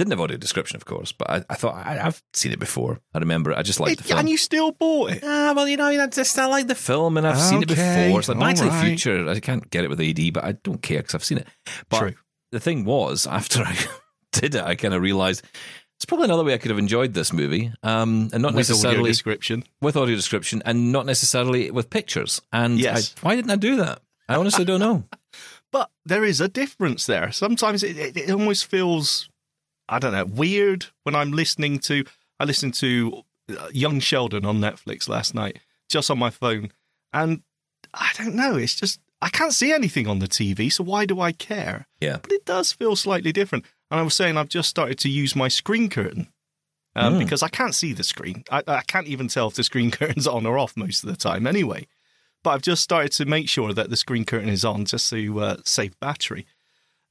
Didn't 0.00 0.12
have 0.12 0.20
audio 0.22 0.38
description, 0.38 0.76
of 0.76 0.86
course, 0.86 1.12
but 1.12 1.28
I, 1.28 1.44
I 1.50 1.54
thought 1.56 1.74
I, 1.74 2.00
I've 2.06 2.22
seen 2.32 2.52
it 2.52 2.58
before. 2.58 3.00
I 3.12 3.18
remember. 3.18 3.50
it. 3.50 3.58
I 3.58 3.62
just 3.62 3.80
liked 3.80 3.98
the 3.98 4.04
film. 4.04 4.18
and 4.20 4.30
you 4.30 4.38
still 4.38 4.72
bought 4.72 5.10
it. 5.10 5.22
Ah, 5.22 5.52
well, 5.54 5.68
you 5.68 5.76
know, 5.76 5.88
I 5.88 6.06
just 6.06 6.38
I 6.38 6.46
like 6.46 6.68
the 6.68 6.74
film 6.74 7.18
and 7.18 7.26
I've 7.26 7.38
seen 7.38 7.62
it 7.62 7.68
before. 7.68 8.18
It's 8.18 8.28
like 8.30 8.38
Back 8.38 8.56
to 8.56 8.64
the. 8.64 8.70
Future. 8.70 9.28
I 9.28 9.38
can't 9.40 9.68
get 9.68 9.84
it 9.84 9.90
with 9.90 10.00
AD, 10.00 10.32
but 10.32 10.42
I 10.42 10.52
don't 10.52 10.80
care 10.80 11.00
because 11.00 11.14
I've 11.14 11.24
seen 11.24 11.36
it. 11.36 11.46
But 11.90 11.98
True. 11.98 12.14
the 12.50 12.60
thing 12.60 12.86
was, 12.86 13.26
after 13.38 13.62
I 13.62 13.76
did 14.32 14.54
it, 14.54 14.62
I 14.64 14.74
kind 14.74 14.94
of 14.94 15.02
realized 15.02 15.42
it's 15.98 16.06
probably 16.06 16.24
another 16.24 16.44
way 16.44 16.54
I 16.54 16.58
could 16.58 16.70
have 16.70 16.78
enjoyed 16.78 17.12
this 17.12 17.30
movie, 17.30 17.70
um, 17.82 18.30
and 18.32 18.40
not 18.40 18.54
With 18.54 18.70
audio 18.70 19.04
description. 19.04 19.64
with 19.82 19.98
audio 19.98 20.16
description, 20.16 20.62
and 20.64 20.92
not 20.92 21.04
necessarily 21.04 21.70
with 21.70 21.90
pictures. 21.90 22.40
And 22.54 22.78
Yes. 22.80 23.14
I, 23.22 23.26
why 23.28 23.36
didn't 23.36 23.50
I 23.50 23.56
do 23.56 23.76
that? 23.76 24.00
I 24.26 24.36
honestly 24.36 24.64
don't 24.64 24.80
know. 24.80 25.04
But 25.72 25.88
there 26.06 26.24
is 26.24 26.40
a 26.40 26.48
difference 26.48 27.06
there. 27.06 27.30
Sometimes 27.30 27.84
it, 27.84 27.96
it, 27.96 28.16
it 28.16 28.30
almost 28.30 28.66
feels, 28.66 29.28
I 29.90 29.98
don't 29.98 30.12
know, 30.12 30.24
weird 30.24 30.86
when 31.02 31.14
I'm 31.14 31.32
listening 31.32 31.78
to. 31.80 32.04
I 32.38 32.44
listened 32.44 32.74
to 32.74 33.24
uh, 33.50 33.68
Young 33.72 34.00
Sheldon 34.00 34.46
on 34.46 34.60
Netflix 34.60 35.08
last 35.08 35.34
night, 35.34 35.58
just 35.88 36.10
on 36.10 36.18
my 36.18 36.30
phone, 36.30 36.70
and 37.12 37.42
I 37.92 38.10
don't 38.16 38.34
know. 38.34 38.56
It's 38.56 38.74
just 38.76 39.00
I 39.20 39.28
can't 39.28 39.52
see 39.52 39.72
anything 39.72 40.06
on 40.06 40.20
the 40.20 40.28
TV, 40.28 40.72
so 40.72 40.84
why 40.84 41.04
do 41.04 41.20
I 41.20 41.32
care? 41.32 41.86
Yeah. 42.00 42.18
But 42.22 42.32
it 42.32 42.46
does 42.46 42.72
feel 42.72 42.96
slightly 42.96 43.32
different. 43.32 43.66
And 43.90 44.00
I 44.00 44.02
was 44.02 44.14
saying 44.14 44.36
I've 44.36 44.48
just 44.48 44.70
started 44.70 44.98
to 45.00 45.10
use 45.10 45.36
my 45.36 45.48
screen 45.48 45.90
curtain. 45.90 46.28
Um, 46.96 47.14
Mm. 47.14 47.18
Because 47.20 47.42
I 47.42 47.48
can't 47.48 47.74
see 47.74 47.92
the 47.92 48.02
screen. 48.02 48.42
I, 48.50 48.62
I 48.66 48.82
can't 48.82 49.06
even 49.06 49.28
tell 49.28 49.46
if 49.48 49.54
the 49.54 49.62
screen 49.62 49.90
curtain's 49.98 50.26
on 50.26 50.46
or 50.46 50.58
off 50.58 50.76
most 50.76 51.04
of 51.04 51.10
the 51.10 51.16
time 51.16 51.46
anyway. 51.46 51.86
But 52.42 52.50
I've 52.50 52.62
just 52.62 52.82
started 52.82 53.12
to 53.12 53.26
make 53.26 53.48
sure 53.48 53.72
that 53.72 53.90
the 53.90 53.96
screen 53.96 54.24
curtain 54.24 54.48
is 54.48 54.64
on 54.64 54.86
just 54.86 55.10
to 55.10 55.40
uh, 55.40 55.56
save 55.64 55.98
battery. 56.00 56.46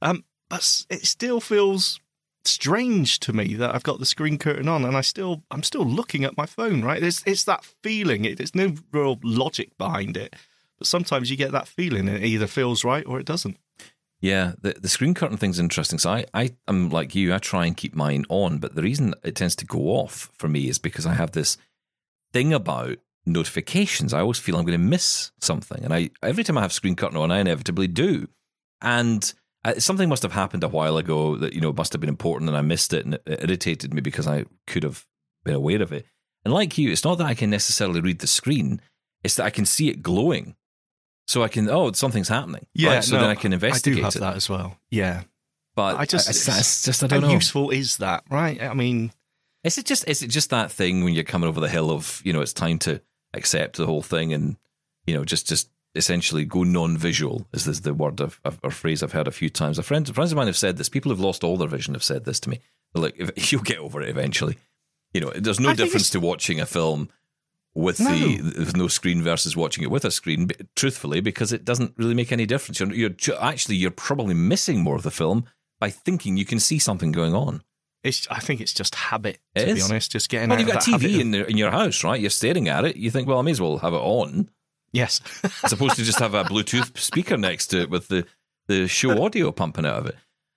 Um, 0.02 0.26
but 0.50 0.86
it 0.90 1.06
still 1.06 1.40
feels 1.40 2.00
strange 2.46 3.20
to 3.22 3.34
me 3.34 3.54
that 3.56 3.74
I've 3.74 3.84
got 3.84 4.00
the 4.00 4.06
screen 4.06 4.38
curtain 4.38 4.68
on 4.68 4.86
and 4.86 4.96
I 4.96 5.02
still 5.02 5.44
I'm 5.52 5.64
still 5.64 5.86
looking 5.86 6.24
at 6.24 6.38
my 6.38 6.46
phone. 6.46 6.84
Right? 6.84 7.02
It's 7.02 7.24
it's 7.26 7.44
that 7.46 7.66
feeling. 7.84 8.26
It, 8.26 8.38
there's 8.38 8.56
no 8.56 8.76
real 8.92 9.20
logic 9.24 9.78
behind 9.78 10.18
it. 10.18 10.36
But 10.78 10.88
sometimes 10.88 11.30
you 11.30 11.36
get 11.36 11.52
that 11.52 11.68
feeling, 11.68 12.08
and 12.08 12.18
it 12.18 12.24
either 12.24 12.48
feels 12.48 12.86
right 12.86 13.06
or 13.06 13.20
it 13.20 13.26
doesn't. 13.26 13.58
Yeah, 14.22 14.54
the 14.62 14.74
the 14.74 14.90
screen 14.90 15.14
curtain 15.14 15.38
thing's 15.38 15.60
interesting. 15.60 16.00
So 16.00 16.10
I, 16.10 16.26
I 16.34 16.52
am 16.68 16.90
like 16.90 17.16
you, 17.16 17.34
I 17.34 17.38
try 17.38 17.66
and 17.66 17.78
keep 17.78 17.96
mine 17.96 18.26
on, 18.30 18.58
but 18.58 18.76
the 18.76 18.82
reason 18.82 19.14
it 19.24 19.36
tends 19.36 19.56
to 19.58 19.66
go 19.66 19.80
off 19.90 20.30
for 20.38 20.48
me 20.48 20.70
is 20.70 20.80
because 20.80 21.06
I 21.06 21.14
have 21.14 21.32
this 21.32 21.58
thing 22.34 22.54
about 22.54 22.98
notifications. 23.26 24.14
I 24.14 24.22
always 24.22 24.40
feel 24.40 24.58
I'm 24.58 24.66
going 24.66 24.80
to 24.80 24.84
miss 24.84 25.32
something, 25.40 25.84
and 25.84 25.94
I 25.94 26.12
every 26.24 26.44
time 26.44 26.58
I 26.58 26.62
have 26.62 26.74
screen 26.74 26.96
curtain 26.96 27.18
on, 27.18 27.32
I 27.32 27.40
inevitably 27.40 27.88
do. 27.88 28.28
And 28.82 29.34
uh, 29.66 29.76
something 29.80 30.08
must 30.10 30.24
have 30.24 30.32
happened 30.32 30.64
a 30.64 30.68
while 30.70 30.98
ago 30.98 31.36
that 31.38 31.54
you 31.54 31.62
know 31.62 31.74
must 31.74 31.94
have 31.94 32.00
been 32.00 32.10
important, 32.10 32.50
and 32.50 32.58
I 32.58 32.62
missed 32.62 32.94
it, 32.94 33.06
and 33.06 33.16
it 33.16 33.44
irritated 33.44 33.94
me 33.94 34.02
because 34.02 34.28
I 34.28 34.46
could 34.68 34.84
have 34.84 35.06
been 35.44 35.56
aware 35.56 35.82
of 35.82 35.92
it. 35.92 36.06
And 36.46 36.54
like 36.54 36.78
you, 36.78 36.92
it's 36.92 37.04
not 37.04 37.18
that 37.18 37.28
I 37.28 37.34
can 37.34 37.50
necessarily 37.50 38.02
read 38.02 38.20
the 38.20 38.28
screen; 38.28 38.82
it's 39.24 39.36
that 39.36 39.46
I 39.46 39.50
can 39.50 39.66
see 39.66 39.90
it 39.90 40.02
glowing. 40.02 40.56
So 41.28 41.44
I 41.44 41.48
can, 41.48 41.70
oh, 41.70 41.92
something's 41.92 42.28
happening. 42.30 42.66
right? 42.84 43.04
So 43.04 43.16
no, 43.16 43.22
then 43.22 43.30
I 43.30 43.36
can 43.36 43.54
investigate 43.54 43.98
I 43.98 44.00
do 44.00 44.04
have 44.06 44.16
it. 44.16 44.20
that 44.20 44.36
as 44.36 44.50
well. 44.50 44.78
Yeah, 44.90 45.24
But 45.76 45.98
I 46.00 46.06
just 46.06 46.28
it's, 46.28 46.48
it's 46.48 46.84
just 46.84 47.04
I 47.04 47.08
don't 47.08 47.22
know. 47.22 47.28
how 47.28 47.34
know. 47.34 47.38
useful 47.38 47.70
is 47.70 47.98
that, 47.98 48.24
right? 48.32 48.60
I 48.60 48.74
mean, 48.74 49.12
Is 49.64 49.78
it 49.78 49.86
just 49.86 50.08
is 50.08 50.24
it 50.24 50.30
just 50.30 50.50
that 50.50 50.72
thing 50.72 51.04
when 51.04 51.14
you're 51.14 51.24
coming 51.24 51.48
over 51.48 51.60
the 51.60 51.70
hill 51.70 51.92
of 51.92 52.22
you 52.26 52.34
know 52.34 52.42
it's 52.42 52.54
time 52.54 52.80
to 52.80 53.02
accept 53.36 53.78
the 53.78 53.86
whole 53.86 54.02
thing 54.02 54.34
and 54.34 54.58
you 55.06 55.14
know 55.14 55.24
just 55.24 55.48
just 55.48 55.70
essentially 55.96 56.46
go 56.46 56.64
non-visual 56.64 57.48
is 57.54 57.66
this 57.66 57.80
the 57.80 57.94
word 57.94 58.22
of, 58.22 58.40
of 58.46 58.60
or 58.64 58.72
phrase 58.72 59.02
I've 59.02 59.12
heard 59.14 59.28
a 59.28 59.32
few 59.32 59.50
times. 59.50 59.80
A 59.80 59.84
friend 59.84 60.08
friends 60.14 60.32
of 60.32 60.36
mine 60.38 60.48
have 60.48 60.58
said 60.58 60.78
this. 60.78 60.90
People 60.90 61.12
who've 61.12 61.20
lost 61.20 61.44
all 61.44 61.58
their 61.58 61.68
vision 61.68 61.94
have 61.96 62.04
said 62.04 62.26
this 62.26 62.40
to 62.42 62.50
me. 62.50 62.60
They're 62.94 63.04
like, 63.04 63.16
if, 63.18 63.52
you'll 63.52 63.62
get 63.64 63.80
over 63.80 64.02
it 64.02 64.10
eventually. 64.10 64.58
You 65.14 65.22
know, 65.22 65.32
there's 65.36 65.60
no 65.60 65.70
I 65.70 65.74
difference 65.76 66.10
to 66.12 66.20
watching 66.20 66.60
a 66.60 66.66
film 66.68 67.10
with 67.74 67.98
the 67.98 68.54
with 68.58 68.76
no 68.78 68.88
screen 68.88 69.22
versus 69.24 69.56
watching 69.58 69.84
it 69.84 69.92
with 69.92 70.06
a 70.06 70.12
screen. 70.12 70.46
b- 70.48 70.56
Truthfully, 70.76 71.22
because 71.22 71.52
it 71.54 71.66
doesn't 71.66 71.94
really 71.98 72.14
make 72.14 72.32
any 72.32 72.46
difference. 72.46 72.80
You're, 72.80 73.12
you're 73.20 73.42
actually 73.44 73.76
you're 73.78 73.90
probably 73.92 74.36
missing 74.36 74.82
more 74.82 74.96
of 74.96 75.04
the 75.04 75.12
film 75.12 75.46
by 75.80 75.90
thinking 75.90 76.38
you 76.38 76.46
can 76.46 76.60
see 76.60 76.78
something 76.78 77.12
going 77.12 77.34
on. 77.34 77.62
it's 78.04 78.28
I 78.30 78.40
think 78.40 78.62
it's 78.62 78.74
just 78.74 78.94
habit. 78.96 79.40
It 79.56 79.62
To 79.62 79.66
be 79.74 79.80
is. 79.80 79.90
honest, 79.90 80.12
just 80.12 80.30
getting 80.30 80.50
Well, 80.50 80.58
out 80.60 80.62
you've 80.62 80.70
of 80.70 80.76
got 80.76 80.86
that 80.86 81.02
a 81.04 81.06
TV 81.08 81.20
in, 81.22 81.32
the, 81.32 81.48
in 81.50 81.58
your 81.58 81.72
house, 81.72 82.04
right? 82.04 82.20
You're 82.20 82.30
staring 82.30 82.68
at 82.68 82.86
it. 82.86 82.96
You 82.98 83.10
think, 83.12 83.28
well, 83.28 83.40
I 83.40 83.42
may 83.42 83.52
as 83.52 83.62
well 83.62 83.78
have 83.80 83.94
it 83.94 83.98
on, 83.98 84.50
yes, 84.92 85.22
as 85.64 85.72
opposed 85.74 85.96
to 85.96 86.04
just 86.04 86.20
have 86.20 86.34
a 86.34 86.44
Bluetooth 86.44 86.98
speaker 86.98 87.38
next 87.38 87.68
to 87.68 87.82
it 87.82 87.90
with 87.90 88.08
the, 88.08 88.26
the 88.68 88.88
show 88.88 89.24
audio 89.24 89.52
pumping 89.52 89.86
out 89.86 89.98
of 89.98 90.06
it. 90.08 90.16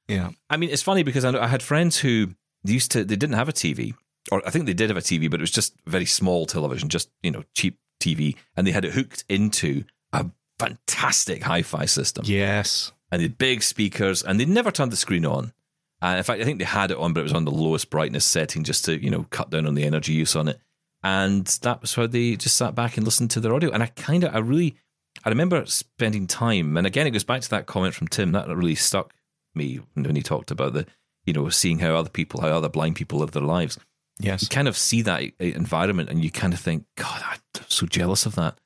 yeah. 0.09 0.31
I 0.51 0.57
mean, 0.57 0.71
it's 0.71 0.83
funny 0.83 1.03
because 1.03 1.25
I, 1.25 1.31
know, 1.31 1.41
I 1.41 1.47
had 1.47 1.63
friends 1.63 1.99
who 1.99 2.29
used 2.65 2.91
to, 2.93 3.05
they 3.05 3.17
didn't 3.17 3.37
have 3.37 3.49
a 3.49 3.53
TV, 3.53 3.95
or 4.31 4.43
I 4.47 4.51
think 4.51 4.67
they 4.67 4.75
did 4.75 4.91
have 4.91 4.97
a 4.97 5.01
TV, 5.01 5.31
but 5.31 5.41
it 5.41 5.43
was 5.43 5.51
just 5.51 5.75
very 5.87 6.07
small 6.07 6.47
television, 6.47 6.89
just, 6.89 7.11
you 7.23 7.31
know, 7.31 7.43
cheap 7.55 7.79
TV, 8.01 8.37
and 8.57 8.67
they 8.67 8.73
had 8.73 8.85
it 8.85 8.93
hooked 8.93 9.25
into 9.29 9.85
a 10.13 10.27
fantastic 10.59 11.43
hi 11.43 11.63
fi 11.63 11.87
system. 11.87 12.25
Yes. 12.27 12.93
and 13.11 13.21
they 13.21 13.25
had 13.25 13.39
big 13.39 13.63
speakers, 13.63 14.23
and 14.23 14.39
they 14.39 14.45
never 14.45 14.71
turned 14.71 14.93
the 14.93 14.97
screen 14.97 15.27
on. 15.27 15.53
And 16.01 16.19
in 16.19 16.25
fact, 16.25 16.41
I 16.41 16.45
think 16.45 16.59
they 16.59 16.65
had 16.65 16.91
it 16.91 16.97
on, 16.99 17.13
but 17.13 17.21
it 17.21 17.25
was 17.25 17.33
on 17.33 17.45
the 17.45 17.53
lowest 17.53 17.89
brightness 17.91 18.25
setting 18.25 18.65
just 18.65 18.85
to 18.87 19.03
you 19.03 19.11
know 19.11 19.27
cut 19.31 19.51
down 19.51 19.67
on 19.67 19.75
the 19.75 19.85
energy 19.85 20.13
use 20.13 20.35
on 20.35 20.49
it. 20.49 20.59
And 21.03 21.47
that 21.63 21.81
was 21.81 21.95
how 21.95 22.07
they 22.07 22.37
just 22.37 22.57
sat 22.57 22.75
back 22.75 22.97
and 22.97 23.05
listened 23.05 23.31
to 23.33 23.41
their 23.41 23.55
audio. 23.55 23.71
And 23.71 23.83
I 23.83 23.87
kind 23.87 24.25
of, 24.25 24.35
I 24.35 24.39
really, 24.39 24.77
I 25.25 25.29
remember 25.31 25.65
spending 25.67 26.27
time. 26.27 26.77
And 26.77 26.87
again, 26.87 27.07
it 27.07 27.11
goes 27.11 27.25
back 27.25 27.41
to 27.43 27.51
that 27.51 27.67
comment 27.67 27.95
from 27.95 28.09
Tim 28.09 28.33
that 28.33 28.49
really 28.49 28.75
stuck 28.77 29.13
me 29.55 29.81
when 29.95 30.15
he 30.17 30.23
talked 30.23 30.51
about 30.51 30.73
the, 30.75 30.87
you 31.27 31.33
know, 31.33 31.49
seeing 31.49 31.81
how 31.81 31.95
other 31.97 32.09
people, 32.11 32.41
how 32.41 32.49
other 32.49 32.69
blind 32.69 32.97
people 32.97 33.19
live 33.19 33.33
their 33.33 33.43
lives 33.43 33.79
Yes. 34.21 34.43
you 34.43 34.49
kind 34.49 34.69
of 34.69 34.77
see 34.77 35.03
that 35.03 35.23
environment 35.41 36.09
and 36.11 36.23
you 36.23 36.31
kind 36.31 36.53
of 36.53 36.61
think, 36.61 36.85
God, 36.97 37.23
I'm 37.25 37.39
so 37.69 37.87
jealous 37.87 38.27
of 38.27 38.35
that 38.37 38.59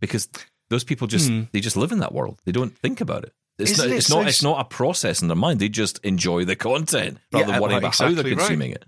because 0.00 0.28
those 0.70 0.84
people 0.84 1.06
just 1.06 1.28
Hmm. 1.30 1.42
they 1.52 1.60
just 1.60 1.76
live 1.76 1.92
in 1.92 2.00
that 2.00 2.12
world. 2.12 2.40
They 2.44 2.52
don't 2.52 2.76
think 2.76 3.00
about 3.00 3.24
it. 3.24 3.32
It's 3.58 3.70
Isn't 3.72 3.86
not. 3.86 3.92
it 3.94 3.96
It's 3.98 4.06
so 4.06 4.18
not. 4.20 4.28
It's 4.28 4.42
not 4.42 4.60
a 4.60 4.64
process 4.64 5.22
in 5.22 5.28
their 5.28 5.36
mind. 5.36 5.60
They 5.60 5.68
just 5.68 5.98
enjoy 6.04 6.44
the 6.44 6.56
content 6.56 7.18
rather 7.32 7.46
Yeah, 7.46 7.52
than 7.52 7.62
worrying 7.62 7.74
right, 7.76 7.78
about 7.84 7.96
how 7.98 8.04
they're 8.06 8.10
exactly 8.12 8.30
right. 8.34 8.38
consuming 8.38 8.70
it. 8.72 8.84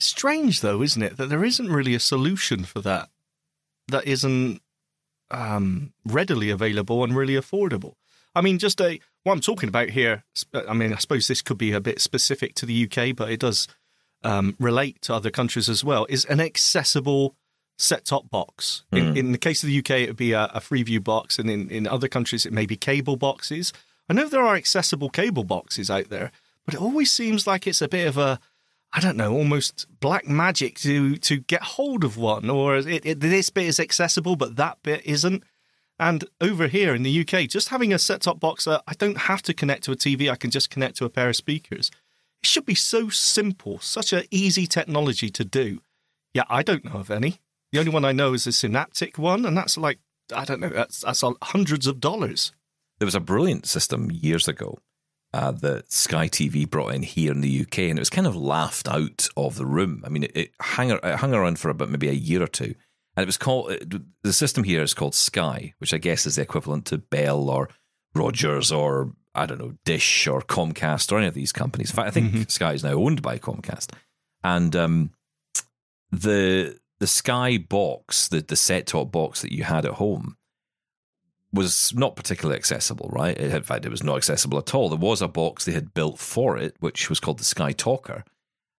Strange 0.00 0.60
though, 0.60 0.82
isn't 0.82 1.02
it, 1.02 1.16
that 1.16 1.28
there 1.28 1.44
isn't 1.44 1.70
really 1.70 1.94
a 1.94 2.00
solution 2.00 2.64
for 2.64 2.80
that 2.80 3.08
that 3.88 4.06
isn't 4.06 4.60
um, 5.30 5.92
readily 6.04 6.50
available 6.50 7.04
and 7.04 7.16
really 7.16 7.34
affordable. 7.34 7.94
I 8.34 8.40
mean, 8.40 8.58
just 8.58 8.80
a 8.80 9.00
what 9.22 9.32
I'm 9.32 9.40
talking 9.40 9.68
about 9.68 9.90
here, 9.90 10.24
I 10.68 10.74
mean, 10.74 10.92
I 10.92 10.96
suppose 10.96 11.28
this 11.28 11.42
could 11.42 11.58
be 11.58 11.72
a 11.72 11.80
bit 11.80 12.00
specific 12.00 12.54
to 12.56 12.66
the 12.66 12.84
UK, 12.84 13.16
but 13.16 13.30
it 13.30 13.40
does 13.40 13.68
um, 14.22 14.56
relate 14.58 15.00
to 15.02 15.14
other 15.14 15.30
countries 15.30 15.68
as 15.68 15.82
well, 15.82 16.06
is 16.08 16.24
an 16.26 16.40
accessible 16.40 17.34
set 17.78 18.04
top 18.04 18.28
box. 18.28 18.84
Mm. 18.92 18.98
In, 18.98 19.16
in, 19.16 19.32
the 19.32 19.38
case 19.38 19.62
of 19.62 19.68
the 19.68 19.78
UK, 19.78 19.90
it 19.90 20.08
would 20.08 20.16
be 20.16 20.32
a, 20.32 20.44
a 20.46 20.60
Freeview 20.60 21.02
box, 21.02 21.38
and 21.38 21.48
in, 21.48 21.70
in 21.70 21.86
other 21.86 22.08
countries, 22.08 22.44
it 22.44 22.52
may 22.52 22.66
be 22.66 22.76
cable 22.76 23.16
boxes. 23.16 23.72
I 24.08 24.12
know 24.12 24.28
there 24.28 24.44
are 24.44 24.56
accessible 24.56 25.08
cable 25.08 25.44
boxes 25.44 25.90
out 25.90 26.10
there, 26.10 26.30
but 26.66 26.74
it 26.74 26.80
always 26.80 27.10
seems 27.10 27.46
like 27.46 27.66
it's 27.66 27.82
a 27.82 27.88
bit 27.88 28.06
of 28.06 28.18
a 28.18 28.40
I 28.96 29.00
don't 29.00 29.16
know, 29.16 29.32
almost 29.32 29.88
black 29.98 30.28
magic 30.28 30.78
to 30.80 31.16
to 31.16 31.38
get 31.38 31.62
hold 31.62 32.04
of 32.04 32.16
one, 32.16 32.48
or 32.48 32.76
it, 32.76 33.04
it, 33.04 33.20
this 33.20 33.50
bit 33.50 33.66
is 33.66 33.80
accessible, 33.80 34.36
but 34.36 34.54
that 34.54 34.78
bit 34.84 35.04
isn't. 35.04 35.42
And 35.98 36.24
over 36.40 36.68
here 36.68 36.94
in 36.94 37.02
the 37.02 37.20
UK, 37.20 37.48
just 37.48 37.68
having 37.70 37.92
a 37.92 37.98
set 37.98 38.22
top 38.22 38.38
box 38.38 38.64
that 38.64 38.82
I 38.86 38.94
don't 38.94 39.18
have 39.18 39.42
to 39.42 39.54
connect 39.54 39.84
to 39.84 39.92
a 39.92 39.96
TV, 39.96 40.30
I 40.30 40.36
can 40.36 40.50
just 40.50 40.70
connect 40.70 40.96
to 40.98 41.04
a 41.04 41.10
pair 41.10 41.28
of 41.28 41.36
speakers. 41.36 41.90
It 42.42 42.46
should 42.46 42.66
be 42.66 42.74
so 42.74 43.08
simple, 43.08 43.80
such 43.80 44.12
an 44.12 44.24
easy 44.30 44.66
technology 44.66 45.28
to 45.30 45.44
do. 45.44 45.80
Yeah, 46.32 46.44
I 46.48 46.62
don't 46.62 46.84
know 46.84 47.00
of 47.00 47.10
any. 47.10 47.40
The 47.72 47.80
only 47.80 47.92
one 47.92 48.04
I 48.04 48.12
know 48.12 48.32
is 48.32 48.44
the 48.44 48.52
Synaptic 48.52 49.18
one, 49.18 49.44
and 49.44 49.56
that's 49.56 49.76
like, 49.76 49.98
I 50.32 50.44
don't 50.44 50.60
know, 50.60 50.68
that's, 50.68 51.00
that's 51.00 51.24
hundreds 51.42 51.86
of 51.86 52.00
dollars. 52.00 52.52
There 52.98 53.06
was 53.06 53.14
a 53.14 53.20
brilliant 53.20 53.66
system 53.66 54.10
years 54.12 54.46
ago 54.46 54.78
uh, 55.34 55.50
that 55.50 55.90
Sky 55.90 56.28
TV 56.28 56.68
brought 56.68 56.94
in 56.94 57.02
here 57.02 57.32
in 57.32 57.40
the 57.40 57.62
UK, 57.62 57.78
and 57.78 57.98
it 57.98 58.02
was 58.02 58.08
kind 58.08 58.28
of 58.28 58.36
laughed 58.36 58.86
out 58.86 59.28
of 59.36 59.56
the 59.56 59.66
room. 59.66 60.04
I 60.06 60.08
mean, 60.08 60.22
it, 60.22 60.32
it, 60.36 60.50
hung, 60.62 60.92
it 60.92 61.02
hung 61.02 61.34
around 61.34 61.58
for 61.58 61.70
about 61.70 61.90
maybe 61.90 62.08
a 62.08 62.12
year 62.12 62.40
or 62.40 62.46
two, 62.46 62.76
and 63.16 63.22
it 63.22 63.26
was 63.26 63.36
called 63.36 63.72
it, 63.72 63.92
the 64.22 64.32
system 64.32 64.62
here 64.62 64.80
is 64.80 64.94
called 64.94 65.16
Sky, 65.16 65.74
which 65.78 65.92
I 65.92 65.98
guess 65.98 66.24
is 66.24 66.36
the 66.36 66.42
equivalent 66.42 66.86
to 66.86 66.98
Bell 66.98 67.50
or 67.50 67.68
Rogers 68.14 68.70
or 68.70 69.12
I 69.34 69.46
don't 69.46 69.58
know 69.58 69.74
Dish 69.84 70.28
or 70.28 70.40
Comcast 70.40 71.10
or 71.10 71.18
any 71.18 71.26
of 71.26 71.34
these 71.34 71.50
companies. 71.50 71.90
In 71.90 71.96
fact, 71.96 72.06
I 72.06 72.12
think 72.12 72.30
mm-hmm. 72.30 72.42
Sky 72.46 72.74
is 72.74 72.84
now 72.84 72.92
owned 72.92 73.20
by 73.20 73.40
Comcast, 73.40 73.90
and 74.44 74.76
um, 74.76 75.10
the 76.12 76.78
the 77.00 77.08
Sky 77.08 77.58
box, 77.58 78.28
the 78.28 78.40
the 78.40 78.54
set 78.54 78.86
top 78.86 79.10
box 79.10 79.42
that 79.42 79.52
you 79.52 79.64
had 79.64 79.84
at 79.84 79.94
home 79.94 80.36
was 81.54 81.94
not 81.94 82.16
particularly 82.16 82.58
accessible, 82.58 83.08
right? 83.12 83.36
in 83.36 83.62
fact, 83.62 83.86
it 83.86 83.90
was 83.90 84.02
not 84.02 84.16
accessible 84.16 84.58
at 84.58 84.74
all. 84.74 84.88
There 84.88 84.98
was 84.98 85.22
a 85.22 85.28
box 85.28 85.64
they 85.64 85.72
had 85.72 85.94
built 85.94 86.18
for 86.18 86.58
it, 86.58 86.76
which 86.80 87.08
was 87.08 87.20
called 87.20 87.38
the 87.38 87.44
Sky 87.44 87.72
Talker, 87.72 88.24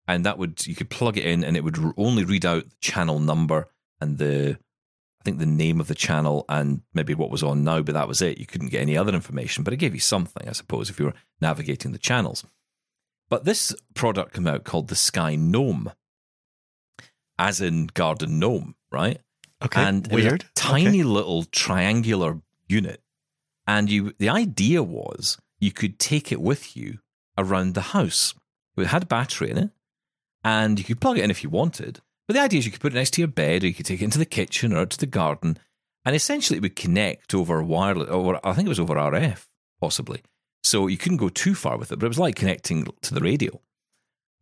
and 0.07 0.25
that 0.25 0.37
would 0.37 0.67
you 0.67 0.75
could 0.75 0.89
plug 0.89 1.17
it 1.17 1.25
in, 1.25 1.43
and 1.43 1.55
it 1.55 1.63
would 1.63 1.77
only 1.97 2.23
read 2.23 2.45
out 2.45 2.69
the 2.69 2.75
channel 2.81 3.19
number 3.19 3.67
and 4.01 4.17
the 4.17 4.57
I 5.21 5.23
think 5.23 5.39
the 5.39 5.47
name 5.47 5.79
of 5.79 5.87
the 5.87 5.95
channel 5.95 6.45
and 6.49 6.81
maybe 6.93 7.15
what 7.15 7.31
was 7.31 7.41
on 7.41 7.63
now, 7.63 7.81
but 7.81 7.95
that 7.95 8.07
was 8.07 8.21
it. 8.21 8.37
You 8.37 8.45
couldn't 8.45 8.69
get 8.69 8.81
any 8.81 8.95
other 8.95 9.13
information, 9.13 9.63
but 9.63 9.73
it 9.73 9.77
gave 9.77 9.95
you 9.95 9.99
something, 9.99 10.47
I 10.47 10.51
suppose, 10.51 10.89
if 10.89 10.99
you 10.99 11.05
were 11.05 11.15
navigating 11.41 11.93
the 11.93 11.97
channels. 11.97 12.45
But 13.27 13.43
this 13.43 13.73
product 13.95 14.35
came 14.35 14.45
out 14.45 14.65
called 14.65 14.87
the 14.87 14.95
Sky 14.95 15.35
Gnome, 15.35 15.91
as 17.39 17.59
in 17.59 17.87
Garden 17.87 18.37
Gnome, 18.37 18.75
right? 18.91 19.19
Okay, 19.63 19.81
and 19.81 20.07
weird. 20.11 20.45
tiny 20.53 20.99
okay. 20.99 21.03
little 21.03 21.43
triangular 21.45 22.39
unit. 22.67 23.01
And 23.67 23.89
you, 23.89 24.13
the 24.19 24.29
idea 24.29 24.83
was 24.83 25.37
you 25.59 25.71
could 25.71 25.99
take 25.99 26.31
it 26.31 26.41
with 26.41 26.77
you 26.77 26.99
around 27.37 27.73
the 27.73 27.81
house. 27.81 28.33
It 28.77 28.87
had 28.87 29.03
a 29.03 29.07
battery 29.07 29.51
in 29.51 29.57
it, 29.57 29.69
and 30.43 30.77
you 30.77 30.85
could 30.85 31.01
plug 31.01 31.17
it 31.17 31.23
in 31.23 31.31
if 31.31 31.43
you 31.43 31.49
wanted. 31.49 32.01
But 32.27 32.35
the 32.35 32.41
idea 32.41 32.59
is 32.59 32.65
you 32.65 32.71
could 32.71 32.81
put 32.81 32.93
it 32.93 32.97
next 32.97 33.11
to 33.11 33.21
your 33.21 33.27
bed, 33.27 33.63
or 33.63 33.67
you 33.67 33.73
could 33.73 33.85
take 33.85 34.01
it 34.01 34.05
into 34.05 34.19
the 34.19 34.25
kitchen 34.25 34.73
or 34.73 34.79
out 34.79 34.89
to 34.91 34.97
the 34.97 35.05
garden, 35.05 35.57
and 36.03 36.15
essentially 36.15 36.57
it 36.57 36.61
would 36.61 36.75
connect 36.75 37.33
over 37.33 37.63
wireless, 37.63 38.09
or 38.09 38.45
I 38.45 38.53
think 38.53 38.67
it 38.67 38.69
was 38.69 38.79
over 38.79 38.95
RF, 38.95 39.45
possibly. 39.81 40.21
So 40.63 40.87
you 40.87 40.97
couldn't 40.97 41.17
go 41.17 41.29
too 41.29 41.55
far 41.55 41.77
with 41.77 41.91
it, 41.91 41.99
but 41.99 42.05
it 42.05 42.09
was 42.09 42.19
like 42.19 42.35
connecting 42.35 42.87
to 43.01 43.13
the 43.13 43.21
radio. 43.21 43.61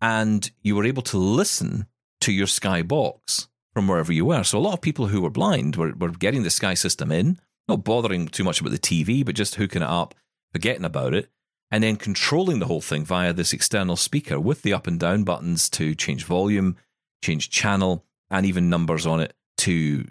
And 0.01 0.49
you 0.61 0.75
were 0.75 0.85
able 0.85 1.03
to 1.03 1.17
listen 1.17 1.87
to 2.21 2.31
your 2.31 2.47
Sky 2.47 2.81
box 2.81 3.47
from 3.73 3.87
wherever 3.87 4.11
you 4.11 4.25
were. 4.25 4.43
So 4.43 4.57
a 4.57 4.59
lot 4.59 4.73
of 4.73 4.81
people 4.81 5.07
who 5.07 5.21
were 5.21 5.29
blind 5.29 5.75
were, 5.75 5.93
were 5.93 6.11
getting 6.11 6.43
the 6.43 6.49
Sky 6.49 6.73
system 6.73 7.11
in, 7.11 7.39
not 7.67 7.83
bothering 7.83 8.27
too 8.27 8.43
much 8.43 8.59
about 8.59 8.71
the 8.71 8.79
TV, 8.79 9.25
but 9.25 9.35
just 9.35 9.55
hooking 9.55 9.81
it 9.81 9.87
up, 9.87 10.15
forgetting 10.51 10.85
about 10.85 11.13
it, 11.13 11.29
and 11.71 11.83
then 11.83 11.95
controlling 11.95 12.59
the 12.59 12.67
whole 12.67 12.81
thing 12.81 13.03
via 13.05 13.33
this 13.33 13.53
external 13.53 13.95
speaker 13.95 14.39
with 14.39 14.61
the 14.61 14.73
up 14.73 14.87
and 14.87 14.99
down 14.99 15.23
buttons 15.23 15.69
to 15.71 15.95
change 15.95 16.25
volume, 16.25 16.75
change 17.23 17.49
channel, 17.49 18.05
and 18.29 18.45
even 18.45 18.69
numbers 18.69 19.05
on 19.05 19.19
it 19.19 19.33
to 19.57 20.05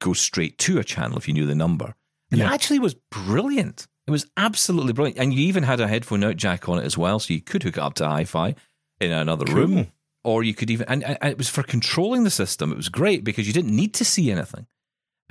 go 0.00 0.12
straight 0.12 0.58
to 0.58 0.78
a 0.78 0.84
channel 0.84 1.16
if 1.18 1.28
you 1.28 1.34
knew 1.34 1.46
the 1.46 1.54
number. 1.54 1.94
And 2.30 2.40
yeah. 2.40 2.48
it 2.48 2.52
actually 2.52 2.78
was 2.78 2.94
brilliant. 2.94 3.86
It 4.06 4.10
was 4.10 4.26
absolutely 4.36 4.92
brilliant. 4.92 5.18
And 5.18 5.32
you 5.32 5.46
even 5.46 5.62
had 5.62 5.80
a 5.80 5.88
headphone 5.88 6.24
out 6.24 6.36
jack 6.36 6.68
on 6.68 6.78
it 6.78 6.84
as 6.84 6.96
well, 6.96 7.18
so 7.18 7.32
you 7.32 7.40
could 7.40 7.62
hook 7.62 7.76
it 7.76 7.82
up 7.82 7.94
to 7.94 8.08
hi 8.08 8.24
fi 8.24 8.54
in 9.00 9.12
another 9.12 9.44
cool. 9.44 9.54
room. 9.54 9.92
Or 10.24 10.42
you 10.42 10.52
could 10.52 10.70
even, 10.70 10.86
and, 10.88 11.04
and 11.04 11.18
it 11.22 11.38
was 11.38 11.48
for 11.48 11.62
controlling 11.62 12.24
the 12.24 12.30
system. 12.30 12.72
It 12.72 12.76
was 12.76 12.88
great 12.88 13.24
because 13.24 13.46
you 13.46 13.52
didn't 13.52 13.74
need 13.74 13.94
to 13.94 14.04
see 14.04 14.30
anything. 14.30 14.66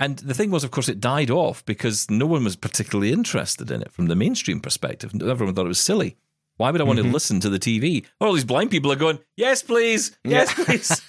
And 0.00 0.18
the 0.18 0.34
thing 0.34 0.50
was, 0.50 0.62
of 0.62 0.70
course, 0.70 0.88
it 0.88 1.00
died 1.00 1.30
off 1.30 1.64
because 1.64 2.08
no 2.08 2.26
one 2.26 2.44
was 2.44 2.56
particularly 2.56 3.12
interested 3.12 3.70
in 3.70 3.82
it 3.82 3.92
from 3.92 4.06
the 4.06 4.14
mainstream 4.14 4.60
perspective. 4.60 5.12
Everyone 5.20 5.54
thought 5.54 5.64
it 5.64 5.68
was 5.68 5.80
silly. 5.80 6.16
Why 6.58 6.72
would 6.72 6.80
I 6.80 6.84
want 6.84 6.98
mm-hmm. 6.98 7.08
to 7.08 7.14
listen 7.14 7.40
to 7.40 7.48
the 7.48 7.60
TV? 7.60 8.04
All 8.20 8.32
these 8.32 8.44
blind 8.44 8.72
people 8.72 8.90
are 8.90 8.96
going, 8.96 9.20
"Yes, 9.36 9.62
please, 9.62 10.18
yes, 10.24 10.52
yeah. 10.58 10.64
please." 10.64 11.02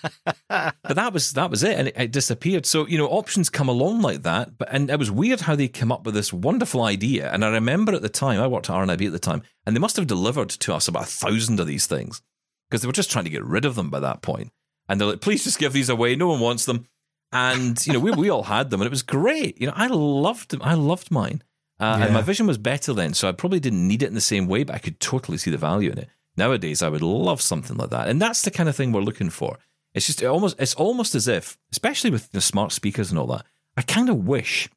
but 0.48 0.96
that 0.96 1.12
was 1.12 1.34
that 1.34 1.50
was 1.50 1.64
it, 1.64 1.78
and 1.78 1.88
it, 1.88 1.96
it, 1.98 2.12
disappeared. 2.12 2.68
So 2.68 2.88
you 2.88 3.00
know, 3.00 3.08
options 3.08 3.50
come 3.50 3.68
along 3.68 4.02
like 4.02 4.22
that. 4.24 4.60
But 4.60 4.70
and 4.72 4.92
it 4.92 5.00
was 5.00 5.10
weird 5.10 5.42
how 5.42 5.56
they 5.56 5.68
came 5.68 5.92
up 5.92 6.06
with 6.06 6.14
this 6.14 6.32
wonderful 6.32 6.84
idea. 6.84 7.32
And 7.32 7.44
I 7.44 7.50
remember 7.50 7.94
at 7.94 8.04
the 8.04 8.10
time, 8.10 8.40
I 8.40 8.46
worked 8.46 8.70
at 8.70 8.76
RNIB 8.76 9.08
at 9.08 9.12
the 9.12 9.18
time, 9.18 9.42
and 9.66 9.76
they 9.76 9.80
must 9.80 9.96
have 9.96 10.06
delivered 10.06 10.50
to 10.50 10.74
us 10.76 10.88
about 10.88 11.04
a 11.04 11.08
thousand 11.08 11.60
of 11.60 11.66
these 11.66 11.88
things 11.88 12.22
because 12.70 12.84
they 12.84 12.88
were 12.88 12.94
just 12.94 13.10
trying 13.10 13.26
to 13.26 13.32
get 13.32 13.44
rid 13.44 13.66
of 13.66 13.74
them 13.74 13.90
by 13.90 14.00
that 14.00 14.22
point. 14.22 14.52
And 14.88 15.02
they're 15.02 15.08
like, 15.08 15.22
"Please 15.22 15.44
just 15.44 15.58
give 15.58 15.74
these 15.74 15.90
away. 15.90 16.16
No 16.16 16.28
one 16.28 16.40
wants 16.40 16.66
them." 16.66 16.86
And 17.32 17.86
you 17.86 17.94
know 17.94 18.00
we 18.00 18.12
we 18.12 18.30
all 18.30 18.44
had 18.44 18.70
them, 18.70 18.82
and 18.82 18.88
it 18.88 18.92
was 18.92 19.04
great. 19.04 19.60
You 19.60 19.68
know, 19.68 19.74
I 19.76 19.88
loved 19.88 20.52
them. 20.52 20.62
I 20.64 20.74
loved 20.74 21.12
mine, 21.12 21.44
uh, 21.80 21.98
yeah. 22.00 22.06
and 22.06 22.14
my 22.14 22.22
vision 22.22 22.48
was 22.48 22.58
better 22.58 22.94
then, 22.94 23.14
so 23.14 23.28
I 23.28 23.32
probably 23.32 23.60
didn't 23.60 23.88
need 23.88 24.04
it 24.04 24.08
in 24.08 24.16
the 24.16 24.22
same 24.22 24.48
way, 24.48 24.64
but 24.64 24.76
I 24.76 24.80
could 24.80 25.00
totally 25.00 25.38
see 25.38 25.52
the 25.52 25.58
value 25.58 25.92
in 25.92 25.98
it. 25.98 26.10
Nowadays, 26.38 26.82
I 26.82 26.90
would 26.90 27.02
love 27.02 27.42
something 27.42 27.78
like 27.78 27.90
that, 27.90 28.08
and 28.08 28.22
that's 28.22 28.42
the 28.42 28.52
kind 28.52 28.70
of 28.70 28.76
thing 28.76 28.92
we're 28.92 29.02
looking 29.02 29.30
for. 29.30 29.58
It's 29.94 30.06
just 30.06 30.22
it 30.22 30.28
almost 30.28 30.60
it's 30.60 30.76
almost 30.76 31.16
as 31.16 31.28
if, 31.28 31.58
especially 31.72 32.12
with 32.12 32.32
the 32.32 32.42
smart 32.42 32.72
speakers 32.72 33.10
and 33.10 33.20
all 33.20 33.28
that, 33.28 33.46
I 33.76 33.82
kind 33.82 34.10
of 34.10 34.28
wish 34.28 34.70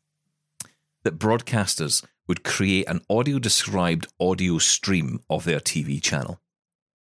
that 1.02 1.18
broadcasters 1.18 2.04
would 2.28 2.44
create 2.44 2.88
an 2.88 3.00
audio 3.10 3.38
described 3.38 4.06
audio 4.20 4.58
stream 4.58 5.20
of 5.28 5.44
their 5.44 5.60
TV 5.60 6.00
channel. 6.00 6.40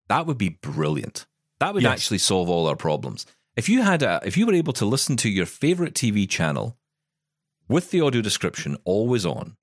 That 0.09 0.27
would 0.27 0.39
be 0.39 0.51
brilliant. 0.51 1.27
That 1.59 1.75
would 1.75 1.83
yes. 1.83 1.93
actually 1.93 2.19
solve 2.19 2.49
all 2.49 2.67
our 2.67 2.77
problems. 2.77 3.27
If 3.57 3.71
you 3.71 3.83
had 3.83 4.03
a, 4.03 4.21
if 4.25 4.37
you 4.37 4.47
were 4.47 4.53
able 4.53 4.75
to 4.75 4.85
listen 4.85 5.17
to 5.19 5.31
your 5.31 5.47
favorite 5.47 5.95
TV 5.95 6.29
channel 6.29 6.77
with 7.69 7.91
the 7.91 8.03
audio 8.03 8.21
description 8.21 8.77
always 8.85 9.25
on 9.25 9.57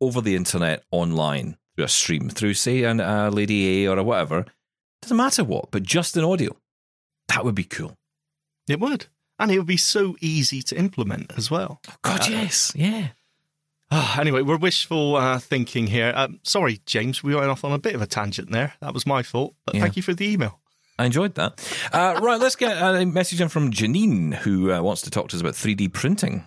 over 0.00 0.20
the 0.20 0.36
internet 0.36 0.84
online 0.90 1.56
through 1.74 1.86
a 1.86 1.88
stream 1.88 2.28
through 2.28 2.54
say 2.54 2.84
an 2.84 3.00
uh, 3.00 3.30
Lady 3.30 3.84
A 3.84 3.90
or 3.90 3.98
a 3.98 4.04
whatever, 4.04 4.44
doesn't 5.00 5.16
matter 5.16 5.42
what, 5.42 5.70
but 5.70 5.82
just 5.82 6.16
an 6.18 6.24
audio, 6.24 6.54
that 7.28 7.44
would 7.44 7.54
be 7.54 7.64
cool. 7.64 7.96
It 8.68 8.78
would, 8.78 9.06
and 9.38 9.50
it 9.50 9.56
would 9.56 9.66
be 9.66 9.78
so 9.78 10.16
easy 10.20 10.60
to 10.62 10.78
implement 10.78 11.32
as 11.38 11.50
well. 11.50 11.80
Oh, 11.88 11.94
God, 12.02 12.20
uh, 12.20 12.26
yes, 12.28 12.72
yeah. 12.76 13.08
Oh, 13.90 14.16
anyway, 14.20 14.42
we're 14.42 14.58
wishful 14.58 15.16
uh, 15.16 15.38
thinking 15.38 15.86
here. 15.86 16.12
Um, 16.14 16.40
sorry, 16.42 16.80
James, 16.86 17.24
we 17.24 17.34
went 17.34 17.48
off 17.48 17.64
on 17.64 17.72
a 17.72 17.78
bit 17.78 17.94
of 17.94 18.02
a 18.02 18.06
tangent 18.06 18.52
there. 18.52 18.74
That 18.80 18.94
was 18.94 19.06
my 19.06 19.22
fault, 19.22 19.54
but 19.64 19.74
yeah. 19.74 19.80
thank 19.80 19.96
you 19.96 20.02
for 20.02 20.14
the 20.14 20.30
email. 20.30 20.60
I 21.00 21.06
enjoyed 21.06 21.34
that. 21.36 21.58
Uh, 21.94 22.20
right, 22.22 22.38
let's 22.38 22.56
get 22.56 22.76
a 22.76 23.06
message 23.06 23.40
in 23.40 23.48
from 23.48 23.70
Janine, 23.70 24.34
who 24.34 24.70
uh, 24.70 24.82
wants 24.82 25.00
to 25.02 25.10
talk 25.10 25.28
to 25.30 25.36
us 25.36 25.40
about 25.40 25.54
3D 25.54 25.90
printing. 25.94 26.46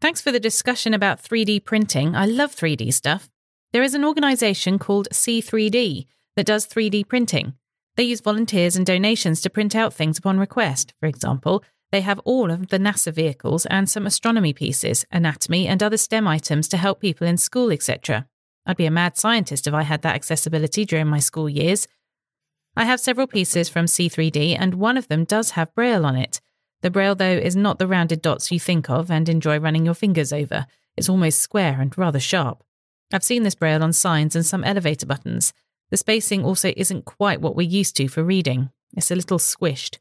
Thanks 0.00 0.20
for 0.20 0.32
the 0.32 0.40
discussion 0.40 0.92
about 0.92 1.22
3D 1.22 1.64
printing. 1.64 2.16
I 2.16 2.26
love 2.26 2.54
3D 2.54 2.92
stuff. 2.92 3.30
There 3.72 3.84
is 3.84 3.94
an 3.94 4.04
organisation 4.04 4.76
called 4.76 5.06
See3D 5.12 6.06
that 6.34 6.46
does 6.46 6.66
3D 6.66 7.06
printing. 7.06 7.54
They 7.96 8.02
use 8.02 8.20
volunteers 8.20 8.74
and 8.74 8.84
donations 8.84 9.40
to 9.42 9.50
print 9.50 9.76
out 9.76 9.94
things 9.94 10.18
upon 10.18 10.40
request. 10.40 10.94
For 10.98 11.06
example, 11.06 11.62
they 11.92 12.00
have 12.00 12.18
all 12.24 12.50
of 12.50 12.70
the 12.70 12.78
NASA 12.78 13.12
vehicles 13.14 13.66
and 13.66 13.88
some 13.88 14.04
astronomy 14.04 14.52
pieces, 14.52 15.06
anatomy, 15.12 15.68
and 15.68 15.80
other 15.80 15.96
STEM 15.96 16.26
items 16.26 16.66
to 16.68 16.76
help 16.76 17.00
people 17.00 17.24
in 17.24 17.36
school, 17.36 17.70
etc. 17.70 18.26
I'd 18.66 18.76
be 18.76 18.86
a 18.86 18.90
mad 18.90 19.16
scientist 19.16 19.66
if 19.66 19.74
I 19.74 19.82
had 19.82 20.02
that 20.02 20.14
accessibility 20.14 20.84
during 20.84 21.06
my 21.06 21.18
school 21.18 21.48
years. 21.48 21.86
I 22.76 22.84
have 22.84 23.00
several 23.00 23.26
pieces 23.26 23.68
from 23.68 23.86
See3D, 23.86 24.56
and 24.58 24.74
one 24.74 24.96
of 24.96 25.08
them 25.08 25.24
does 25.24 25.50
have 25.52 25.74
Braille 25.74 26.04
on 26.04 26.16
it. 26.16 26.40
The 26.82 26.90
Braille, 26.90 27.14
though, 27.14 27.24
is 27.24 27.54
not 27.54 27.78
the 27.78 27.86
rounded 27.86 28.20
dots 28.20 28.50
you 28.50 28.58
think 28.58 28.90
of 28.90 29.10
and 29.10 29.28
enjoy 29.28 29.58
running 29.58 29.84
your 29.84 29.94
fingers 29.94 30.32
over. 30.32 30.66
It's 30.96 31.08
almost 31.08 31.40
square 31.40 31.80
and 31.80 31.96
rather 31.96 32.20
sharp. 32.20 32.62
I've 33.12 33.24
seen 33.24 33.42
this 33.42 33.54
Braille 33.54 33.82
on 33.82 33.92
signs 33.92 34.34
and 34.34 34.44
some 34.44 34.64
elevator 34.64 35.06
buttons. 35.06 35.52
The 35.90 35.96
spacing 35.96 36.44
also 36.44 36.72
isn't 36.76 37.04
quite 37.04 37.40
what 37.40 37.54
we're 37.54 37.62
used 37.62 37.96
to 37.96 38.08
for 38.08 38.24
reading. 38.24 38.70
It's 38.96 39.10
a 39.10 39.16
little 39.16 39.38
squished. 39.38 39.98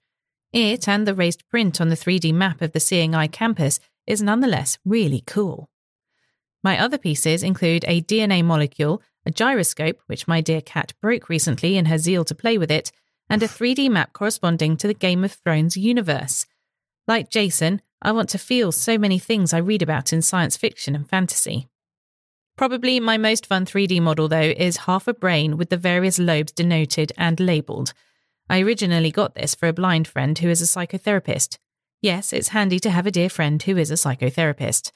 It 0.52 0.88
and 0.88 1.08
the 1.08 1.15
raised 1.15 1.47
print 1.49 1.80
on 1.80 1.89
the 1.89 1.95
3D 1.95 2.34
map 2.34 2.62
of 2.62 2.71
the 2.71 2.80
Seeing 2.80 3.13
Eye 3.13 3.28
campus 3.28 3.80
is 4.06 4.21
nonetheless 4.21 4.78
really 4.86 5.23
cool. 5.26 5.69
My 6.63 6.80
other 6.80 6.97
pieces 6.97 7.43
include 7.43 7.84
a 7.88 8.02
DNA 8.02 8.43
molecule, 8.43 9.02
a 9.26 9.32
gyroscope, 9.32 9.99
which 10.08 10.28
my 10.28 10.41
dear 10.41 10.62
cat 10.62 10.93
broke 11.02 11.28
recently 11.28 11.78
in 11.78 11.86
her 11.86 11.97
zeal 11.97 12.23
to 12.26 12.36
play 12.36 12.58
with 12.58 12.71
it, 12.71 12.91
and 13.30 13.43
a 13.43 13.47
3D 13.47 13.89
map 13.89 14.13
corresponding 14.13 14.78
to 14.78 14.88
the 14.88 14.93
Game 14.93 15.23
of 15.23 15.34
Thrones 15.34 15.76
universe. 15.76 16.45
Like 17.08 17.30
Jason, 17.30 17.82
I 18.02 18.12
want 18.12 18.30
to 18.30 18.38
feel 18.38 18.71
so 18.71 18.97
many 18.97 19.19
things 19.19 19.54
I 19.54 19.58
read 19.58 19.82
about 19.82 20.13
in 20.13 20.21
science 20.21 20.56
fiction 20.56 20.95
and 20.95 21.08
fantasy. 21.08 21.67
Probably 22.56 22.99
my 22.99 23.17
most 23.17 23.45
fun 23.45 23.65
3D 23.65 24.02
model, 24.02 24.28
though, 24.28 24.54
is 24.56 24.78
half 24.78 25.08
a 25.08 25.13
brain 25.13 25.58
with 25.58 25.69
the 25.69 25.78
various 25.78 26.19
lobes 26.19 26.52
denoted 26.52 27.12
and 27.17 27.39
labelled. 27.39 27.93
I 28.49 28.62
originally 28.62 29.12
got 29.12 29.36
this 29.36 29.56
for 29.56 29.67
a 29.67 29.73
blind 29.73 30.08
friend 30.08 30.38
who 30.38 30.49
is 30.49 30.62
a 30.62 30.65
psychotherapist. 30.65 31.58
Yes, 32.02 32.32
it's 32.34 32.49
handy 32.49 32.80
to 32.82 32.89
have 32.89 33.08
a 33.08 33.12
dear 33.12 33.30
friend 33.30 33.62
who 33.63 33.78
is 33.78 33.89
a 33.89 33.95
psychotherapist. 33.95 34.91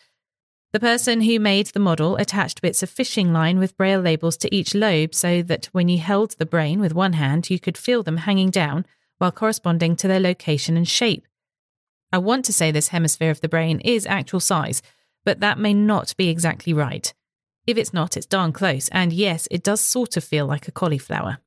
The 0.78 0.82
person 0.82 1.22
who 1.22 1.40
made 1.40 1.66
the 1.66 1.80
model 1.80 2.18
attached 2.18 2.62
bits 2.62 2.84
of 2.84 2.90
fishing 2.92 3.34
line 3.34 3.58
with 3.58 3.76
braille 3.78 4.00
labels 4.00 4.38
to 4.38 4.56
each 4.56 4.76
lobe 4.76 5.16
so 5.16 5.42
that 5.42 5.66
when 5.72 5.90
you 5.90 5.98
held 5.98 6.34
the 6.38 6.46
brain 6.46 6.80
with 6.80 6.94
one 6.94 7.14
hand, 7.14 7.50
you 7.50 7.60
could 7.60 7.76
feel 7.76 8.04
them 8.04 8.18
hanging 8.18 8.52
down 8.52 8.86
while 9.18 9.32
corresponding 9.32 9.96
to 9.96 10.08
their 10.08 10.20
location 10.20 10.78
and 10.78 10.88
shape. 10.88 11.26
I 12.14 12.20
want 12.20 12.46
to 12.46 12.54
say 12.54 12.70
this 12.70 12.90
hemisphere 12.90 13.32
of 13.32 13.42
the 13.42 13.50
brain 13.50 13.80
is 13.80 14.06
actual 14.06 14.40
size, 14.40 14.84
but 15.26 15.40
that 15.40 15.58
may 15.58 15.74
not 15.74 16.16
be 16.16 16.30
exactly 16.30 16.74
right. 16.74 17.12
If 17.66 17.76
it's 17.76 17.92
not, 17.92 18.16
it's 18.16 18.28
darn 18.28 18.52
close, 18.52 18.88
and 18.90 19.12
yes, 19.12 19.48
it 19.50 19.64
does 19.64 19.82
sort 19.82 20.16
of 20.16 20.24
feel 20.24 20.46
like 20.46 20.68
a 20.68 20.72
cauliflower. 20.72 21.40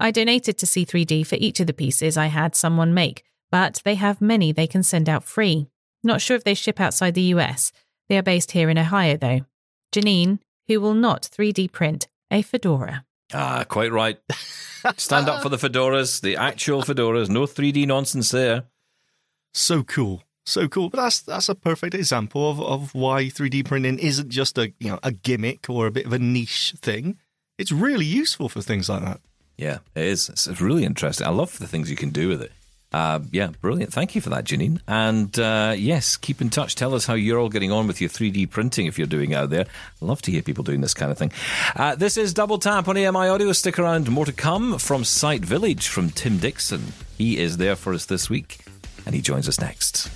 I 0.00 0.10
donated 0.10 0.58
to 0.58 0.66
See3D 0.66 1.28
for 1.28 1.36
each 1.36 1.60
of 1.60 1.68
the 1.68 1.72
pieces 1.72 2.16
I 2.16 2.26
had 2.26 2.56
someone 2.56 2.92
make, 2.92 3.22
but 3.52 3.80
they 3.84 3.94
have 3.94 4.20
many 4.20 4.50
they 4.50 4.66
can 4.66 4.82
send 4.82 5.08
out 5.08 5.22
free. 5.22 5.68
Not 6.02 6.20
sure 6.20 6.36
if 6.36 6.42
they 6.42 6.54
ship 6.54 6.80
outside 6.80 7.14
the 7.14 7.34
US. 7.34 7.70
They 8.10 8.18
are 8.18 8.24
based 8.24 8.50
here 8.50 8.68
in 8.68 8.76
Ohio, 8.76 9.16
though. 9.16 9.46
Janine, 9.92 10.40
who 10.66 10.80
will 10.80 10.94
not 10.94 11.22
3D 11.22 11.70
print 11.70 12.08
a 12.28 12.42
fedora. 12.42 13.04
Ah, 13.32 13.64
quite 13.68 13.92
right. 13.92 14.18
Stand 14.96 15.28
up 15.28 15.42
for 15.42 15.48
the 15.48 15.56
fedoras, 15.56 16.20
the 16.20 16.36
actual 16.36 16.82
fedoras. 16.82 17.28
No 17.28 17.42
3D 17.42 17.86
nonsense 17.86 18.32
there. 18.32 18.64
So 19.54 19.84
cool. 19.84 20.24
So 20.44 20.66
cool. 20.66 20.90
But 20.90 21.02
that's 21.02 21.20
that's 21.20 21.48
a 21.48 21.54
perfect 21.54 21.94
example 21.94 22.50
of, 22.50 22.60
of 22.60 22.94
why 22.96 23.26
3D 23.26 23.64
printing 23.64 24.00
isn't 24.00 24.30
just 24.30 24.58
a 24.58 24.72
you 24.80 24.90
know 24.90 24.98
a 25.04 25.12
gimmick 25.12 25.70
or 25.70 25.86
a 25.86 25.92
bit 25.92 26.06
of 26.06 26.12
a 26.12 26.18
niche 26.18 26.74
thing. 26.82 27.16
It's 27.58 27.70
really 27.70 28.06
useful 28.06 28.48
for 28.48 28.60
things 28.60 28.88
like 28.88 29.02
that. 29.02 29.20
Yeah, 29.56 29.78
it 29.94 30.04
is. 30.04 30.28
It's 30.28 30.60
really 30.60 30.84
interesting. 30.84 31.28
I 31.28 31.30
love 31.30 31.60
the 31.60 31.68
things 31.68 31.88
you 31.88 31.96
can 31.96 32.10
do 32.10 32.28
with 32.28 32.42
it. 32.42 32.50
Uh, 32.92 33.20
yeah, 33.30 33.50
brilliant. 33.60 33.92
Thank 33.92 34.14
you 34.14 34.20
for 34.20 34.30
that, 34.30 34.44
Janine. 34.44 34.80
And 34.88 35.38
uh, 35.38 35.74
yes, 35.76 36.16
keep 36.16 36.40
in 36.40 36.50
touch. 36.50 36.74
Tell 36.74 36.94
us 36.94 37.06
how 37.06 37.14
you're 37.14 37.38
all 37.38 37.48
getting 37.48 37.70
on 37.70 37.86
with 37.86 38.00
your 38.00 38.10
3D 38.10 38.50
printing 38.50 38.86
if 38.86 38.98
you're 38.98 39.06
doing 39.06 39.32
out 39.32 39.50
there. 39.50 39.66
love 40.00 40.22
to 40.22 40.32
hear 40.32 40.42
people 40.42 40.64
doing 40.64 40.80
this 40.80 40.94
kind 40.94 41.12
of 41.12 41.18
thing. 41.18 41.32
Uh, 41.76 41.94
this 41.94 42.16
is 42.16 42.34
Double 42.34 42.58
Tap 42.58 42.88
on 42.88 42.96
AMI 42.96 43.28
Audio. 43.28 43.52
Stick 43.52 43.78
around. 43.78 44.10
More 44.10 44.26
to 44.26 44.32
come 44.32 44.78
from 44.78 45.04
Sight 45.04 45.42
Village 45.42 45.88
from 45.88 46.10
Tim 46.10 46.38
Dixon. 46.38 46.92
He 47.16 47.38
is 47.38 47.58
there 47.58 47.76
for 47.76 47.94
us 47.94 48.06
this 48.06 48.28
week, 48.28 48.64
and 49.06 49.14
he 49.14 49.20
joins 49.20 49.48
us 49.48 49.60
next. 49.60 50.10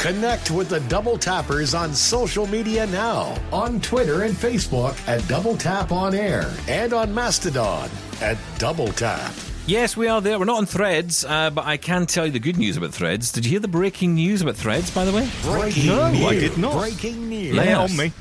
Connect 0.00 0.50
with 0.50 0.70
the 0.70 0.80
Double 0.88 1.18
Tappers 1.18 1.74
on 1.74 1.92
social 1.92 2.46
media 2.46 2.86
now 2.86 3.36
on 3.52 3.82
Twitter 3.82 4.22
and 4.22 4.34
Facebook 4.34 4.96
at 5.06 5.26
Double 5.28 5.58
Tap 5.58 5.92
On 5.92 6.14
Air 6.14 6.50
and 6.68 6.94
on 6.94 7.12
Mastodon 7.14 7.90
at 8.22 8.38
Double 8.56 8.88
Tap. 8.88 9.30
Yes, 9.66 9.98
we 9.98 10.08
are 10.08 10.22
there. 10.22 10.38
We're 10.38 10.46
not 10.46 10.56
on 10.56 10.64
threads, 10.66 11.22
uh, 11.26 11.50
but 11.50 11.66
I 11.66 11.76
can 11.76 12.06
tell 12.06 12.24
you 12.24 12.32
the 12.32 12.38
good 12.38 12.56
news 12.56 12.78
about 12.78 12.94
threads. 12.94 13.30
Did 13.30 13.44
you 13.44 13.50
hear 13.50 13.60
the 13.60 13.68
breaking 13.68 14.14
news 14.14 14.40
about 14.40 14.56
threads, 14.56 14.90
by 14.90 15.04
the 15.04 15.12
way? 15.12 15.28
Breaking 15.42 15.86
No, 15.88 16.10
news. 16.10 16.24
I 16.24 16.34
did 16.34 16.56
not. 16.56 16.78
Breaking 16.78 17.28
news. 17.28 17.54
Lay 17.54 17.64
it 17.64 17.66
Yes. 17.68 17.90
on 17.90 17.96
me. 17.98 18.12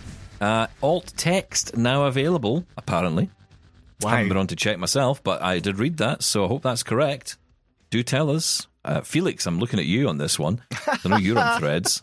Uh, 0.42 0.68
alt 0.84 1.14
text 1.16 1.78
now 1.78 2.04
available, 2.04 2.66
apparently. 2.76 3.30
I 4.06 4.10
haven't 4.12 4.28
been 4.28 4.38
on 4.38 4.48
to 4.48 4.56
check 4.58 4.78
myself, 4.80 5.24
but 5.24 5.42
I 5.42 5.60
did 5.60 5.80
read 5.80 5.96
that, 5.98 6.24
so 6.24 6.44
I 6.44 6.50
hope 6.50 6.62
that's 6.62 6.84
correct. 6.84 7.38
Do 7.90 8.04
tell 8.04 8.30
us. 8.30 8.68
Uh, 8.90 9.02
Felix, 9.02 9.46
I'm 9.46 9.60
looking 9.60 9.78
at 9.78 9.86
you 9.86 10.10
on 10.10 10.18
this 10.18 10.40
one. 10.40 10.62
I 10.88 11.08
know 11.08 11.18
you're 11.18 11.38
on 11.38 11.60
threads. 11.60 12.02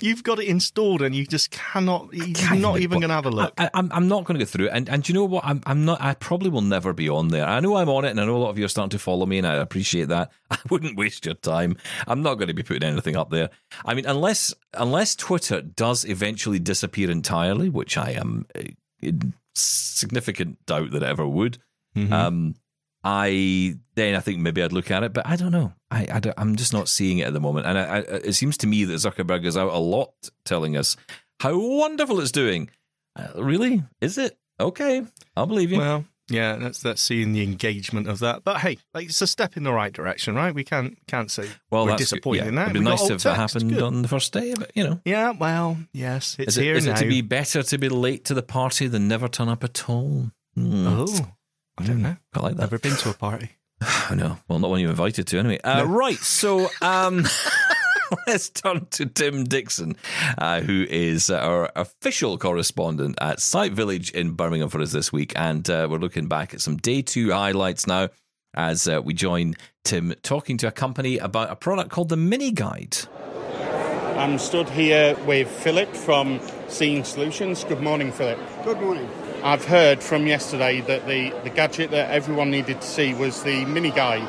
You've 0.00 0.22
got 0.22 0.38
it 0.38 0.46
installed 0.46 1.02
and 1.02 1.16
you 1.16 1.26
just 1.26 1.50
cannot. 1.50 2.14
You're 2.14 2.28
Can't 2.32 2.78
even 2.78 3.00
going 3.00 3.08
to 3.08 3.14
have 3.14 3.26
a 3.26 3.30
look. 3.30 3.52
I, 3.58 3.70
I'm, 3.74 3.90
I'm 3.92 4.06
not 4.06 4.24
going 4.24 4.38
to 4.38 4.44
go 4.44 4.48
through 4.48 4.66
it. 4.66 4.70
And, 4.72 4.88
and 4.88 5.02
do 5.02 5.12
you 5.12 5.18
know 5.18 5.24
what? 5.24 5.44
I'm, 5.44 5.62
I'm 5.66 5.84
not. 5.84 6.00
I 6.00 6.14
probably 6.14 6.48
will 6.48 6.60
never 6.60 6.92
be 6.92 7.08
on 7.08 7.26
there. 7.28 7.44
I 7.44 7.58
know 7.58 7.74
I'm 7.74 7.88
on 7.88 8.04
it, 8.04 8.10
and 8.10 8.20
I 8.20 8.24
know 8.24 8.36
a 8.36 8.38
lot 8.38 8.50
of 8.50 8.58
you 8.58 8.64
are 8.64 8.68
starting 8.68 8.90
to 8.90 9.00
follow 9.00 9.26
me, 9.26 9.38
and 9.38 9.46
I 9.48 9.54
appreciate 9.54 10.06
that. 10.10 10.30
I 10.52 10.58
wouldn't 10.70 10.96
waste 10.96 11.26
your 11.26 11.34
time. 11.34 11.76
I'm 12.06 12.22
not 12.22 12.36
going 12.36 12.48
to 12.48 12.54
be 12.54 12.62
putting 12.62 12.88
anything 12.88 13.16
up 13.16 13.30
there. 13.30 13.50
I 13.84 13.94
mean, 13.94 14.06
unless 14.06 14.54
unless 14.74 15.16
Twitter 15.16 15.60
does 15.60 16.04
eventually 16.04 16.60
disappear 16.60 17.10
entirely, 17.10 17.68
which 17.68 17.96
I 17.98 18.12
am 18.12 18.46
uh, 18.54 18.62
in 19.02 19.32
significant 19.56 20.64
doubt 20.66 20.92
that 20.92 21.02
it 21.02 21.08
ever 21.08 21.26
would. 21.26 21.58
Mhm. 21.96 22.12
Um, 22.12 22.54
I 23.08 23.76
then 23.94 24.16
I 24.16 24.20
think 24.20 24.40
maybe 24.40 24.60
I'd 24.64 24.72
look 24.72 24.90
at 24.90 25.04
it, 25.04 25.12
but 25.12 25.24
I 25.28 25.36
don't 25.36 25.52
know. 25.52 25.72
I, 25.92 26.08
I 26.10 26.40
am 26.42 26.56
just 26.56 26.72
not 26.72 26.88
seeing 26.88 27.18
it 27.18 27.28
at 27.28 27.32
the 27.32 27.40
moment, 27.40 27.66
and 27.66 27.78
I, 27.78 27.82
I, 27.82 27.98
it 28.00 28.32
seems 28.32 28.56
to 28.58 28.66
me 28.66 28.84
that 28.84 28.94
Zuckerberg 28.94 29.44
is 29.44 29.56
out 29.56 29.72
a 29.72 29.78
lot 29.78 30.10
telling 30.44 30.76
us 30.76 30.96
how 31.38 31.56
wonderful 31.56 32.20
it's 32.20 32.32
doing. 32.32 32.68
Uh, 33.14 33.28
really, 33.36 33.84
is 34.00 34.18
it? 34.18 34.36
Okay, 34.58 35.04
I'll 35.36 35.46
believe 35.46 35.70
you. 35.70 35.78
well, 35.78 36.04
yeah, 36.28 36.56
that's 36.56 36.82
that's 36.82 37.00
seeing 37.00 37.32
the 37.32 37.44
engagement 37.44 38.08
of 38.08 38.18
that. 38.18 38.42
But 38.42 38.56
hey, 38.58 38.78
like, 38.92 39.06
it's 39.06 39.22
a 39.22 39.28
step 39.28 39.56
in 39.56 39.62
the 39.62 39.72
right 39.72 39.92
direction, 39.92 40.34
right? 40.34 40.52
We 40.52 40.64
can't 40.64 40.98
can't 41.06 41.30
say 41.30 41.48
well, 41.70 41.86
we're 41.86 41.94
disappointed 41.96 42.42
yeah, 42.42 42.48
in 42.48 42.54
that. 42.56 42.70
It'd 42.70 42.82
be 42.82 42.90
nice 42.90 43.02
if 43.08 43.22
that 43.22 43.36
text. 43.36 43.54
happened 43.54 43.72
Good. 43.72 43.82
on 43.84 44.02
the 44.02 44.08
first 44.08 44.32
day, 44.32 44.52
but 44.58 44.72
you 44.74 44.82
know, 44.82 45.00
Yeah, 45.04 45.30
well, 45.30 45.76
yes, 45.92 46.34
it's 46.40 46.54
is 46.54 46.58
it, 46.58 46.62
here 46.64 46.74
is 46.74 46.86
now. 46.86 46.94
it 46.94 46.96
to 46.98 47.06
be 47.06 47.20
better 47.20 47.62
to 47.62 47.78
be 47.78 47.88
late 47.88 48.24
to 48.24 48.34
the 48.34 48.42
party 48.42 48.88
than 48.88 49.06
never 49.06 49.28
turn 49.28 49.48
up 49.48 49.62
at 49.62 49.88
all? 49.88 50.32
Hmm. 50.56 50.86
Oh, 50.88 51.28
I 51.78 51.84
don't 51.84 52.02
know. 52.02 52.16
I 52.34 52.40
like 52.40 52.56
that. 52.56 52.62
Never 52.62 52.78
been 52.78 52.96
to 52.96 53.10
a 53.10 53.14
party. 53.14 53.50
I 53.80 54.14
know. 54.14 54.38
Well, 54.48 54.58
not 54.58 54.70
when 54.70 54.80
you're 54.80 54.90
invited 54.90 55.26
to, 55.28 55.38
anyway. 55.38 55.60
Uh, 55.62 55.84
Right. 55.84 56.16
So 56.18 56.68
um, 56.80 57.24
let's 58.26 58.48
turn 58.50 58.86
to 58.92 59.06
Tim 59.06 59.44
Dixon, 59.44 59.96
uh, 60.38 60.60
who 60.60 60.86
is 60.88 61.30
our 61.30 61.70
official 61.76 62.38
correspondent 62.38 63.18
at 63.20 63.40
Sight 63.40 63.72
Village 63.72 64.10
in 64.10 64.32
Birmingham 64.32 64.68
for 64.68 64.80
us 64.80 64.92
this 64.92 65.12
week. 65.12 65.32
And 65.36 65.68
uh, 65.68 65.86
we're 65.90 65.98
looking 65.98 66.28
back 66.28 66.54
at 66.54 66.60
some 66.60 66.76
day 66.76 67.02
two 67.02 67.32
highlights 67.32 67.86
now 67.86 68.08
as 68.54 68.88
uh, 68.88 69.02
we 69.04 69.12
join 69.12 69.54
Tim 69.84 70.14
talking 70.22 70.56
to 70.58 70.68
a 70.68 70.72
company 70.72 71.18
about 71.18 71.50
a 71.50 71.56
product 71.56 71.90
called 71.90 72.08
the 72.08 72.16
Mini 72.16 72.52
Guide. 72.52 72.96
I'm 74.16 74.38
stood 74.38 74.70
here 74.70 75.14
with 75.26 75.46
Philip 75.50 75.94
from 75.94 76.40
Seeing 76.68 77.04
Solutions. 77.04 77.64
Good 77.64 77.82
morning, 77.82 78.10
Philip. 78.12 78.38
Good 78.64 78.80
morning. 78.80 79.06
I've 79.44 79.66
heard 79.66 80.02
from 80.02 80.26
yesterday 80.26 80.80
that 80.80 81.06
the, 81.06 81.34
the 81.44 81.50
gadget 81.50 81.90
that 81.90 82.10
everyone 82.10 82.50
needed 82.50 82.80
to 82.80 82.86
see 82.86 83.12
was 83.12 83.42
the 83.42 83.66
mini 83.66 83.90
guide. 83.90 84.26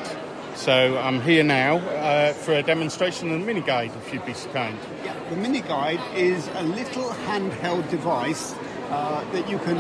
So 0.56 0.98
I'm 0.98 1.22
here 1.22 1.44
now 1.44 1.78
uh, 1.78 2.34
for 2.34 2.54
a 2.54 2.64
demonstration 2.64 3.32
of 3.32 3.40
the 3.40 3.46
mini 3.46 3.62
guide, 3.62 3.92
if 3.96 4.14
you'd 4.14 4.26
be 4.26 4.34
so 4.34 4.52
kind. 4.52 4.78
Yeah, 5.06 5.18
the 5.30 5.38
mini 5.38 5.62
guide 5.62 6.02
is 6.18 6.50
a 6.56 6.64
little 6.64 7.10
handheld 7.26 7.90
device 7.90 8.56
uh, 8.90 9.24
that 9.32 9.50
you 9.50 9.58
can. 9.60 9.78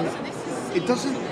It 0.73 0.87
doesn't. 0.87 1.26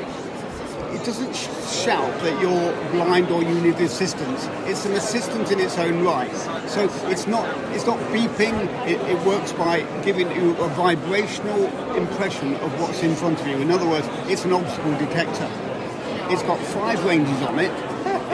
It 1.06 1.14
doesn't 1.14 1.36
sh- 1.36 1.84
shout 1.84 2.20
that 2.22 2.42
you're 2.42 2.90
blind 2.90 3.30
or 3.30 3.44
you 3.44 3.62
need 3.62 3.76
assistance. 3.76 4.48
It's 4.68 4.88
an 4.88 4.94
assistant 4.94 5.52
in 5.52 5.60
its 5.60 5.78
own 5.78 6.04
right. 6.04 6.36
So 6.68 6.90
it's 7.10 7.28
not. 7.28 7.48
It's 7.76 7.86
not 7.86 8.00
beeping. 8.10 8.56
It, 8.88 9.00
it 9.02 9.24
works 9.24 9.52
by 9.52 9.82
giving 10.02 10.32
you 10.32 10.58
a 10.58 10.68
vibrational 10.70 11.66
impression 11.96 12.56
of 12.56 12.82
what's 12.82 13.04
in 13.04 13.16
front 13.16 13.40
of 13.40 13.46
you. 13.46 13.58
In 13.58 13.70
other 13.70 13.88
words, 13.88 14.08
it's 14.28 14.46
an 14.46 14.54
obstacle 14.54 14.98
detector. 14.98 15.48
It's 16.34 16.42
got 16.42 16.58
five 16.58 17.06
ranges 17.06 17.40
on 17.44 17.60
it. 17.60 17.72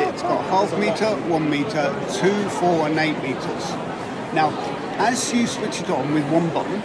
It's 0.08 0.22
got 0.22 0.42
half 0.46 0.72
meter, 0.80 1.14
one 1.28 1.50
meter, 1.50 1.94
two, 2.22 2.50
four, 2.52 2.88
and 2.88 2.98
eight 2.98 3.22
meters. 3.22 3.70
Now, 4.34 4.50
as 4.98 5.34
you 5.34 5.46
switch 5.46 5.82
it 5.82 5.90
on 5.90 6.14
with 6.14 6.24
one 6.32 6.48
button 6.54 6.82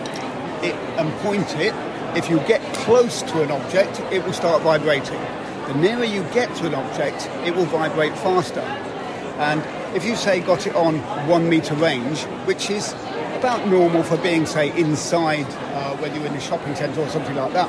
it, 0.64 0.75
and 0.99 1.12
point 1.20 1.55
it, 1.55 1.72
if 2.16 2.29
you 2.29 2.40
get 2.40 2.61
close 2.75 3.22
to 3.22 3.42
an 3.44 3.53
object, 3.53 4.01
it 4.12 4.25
will 4.25 4.33
start 4.33 4.62
vibrating. 4.62 5.20
The 5.68 5.74
nearer 5.74 6.05
you 6.05 6.22
get 6.33 6.55
to 6.57 6.66
an 6.66 6.74
object, 6.74 7.29
it 7.44 7.55
will 7.55 7.66
vibrate 7.66 8.16
faster. 8.18 8.61
And 8.61 9.62
if 9.96 10.05
you 10.05 10.16
say 10.16 10.40
got 10.40 10.66
it 10.66 10.74
on 10.74 10.98
one 11.29 11.48
meter 11.48 11.74
range, 11.74 12.22
which 12.46 12.70
is 12.70 12.92
about 13.38 13.66
normal 13.68 14.02
for 14.02 14.16
being, 14.18 14.46
say, 14.46 14.76
inside 14.79 15.46
uh, 15.74 15.96
you're 16.00 16.26
in 16.26 16.35
a 16.35 16.40
shopping 16.40 16.74
centre 16.74 17.00
or 17.00 17.09
something 17.09 17.35
like 17.35 17.52
that, 17.52 17.68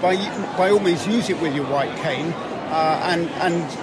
by, 0.00 0.16
by 0.56 0.70
all 0.70 0.80
means 0.80 1.06
use 1.06 1.28
it 1.30 1.40
with 1.40 1.54
your 1.54 1.66
white 1.66 1.94
cane 1.96 2.32
uh, 2.70 3.00
and, 3.04 3.28
and 3.42 3.78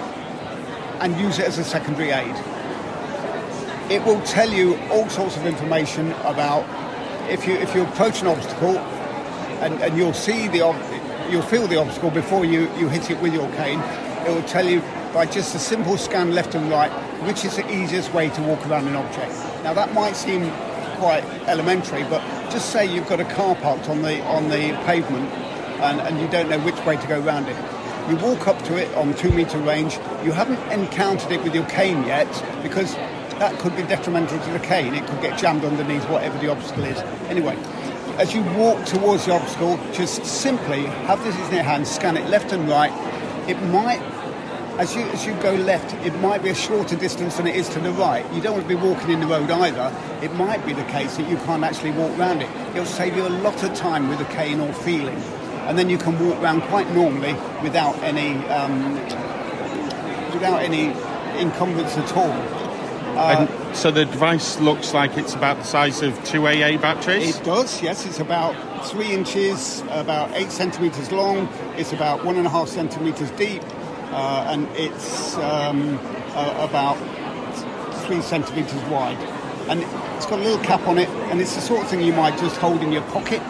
and 1.02 1.20
use 1.20 1.40
it 1.40 1.46
as 1.46 1.58
a 1.58 1.64
secondary 1.64 2.10
aid. 2.10 2.36
It 3.90 4.04
will 4.04 4.22
tell 4.22 4.48
you 4.48 4.78
all 4.90 5.08
sorts 5.08 5.36
of 5.36 5.44
information 5.44 6.12
about 6.22 6.64
if 7.28 7.46
you 7.46 7.54
if 7.54 7.74
you 7.74 7.82
approach 7.82 8.22
an 8.22 8.28
obstacle, 8.28 8.78
and, 9.58 9.82
and 9.82 9.98
you'll 9.98 10.12
see 10.14 10.46
the 10.48 10.62
ob- 10.62 10.91
you'll 11.32 11.42
feel 11.42 11.66
the 11.66 11.76
obstacle 11.76 12.10
before 12.10 12.44
you, 12.44 12.70
you 12.76 12.88
hit 12.88 13.10
it 13.10 13.20
with 13.22 13.32
your 13.32 13.50
cane. 13.52 13.80
It 14.26 14.28
will 14.28 14.42
tell 14.42 14.68
you 14.68 14.82
by 15.14 15.24
just 15.24 15.54
a 15.54 15.58
simple 15.58 15.96
scan 15.96 16.32
left 16.32 16.54
and 16.54 16.70
right, 16.70 16.90
which 17.26 17.44
is 17.44 17.56
the 17.56 17.68
easiest 17.72 18.12
way 18.12 18.28
to 18.28 18.42
walk 18.42 18.64
around 18.66 18.86
an 18.86 18.96
object. 18.96 19.32
Now 19.64 19.72
that 19.72 19.94
might 19.94 20.14
seem 20.14 20.50
quite 20.98 21.24
elementary, 21.48 22.04
but 22.04 22.20
just 22.50 22.70
say 22.70 22.84
you've 22.84 23.08
got 23.08 23.18
a 23.18 23.24
car 23.24 23.54
parked 23.56 23.88
on 23.88 24.02
the 24.02 24.22
on 24.24 24.50
the 24.50 24.78
pavement 24.84 25.28
and, 25.80 26.00
and 26.02 26.20
you 26.20 26.28
don't 26.28 26.50
know 26.50 26.60
which 26.60 26.78
way 26.84 26.96
to 26.96 27.06
go 27.08 27.24
around 27.24 27.48
it. 27.48 27.56
You 28.10 28.16
walk 28.16 28.46
up 28.46 28.62
to 28.64 28.76
it 28.76 28.94
on 28.94 29.14
two 29.14 29.30
metre 29.30 29.58
range. 29.58 29.94
You 30.24 30.32
haven't 30.32 30.60
encountered 30.70 31.32
it 31.32 31.42
with 31.42 31.54
your 31.54 31.66
cane 31.66 32.04
yet 32.04 32.28
because 32.62 32.94
that 33.38 33.58
could 33.58 33.74
be 33.74 33.82
detrimental 33.84 34.38
to 34.38 34.50
the 34.50 34.60
cane. 34.60 34.94
It 34.94 35.06
could 35.06 35.22
get 35.22 35.38
jammed 35.38 35.64
underneath 35.64 36.04
whatever 36.10 36.38
the 36.38 36.50
obstacle 36.50 36.84
is. 36.84 36.98
Anyway, 37.28 37.56
as 38.18 38.34
you 38.34 38.42
walk 38.58 38.84
towards 38.84 39.26
the 39.26 39.32
obstacle, 39.32 39.78
just 39.92 40.24
simply 40.24 40.84
have 40.84 41.22
this 41.24 41.34
in 41.48 41.54
your 41.54 41.64
hand, 41.64 41.86
scan 41.86 42.16
it 42.16 42.28
left 42.28 42.52
and 42.52 42.68
right. 42.68 42.92
It 43.48 43.60
might, 43.64 44.00
as 44.78 44.94
you 44.94 45.02
as 45.02 45.26
you 45.26 45.34
go 45.42 45.54
left, 45.54 45.94
it 46.06 46.14
might 46.20 46.42
be 46.42 46.50
a 46.50 46.54
shorter 46.54 46.96
distance 46.96 47.36
than 47.36 47.46
it 47.46 47.56
is 47.56 47.68
to 47.70 47.80
the 47.80 47.90
right. 47.92 48.24
You 48.32 48.40
don't 48.40 48.54
want 48.54 48.68
to 48.68 48.68
be 48.68 48.80
walking 48.80 49.10
in 49.10 49.20
the 49.20 49.26
road 49.26 49.50
either. 49.50 49.94
It 50.22 50.32
might 50.34 50.64
be 50.64 50.72
the 50.72 50.84
case 50.84 51.16
that 51.16 51.28
you 51.28 51.36
can't 51.38 51.64
actually 51.64 51.92
walk 51.92 52.16
around 52.18 52.42
it. 52.42 52.50
It'll 52.70 52.84
save 52.84 53.16
you 53.16 53.26
a 53.26 53.28
lot 53.28 53.62
of 53.62 53.74
time 53.74 54.08
with 54.08 54.20
a 54.20 54.26
cane 54.26 54.60
or 54.60 54.72
feeling, 54.72 55.20
and 55.66 55.78
then 55.78 55.90
you 55.90 55.98
can 55.98 56.18
walk 56.18 56.40
around 56.40 56.62
quite 56.62 56.90
normally 56.92 57.34
without 57.62 57.96
any 58.02 58.34
um, 58.48 58.94
without 60.32 60.62
any 60.62 60.90
encumbrance 61.40 61.96
at 61.96 62.16
all. 62.16 62.32
and 63.38 63.61
so 63.74 63.90
the 63.90 64.04
device 64.04 64.60
looks 64.60 64.94
like 64.94 65.16
it's 65.16 65.34
about 65.34 65.56
the 65.58 65.64
size 65.64 66.02
of 66.02 66.22
two 66.24 66.46
AA 66.46 66.76
batteries. 66.76 67.36
It 67.36 67.44
does, 67.44 67.82
yes. 67.82 68.06
It's 68.06 68.20
about 68.20 68.54
three 68.86 69.12
inches, 69.12 69.82
about 69.90 70.30
eight 70.34 70.50
centimetres 70.50 71.10
long. 71.10 71.48
It's 71.76 71.92
about 71.92 72.24
one 72.24 72.36
and 72.36 72.46
a 72.46 72.50
half 72.50 72.68
centimetres 72.68 73.30
deep, 73.32 73.62
uh, 74.10 74.46
and 74.48 74.68
it's 74.76 75.36
um, 75.38 75.98
uh, 76.34 76.68
about 76.68 76.96
three 78.06 78.20
centimetres 78.20 78.82
wide. 78.84 79.18
And 79.68 79.82
it's 80.16 80.26
got 80.26 80.38
a 80.38 80.42
little 80.42 80.62
cap 80.64 80.86
on 80.86 80.98
it, 80.98 81.08
and 81.30 81.40
it's 81.40 81.54
the 81.54 81.60
sort 81.60 81.82
of 81.82 81.88
thing 81.88 82.02
you 82.02 82.12
might 82.12 82.38
just 82.38 82.56
hold 82.56 82.82
in 82.82 82.92
your 82.92 83.02
pocket, 83.04 83.40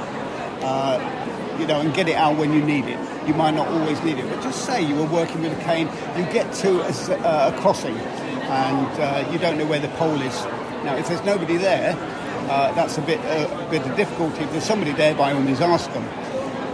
uh, 0.63 1.57
you 1.59 1.67
know, 1.67 1.81
and 1.81 1.93
get 1.95 2.09
it 2.09 2.17
out 2.17 2.37
when 2.37 2.53
you 2.53 2.63
need 2.63 2.85
it. 2.85 2.99
You 3.27 3.35
might 3.35 3.53
not 3.55 3.69
always 3.69 4.03
need 4.03 4.19
it, 4.19 4.29
but 4.29 4.43
just 4.43 4.65
say 4.67 4.83
you 4.83 4.95
were 4.97 5.07
working 5.07 5.43
with 5.43 5.59
a 5.59 5.63
cane, 5.65 5.89
you 6.17 6.25
get 6.33 6.53
to 6.55 6.81
a, 6.81 7.19
uh, 7.21 7.53
a 7.55 7.61
crossing, 7.61 7.97
and 8.53 9.01
uh, 9.01 9.31
you 9.33 9.39
don't 9.39 9.57
know 9.57 9.67
where 9.67 9.81
the 9.81 9.89
pole 9.89 10.21
is. 10.21 10.45
Now, 10.85 10.97
if 10.97 11.09
there's 11.09 11.25
nobody 11.25 11.57
there, 11.57 11.97
uh, 12.51 12.73
that's 12.75 12.99
a 12.99 13.01
bit 13.01 13.19
uh, 13.21 13.67
a 13.67 13.71
bit 13.71 13.87
of 13.87 13.97
difficulty. 13.97 14.43
If 14.45 14.53
there's 14.53 14.65
somebody 14.65 14.93
there, 14.93 15.15
by 15.15 15.33
all 15.33 15.41
means, 15.41 15.61
ask 15.61 15.91
them. 15.93 16.07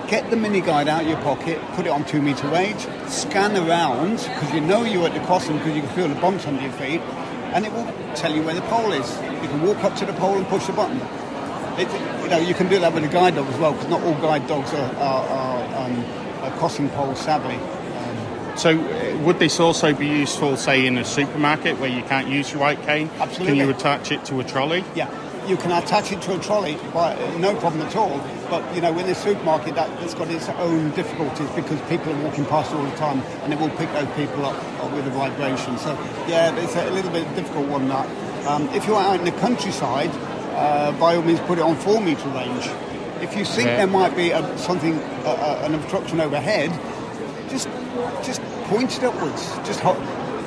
Get 0.08 0.30
the 0.30 0.36
mini 0.36 0.60
guide 0.60 0.88
out 0.88 1.02
of 1.02 1.08
your 1.08 1.20
pocket, 1.20 1.60
put 1.74 1.86
it 1.86 1.90
on 1.90 2.04
two 2.04 2.20
metre 2.22 2.48
range, 2.48 2.88
scan 3.08 3.56
around 3.56 4.16
because 4.16 4.52
you 4.52 4.60
know 4.60 4.82
you're 4.82 5.06
at 5.06 5.14
the 5.14 5.20
crossing 5.20 5.58
because 5.58 5.76
you 5.76 5.82
can 5.82 5.90
feel 5.90 6.08
the 6.08 6.14
bumps 6.16 6.46
under 6.46 6.62
your 6.62 6.72
feet, 6.72 7.00
and 7.54 7.64
it 7.64 7.72
will 7.72 7.86
tell 8.14 8.34
you 8.34 8.42
where 8.42 8.54
the 8.54 8.62
pole 8.62 8.92
is. 8.92 9.08
You 9.42 9.48
can 9.48 9.62
walk 9.62 9.84
up 9.84 9.94
to 9.96 10.06
the 10.06 10.14
pole 10.14 10.36
and 10.36 10.46
push 10.46 10.66
the 10.66 10.72
button. 10.72 11.00
It, 11.78 11.88
you 12.22 12.28
know, 12.28 12.38
you 12.38 12.54
can 12.54 12.68
do 12.68 12.80
that 12.80 12.92
with 12.92 13.04
a 13.04 13.08
guide 13.08 13.36
dog 13.36 13.46
as 13.46 13.58
well 13.58 13.72
because 13.72 13.88
not 13.88 14.02
all 14.02 14.14
guide 14.14 14.48
dogs 14.48 14.72
are, 14.72 14.96
are, 14.96 15.24
are, 15.28 15.86
um, 15.86 16.04
are 16.42 16.50
crossing 16.58 16.88
pole 16.90 17.14
savvy. 17.14 17.56
So, 18.59 18.71
uh, 18.77 19.18
would 19.25 19.38
this 19.38 19.61
also 19.61 19.94
be 19.94 20.07
useful, 20.09 20.57
say, 20.57 20.85
in 20.85 20.99
a 20.99 21.05
supermarket 21.05 21.79
where 21.79 21.88
you 21.88 22.03
can't 22.03 22.27
use 22.27 22.51
your 22.51 22.61
white 22.61 22.83
cane? 22.83 23.09
Absolutely. 23.21 23.47
Can 23.47 23.57
you 23.57 23.71
attach 23.71 24.11
it 24.11 24.25
to 24.27 24.40
a 24.40 24.44
trolley? 24.44 24.85
Yeah, 24.97 25.09
you 25.47 25.57
can 25.57 25.71
attach 25.71 26.11
it 26.11 26.21
to 26.23 26.35
a 26.35 26.40
trolley, 26.40 26.77
by, 26.92 27.14
no 27.38 27.55
problem 27.55 27.83
at 27.83 27.94
all. 27.94 28.21
But 28.51 28.75
you 28.75 28.81
know, 28.81 28.99
in 28.99 29.07
the 29.07 29.14
supermarket, 29.14 29.77
that, 29.77 29.88
it's 30.03 30.14
got 30.14 30.29
its 30.29 30.49
own 30.49 30.90
difficulties 30.90 31.49
because 31.51 31.81
people 31.83 32.12
are 32.12 32.23
walking 32.25 32.44
past 32.47 32.73
all 32.73 32.83
the 32.83 32.97
time, 32.97 33.21
and 33.44 33.53
it 33.53 33.61
will 33.61 33.71
pick 33.71 33.92
those 33.92 34.12
people 34.16 34.44
up, 34.44 34.57
up 34.83 34.90
with 34.92 35.07
a 35.07 35.11
vibration. 35.11 35.79
So 35.79 35.92
yeah, 36.27 36.53
it's 36.57 36.75
a 36.75 36.90
little 36.90 37.12
bit 37.12 37.33
difficult 37.37 37.68
one. 37.68 37.87
That 37.88 38.09
um, 38.49 38.68
if 38.71 38.87
you're 38.87 38.99
out 38.99 39.21
in 39.21 39.25
the 39.25 39.38
countryside, 39.40 40.11
uh, 40.57 40.90
by 40.99 41.14
all 41.14 41.23
means, 41.23 41.38
put 41.40 41.59
it 41.59 41.62
on 41.62 41.77
four 41.77 42.01
metre 42.01 42.29
range. 42.31 42.68
If 43.23 43.37
you 43.37 43.44
think 43.44 43.68
Yeah. 43.68 43.77
there 43.79 43.87
might 43.87 44.16
be 44.16 44.31
a, 44.31 44.59
something, 44.59 44.94
uh, 45.25 45.31
uh, 45.31 45.62
an 45.64 45.75
obstruction 45.75 46.21
overhead, 46.21 46.71
just 47.51 47.68
just 48.23 48.40
point 48.68 48.96
it 48.96 49.04
upwards. 49.04 49.57
Just 49.66 49.81
hold, 49.81 49.98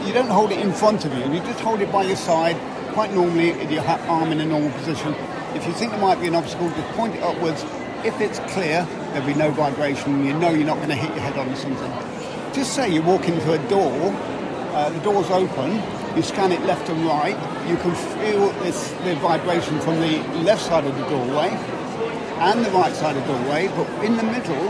you 0.05 0.13
don't 0.13 0.29
hold 0.29 0.51
it 0.51 0.59
in 0.59 0.71
front 0.71 1.05
of 1.05 1.13
you. 1.13 1.33
You 1.33 1.39
just 1.41 1.59
hold 1.59 1.81
it 1.81 1.91
by 1.91 2.03
your 2.03 2.15
side, 2.15 2.55
quite 2.93 3.13
normally, 3.13 3.51
with 3.53 3.71
your 3.71 3.83
arm 3.83 4.31
in 4.31 4.39
a 4.39 4.45
normal 4.45 4.71
position. 4.71 5.13
If 5.55 5.65
you 5.67 5.73
think 5.73 5.91
there 5.91 6.01
might 6.01 6.21
be 6.21 6.27
an 6.27 6.35
obstacle, 6.35 6.69
just 6.69 6.87
point 6.95 7.15
it 7.15 7.23
upwards. 7.23 7.65
If 8.05 8.21
it's 8.21 8.39
clear, 8.53 8.87
there'll 9.11 9.27
be 9.27 9.33
no 9.33 9.51
vibration. 9.51 10.23
You 10.25 10.33
know 10.33 10.49
you're 10.49 10.65
not 10.65 10.77
going 10.77 10.89
to 10.89 10.95
hit 10.95 11.09
your 11.09 11.19
head 11.19 11.37
on 11.37 11.55
something. 11.55 11.91
Just 12.53 12.73
say 12.73 12.89
you 12.89 13.01
walk 13.01 13.27
into 13.27 13.51
a 13.53 13.69
door, 13.69 14.13
uh, 14.73 14.89
the 14.89 14.99
door's 14.99 15.29
open, 15.29 15.81
you 16.15 16.21
scan 16.21 16.51
it 16.51 16.61
left 16.61 16.89
and 16.89 17.05
right, 17.05 17.37
you 17.67 17.77
can 17.77 17.95
feel 18.19 18.51
this, 18.63 18.91
the 19.03 19.15
vibration 19.15 19.79
from 19.79 19.99
the 19.99 20.17
left 20.43 20.61
side 20.61 20.85
of 20.85 20.95
the 20.97 21.05
doorway 21.09 21.49
and 22.41 22.65
the 22.65 22.71
right 22.71 22.93
side 22.93 23.15
of 23.15 23.25
the 23.25 23.33
doorway, 23.33 23.67
but 23.69 23.87
in 24.03 24.17
the 24.17 24.23
middle, 24.23 24.65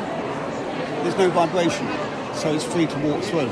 there's 1.04 1.18
no 1.18 1.30
vibration, 1.32 1.88
so 2.36 2.54
it's 2.54 2.64
free 2.64 2.88
to 2.88 3.00
walk 3.00 3.22
through. 3.24 3.50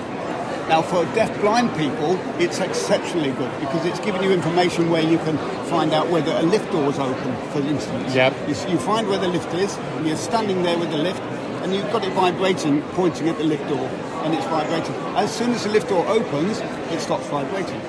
Now, 0.69 0.83
for 0.83 1.03
deaf 1.15 1.35
blind 1.41 1.75
people, 1.75 2.15
it's 2.39 2.59
exceptionally 2.59 3.31
good 3.31 3.51
because 3.59 3.85
it's 3.85 3.99
giving 4.01 4.21
you 4.21 4.31
information 4.31 4.91
where 4.91 5.01
you 5.01 5.17
can 5.17 5.35
find 5.65 5.93
out 5.93 6.09
whether 6.09 6.31
a 6.31 6.43
lift 6.43 6.71
door 6.71 6.87
is 6.91 6.99
open, 6.99 7.35
for 7.49 7.59
instance. 7.61 8.13
Yep. 8.13 8.33
You, 8.47 8.73
you 8.73 8.77
find 8.77 9.07
where 9.07 9.17
the 9.17 9.27
lift 9.27 9.51
is, 9.55 9.75
and 9.75 10.05
you're 10.05 10.15
standing 10.15 10.61
there 10.61 10.77
with 10.77 10.91
the 10.91 10.99
lift, 10.99 11.21
and 11.63 11.73
you've 11.73 11.91
got 11.91 12.05
it 12.05 12.13
vibrating, 12.13 12.83
pointing 12.93 13.29
at 13.29 13.39
the 13.39 13.45
lift 13.45 13.67
door, 13.67 13.87
and 14.23 14.35
it's 14.35 14.45
vibrating. 14.45 14.93
As 15.15 15.35
soon 15.35 15.53
as 15.53 15.63
the 15.63 15.71
lift 15.71 15.89
door 15.89 16.05
opens, 16.07 16.59
it 16.59 16.99
stops 16.99 17.25
vibrating. 17.29 17.81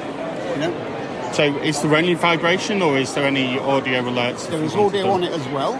You 0.52 0.56
know, 0.56 1.32
So, 1.34 1.54
is 1.58 1.82
there 1.82 1.94
only 1.94 2.14
vibration 2.14 2.80
or 2.80 2.96
is 2.96 3.12
there 3.12 3.26
any 3.26 3.58
audio 3.58 4.00
alerts? 4.04 4.48
There 4.48 4.62
is 4.64 4.74
audio 4.74 5.10
on 5.10 5.22
it 5.22 5.32
as 5.32 5.46
well. 5.48 5.74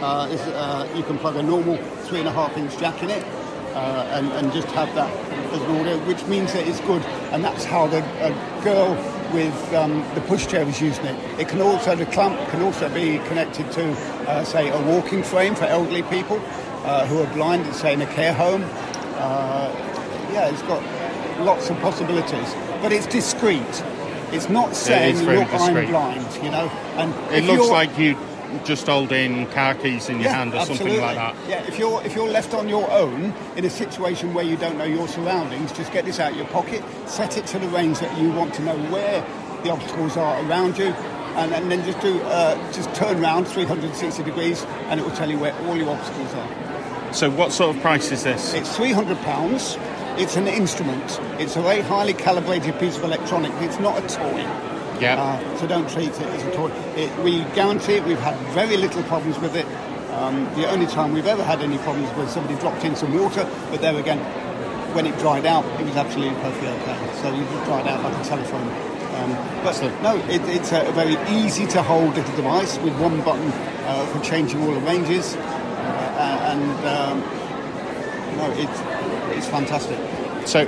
Uh, 0.00 0.26
uh, 0.26 0.88
you 0.96 1.02
can 1.02 1.18
plug 1.18 1.36
a 1.36 1.42
normal 1.42 1.76
three 2.04 2.20
and 2.20 2.28
a 2.28 2.32
half 2.32 2.56
inch 2.56 2.78
jack 2.78 3.02
in 3.02 3.10
it 3.10 3.24
uh, 3.76 4.08
and, 4.16 4.32
and 4.32 4.52
just 4.52 4.68
have 4.68 4.92
that 4.94 5.12
as 5.52 5.60
an 5.60 5.76
audio, 5.76 5.98
which 6.06 6.24
means 6.24 6.52
that 6.54 6.66
it's 6.66 6.80
good. 6.80 7.02
And 7.32 7.44
that's 7.44 7.64
how 7.64 7.86
the 7.86 7.98
a 8.24 8.30
girl 8.64 8.94
with 9.34 9.74
um, 9.74 10.00
the 10.14 10.22
pushchair 10.22 10.66
is 10.66 10.80
using 10.80 11.04
it. 11.04 11.40
It 11.40 11.48
can 11.48 11.60
also, 11.60 11.94
the 11.94 12.06
clamp 12.06 12.38
can 12.50 12.62
also 12.62 12.88
be 12.88 13.18
connected 13.28 13.70
to, 13.72 13.92
uh, 14.28 14.44
say, 14.44 14.70
a 14.70 14.80
walking 14.86 15.22
frame 15.22 15.54
for 15.54 15.64
elderly 15.64 16.02
people 16.04 16.40
uh, 16.84 17.06
who 17.06 17.20
are 17.20 17.34
blind, 17.34 17.66
say, 17.74 17.92
in 17.92 18.02
a 18.02 18.06
care 18.06 18.32
home. 18.32 18.62
Uh, 19.18 19.70
yeah, 20.32 20.48
it's 20.48 20.62
got 20.62 20.82
lots 21.44 21.68
of 21.70 21.78
possibilities, 21.80 22.54
but 22.80 22.92
it's 22.92 23.06
discreet. 23.06 23.84
It's 24.32 24.48
not 24.48 24.74
saying, 24.74 25.16
very 25.16 25.38
look, 25.38 25.52
I'm 25.52 25.86
blind, 25.86 26.26
you 26.42 26.50
know. 26.50 26.68
And 26.96 27.12
It 27.32 27.44
looks 27.44 27.68
like 27.68 27.96
you 27.98 28.16
just 28.64 28.86
holding 28.86 29.46
car 29.48 29.74
keys 29.74 30.08
in 30.08 30.20
your 30.20 30.30
hand 30.30 30.54
or 30.54 30.64
something 30.64 31.00
like 31.00 31.16
that. 31.16 31.34
Yeah, 31.48 31.62
if 31.66 31.78
you're 31.78 32.02
if 32.04 32.14
you're 32.14 32.28
left 32.28 32.54
on 32.54 32.68
your 32.68 32.90
own 32.90 33.32
in 33.56 33.64
a 33.64 33.70
situation 33.70 34.34
where 34.34 34.44
you 34.44 34.56
don't 34.56 34.78
know 34.78 34.84
your 34.84 35.08
surroundings, 35.08 35.72
just 35.72 35.92
get 35.92 36.04
this 36.04 36.18
out 36.18 36.32
of 36.32 36.36
your 36.36 36.46
pocket, 36.48 36.82
set 37.06 37.36
it 37.36 37.46
to 37.46 37.58
the 37.58 37.68
range 37.68 37.98
that 38.00 38.18
you 38.20 38.30
want 38.30 38.54
to 38.54 38.62
know 38.62 38.76
where 38.90 39.24
the 39.62 39.70
obstacles 39.70 40.16
are 40.16 40.44
around 40.48 40.78
you, 40.78 40.86
and, 41.36 41.52
and 41.52 41.70
then 41.70 41.84
just 41.84 42.00
do 42.00 42.20
uh, 42.22 42.72
just 42.72 42.94
turn 42.94 43.22
around 43.22 43.46
360 43.46 44.22
degrees, 44.22 44.64
and 44.88 45.00
it 45.00 45.02
will 45.04 45.16
tell 45.16 45.30
you 45.30 45.38
where 45.38 45.54
all 45.66 45.76
your 45.76 45.90
obstacles 45.90 46.32
are. 46.34 47.12
So, 47.12 47.30
what 47.30 47.52
sort 47.52 47.74
of 47.74 47.82
price 47.82 48.12
is 48.12 48.24
this? 48.24 48.54
It's 48.54 48.76
300 48.76 49.16
pounds. 49.18 49.76
It's 50.18 50.36
an 50.36 50.48
instrument. 50.48 51.18
It's 51.38 51.56
a 51.56 51.62
very 51.62 51.82
highly 51.82 52.14
calibrated 52.14 52.78
piece 52.78 52.96
of 52.96 53.04
electronic. 53.04 53.52
It's 53.62 53.78
not 53.78 54.02
a 54.02 54.06
toy. 54.06 54.65
Yeah. 55.00 55.20
Uh, 55.20 55.56
so 55.58 55.66
don't 55.66 55.88
treat 55.90 56.08
it 56.08 56.20
as 56.20 56.42
a 56.44 56.52
toy. 56.52 56.70
It, 56.96 57.16
we 57.22 57.44
guarantee 57.54 57.94
it. 57.94 58.04
We've 58.04 58.18
had 58.18 58.36
very 58.54 58.76
little 58.76 59.02
problems 59.04 59.38
with 59.38 59.56
it. 59.56 59.66
Um, 60.12 60.44
the 60.54 60.68
only 60.70 60.86
time 60.86 61.12
we've 61.12 61.26
ever 61.26 61.44
had 61.44 61.60
any 61.60 61.78
problems 61.78 62.10
was 62.16 62.30
somebody 62.30 62.58
dropped 62.58 62.84
in 62.84 62.96
some 62.96 63.12
water, 63.12 63.48
but 63.70 63.80
there 63.82 63.96
again, 63.96 64.18
when 64.94 65.06
it 65.06 65.18
dried 65.18 65.44
out, 65.44 65.64
it 65.78 65.84
was 65.84 65.96
absolutely 65.96 66.34
perfectly 66.40 66.68
okay. 66.68 66.96
So 67.20 67.34
you 67.34 67.44
just 67.44 67.64
dried 67.66 67.86
out 67.86 68.02
like 68.02 68.14
a 68.14 68.24
telephone. 68.24 68.96
Um, 69.16 69.32
but 69.64 69.80
no, 70.02 70.16
it, 70.28 70.42
it's 70.48 70.72
a 70.72 70.90
very 70.92 71.16
easy 71.34 71.66
to 71.68 71.82
hold 71.82 72.14
little 72.14 72.36
device 72.36 72.78
with 72.78 72.94
one 73.00 73.22
button 73.22 73.50
uh, 73.86 74.06
for 74.06 74.20
changing 74.20 74.62
all 74.62 74.72
the 74.72 74.80
ranges, 74.80 75.36
uh, 75.36 76.52
and 76.52 76.86
um, 76.86 77.20
no, 78.36 78.52
it's 78.58 79.36
it's 79.36 79.46
fantastic. 79.48 79.98
So, 80.46 80.60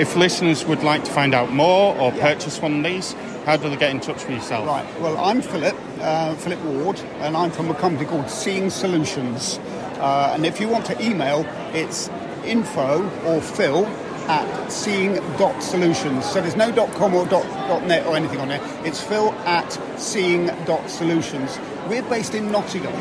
if 0.00 0.16
listeners 0.16 0.64
would 0.64 0.82
like 0.82 1.04
to 1.04 1.12
find 1.12 1.32
out 1.32 1.52
more 1.52 1.96
or 1.96 2.10
purchase 2.12 2.60
one 2.60 2.78
of 2.78 2.84
these, 2.84 3.14
how 3.46 3.56
do 3.56 3.70
they 3.70 3.76
get 3.76 3.92
in 3.92 4.00
touch 4.00 4.26
with 4.26 4.38
yourself? 4.38 4.66
Right. 4.66 5.00
Well, 5.00 5.16
I'm 5.18 5.40
Philip, 5.40 5.76
uh, 6.00 6.34
Philip 6.34 6.60
Ward, 6.64 6.98
and 7.20 7.36
I'm 7.36 7.52
from 7.52 7.70
a 7.70 7.74
company 7.74 8.04
called 8.04 8.28
Seeing 8.28 8.70
Solutions. 8.70 9.58
Uh, 10.00 10.32
and 10.34 10.44
if 10.44 10.60
you 10.60 10.68
want 10.68 10.84
to 10.86 11.00
email, 11.00 11.46
it's 11.72 12.08
info 12.44 13.08
or 13.24 13.40
phil 13.40 13.86
at 14.26 14.68
seeing.solutions. 14.72 16.24
So 16.26 16.40
there's 16.40 16.56
no 16.56 16.72
dot 16.72 16.90
.com 16.94 17.14
or 17.14 17.24
dot, 17.26 17.44
dot 17.68 17.84
.net 17.84 18.04
or 18.08 18.16
anything 18.16 18.40
on 18.40 18.48
there. 18.48 18.60
It's 18.84 19.00
phil 19.00 19.30
at 19.44 19.70
seeing.solutions. 19.96 21.60
We're 21.88 22.02
based 22.02 22.34
in 22.34 22.50
Nottingham. 22.50 22.94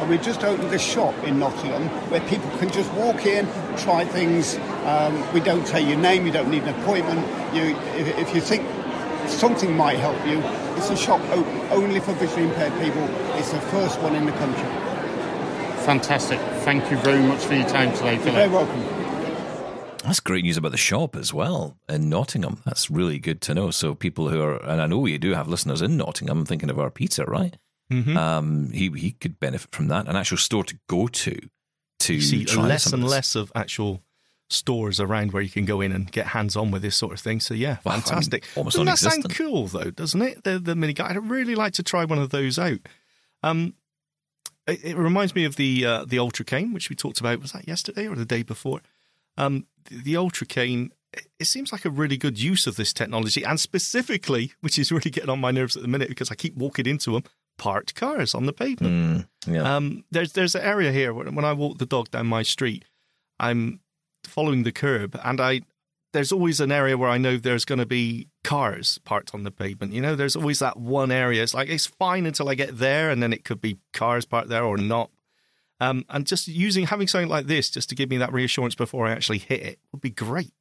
And 0.00 0.08
we've 0.08 0.22
just 0.22 0.42
opened 0.42 0.72
a 0.72 0.78
shop 0.78 1.14
in 1.24 1.38
Nottingham 1.38 1.88
where 2.08 2.22
people 2.22 2.48
can 2.56 2.70
just 2.70 2.90
walk 2.94 3.26
in, 3.26 3.46
try 3.76 4.06
things, 4.06 4.58
Um, 4.80 5.34
we 5.34 5.40
don't 5.40 5.66
tell 5.66 5.82
your 5.82 5.98
name. 5.98 6.26
You 6.26 6.32
don't 6.32 6.50
need 6.50 6.62
an 6.62 6.74
appointment. 6.80 7.20
You, 7.54 7.76
if, 7.96 8.18
if 8.18 8.34
you 8.34 8.40
think 8.40 8.66
something 9.30 9.76
might 9.76 9.98
help 9.98 10.16
you, 10.26 10.40
it's 10.76 10.90
a 10.90 10.96
shop 10.96 11.20
o- 11.30 11.68
only 11.70 12.00
for 12.00 12.12
visually 12.14 12.44
impaired 12.44 12.72
people. 12.82 13.04
It's 13.36 13.50
the 13.52 13.60
first 13.60 14.00
one 14.00 14.14
in 14.14 14.26
the 14.26 14.32
country. 14.32 14.68
Fantastic. 15.84 16.38
Thank 16.64 16.90
you 16.90 16.96
very 16.98 17.22
much 17.22 17.44
for 17.44 17.54
your 17.54 17.68
time 17.68 17.92
today, 17.92 18.18
Philip. 18.18 18.24
You're 18.24 18.32
very 18.32 18.48
welcome. 18.48 19.00
That's 20.04 20.20
great 20.20 20.44
news 20.44 20.56
about 20.56 20.72
the 20.72 20.78
shop 20.78 21.14
as 21.14 21.32
well 21.34 21.76
in 21.88 22.08
Nottingham. 22.08 22.62
That's 22.64 22.90
really 22.90 23.18
good 23.18 23.40
to 23.42 23.54
know. 23.54 23.70
So 23.70 23.94
people 23.94 24.28
who 24.30 24.40
are, 24.40 24.56
and 24.64 24.80
I 24.80 24.86
know 24.86 24.98
we 24.98 25.16
do 25.18 25.34
have 25.34 25.48
listeners 25.48 25.82
in 25.82 25.96
Nottingham 25.96 26.46
thinking 26.46 26.70
of 26.70 26.78
our 26.78 26.90
Peter, 26.90 27.24
right? 27.24 27.56
Mm-hmm. 27.92 28.16
Um, 28.16 28.70
he 28.70 28.88
he 28.90 29.10
could 29.12 29.38
benefit 29.40 29.74
from 29.74 29.88
that. 29.88 30.08
An 30.08 30.16
actual 30.16 30.38
store 30.38 30.64
to 30.64 30.78
go 30.88 31.06
to 31.08 31.38
to 32.00 32.14
you 32.14 32.20
see 32.20 32.44
try 32.44 32.66
less 32.66 32.92
and 32.92 33.04
less 33.04 33.34
of 33.34 33.52
actual 33.54 34.02
stores 34.50 35.00
around 35.00 35.32
where 35.32 35.42
you 35.42 35.50
can 35.50 35.64
go 35.64 35.80
in 35.80 35.92
and 35.92 36.10
get 36.10 36.26
hands 36.26 36.56
on 36.56 36.70
with 36.70 36.82
this 36.82 36.96
sort 36.96 37.12
of 37.12 37.20
thing. 37.20 37.40
So 37.40 37.54
yeah, 37.54 37.78
I 37.86 37.94
mean, 37.94 38.02
fantastic. 38.02 38.44
almost 38.56 38.76
Doesn't 38.76 38.86
that 38.86 38.98
sound 38.98 39.34
cool 39.34 39.66
though? 39.68 39.90
Doesn't 39.90 40.20
it? 40.20 40.44
The 40.44 40.58
the 40.58 40.74
mini 40.74 40.92
guide. 40.92 41.16
I'd 41.16 41.30
really 41.30 41.54
like 41.54 41.72
to 41.74 41.82
try 41.82 42.04
one 42.04 42.18
of 42.18 42.30
those 42.30 42.58
out. 42.58 42.80
Um, 43.42 43.74
it, 44.66 44.84
it 44.84 44.96
reminds 44.96 45.34
me 45.34 45.44
of 45.44 45.56
the 45.56 45.86
uh, 45.86 46.04
the 46.04 46.18
Ultra 46.18 46.44
Cane, 46.44 46.72
which 46.72 46.90
we 46.90 46.96
talked 46.96 47.20
about. 47.20 47.40
Was 47.40 47.52
that 47.52 47.68
yesterday 47.68 48.06
or 48.06 48.16
the 48.16 48.24
day 48.24 48.42
before? 48.42 48.80
Um, 49.36 49.66
the, 49.84 50.02
the 50.02 50.16
Ultra 50.16 50.46
Cane. 50.46 50.90
It, 51.12 51.26
it 51.40 51.44
seems 51.46 51.72
like 51.72 51.84
a 51.84 51.90
really 51.90 52.16
good 52.16 52.40
use 52.40 52.66
of 52.66 52.76
this 52.76 52.92
technology, 52.92 53.44
and 53.44 53.58
specifically, 53.58 54.52
which 54.60 54.78
is 54.78 54.92
really 54.92 55.10
getting 55.10 55.30
on 55.30 55.40
my 55.40 55.50
nerves 55.50 55.76
at 55.76 55.82
the 55.82 55.88
minute 55.88 56.08
because 56.08 56.30
I 56.30 56.34
keep 56.36 56.56
walking 56.56 56.86
into 56.86 57.12
them, 57.12 57.24
parked 57.58 57.94
cars 57.94 58.34
on 58.34 58.46
the 58.46 58.52
pavement. 58.52 59.26
Mm, 59.46 59.54
yeah. 59.54 59.76
Um, 59.76 60.04
there's 60.10 60.32
there's 60.32 60.54
an 60.54 60.62
area 60.62 60.92
here 60.92 61.12
when, 61.12 61.34
when 61.34 61.44
I 61.44 61.52
walk 61.52 61.78
the 61.78 61.86
dog 61.86 62.10
down 62.10 62.26
my 62.26 62.42
street, 62.42 62.84
I'm 63.40 63.80
following 64.24 64.62
the 64.62 64.72
curb, 64.72 65.18
and 65.24 65.40
I 65.40 65.62
there's 66.12 66.32
always 66.32 66.60
an 66.60 66.72
area 66.72 66.98
where 66.98 67.08
I 67.08 67.18
know 67.18 67.36
there's 67.36 67.64
going 67.64 67.78
to 67.78 67.86
be 67.86 68.28
cars 68.42 68.98
parked 69.04 69.32
on 69.32 69.44
the 69.44 69.50
pavement. 69.50 69.92
You 69.92 70.00
know, 70.00 70.16
there's 70.16 70.34
always 70.34 70.58
that 70.58 70.76
one 70.76 71.12
area. 71.12 71.42
It's 71.42 71.54
like 71.54 71.68
it's 71.68 71.86
fine 71.86 72.26
until 72.26 72.48
I 72.48 72.54
get 72.54 72.78
there, 72.78 73.10
and 73.10 73.22
then 73.22 73.32
it 73.32 73.44
could 73.44 73.60
be 73.60 73.78
cars 73.92 74.24
parked 74.24 74.48
there 74.48 74.64
or 74.64 74.76
not. 74.76 75.10
Um, 75.80 76.04
and 76.10 76.26
just 76.26 76.46
using 76.46 76.86
having 76.86 77.06
something 77.06 77.28
like 77.28 77.46
this 77.46 77.70
just 77.70 77.88
to 77.88 77.94
give 77.94 78.10
me 78.10 78.18
that 78.18 78.32
reassurance 78.32 78.74
before 78.74 79.06
I 79.06 79.12
actually 79.12 79.38
hit 79.38 79.62
it 79.62 79.78
would 79.92 80.02
be 80.02 80.10
great. 80.10 80.52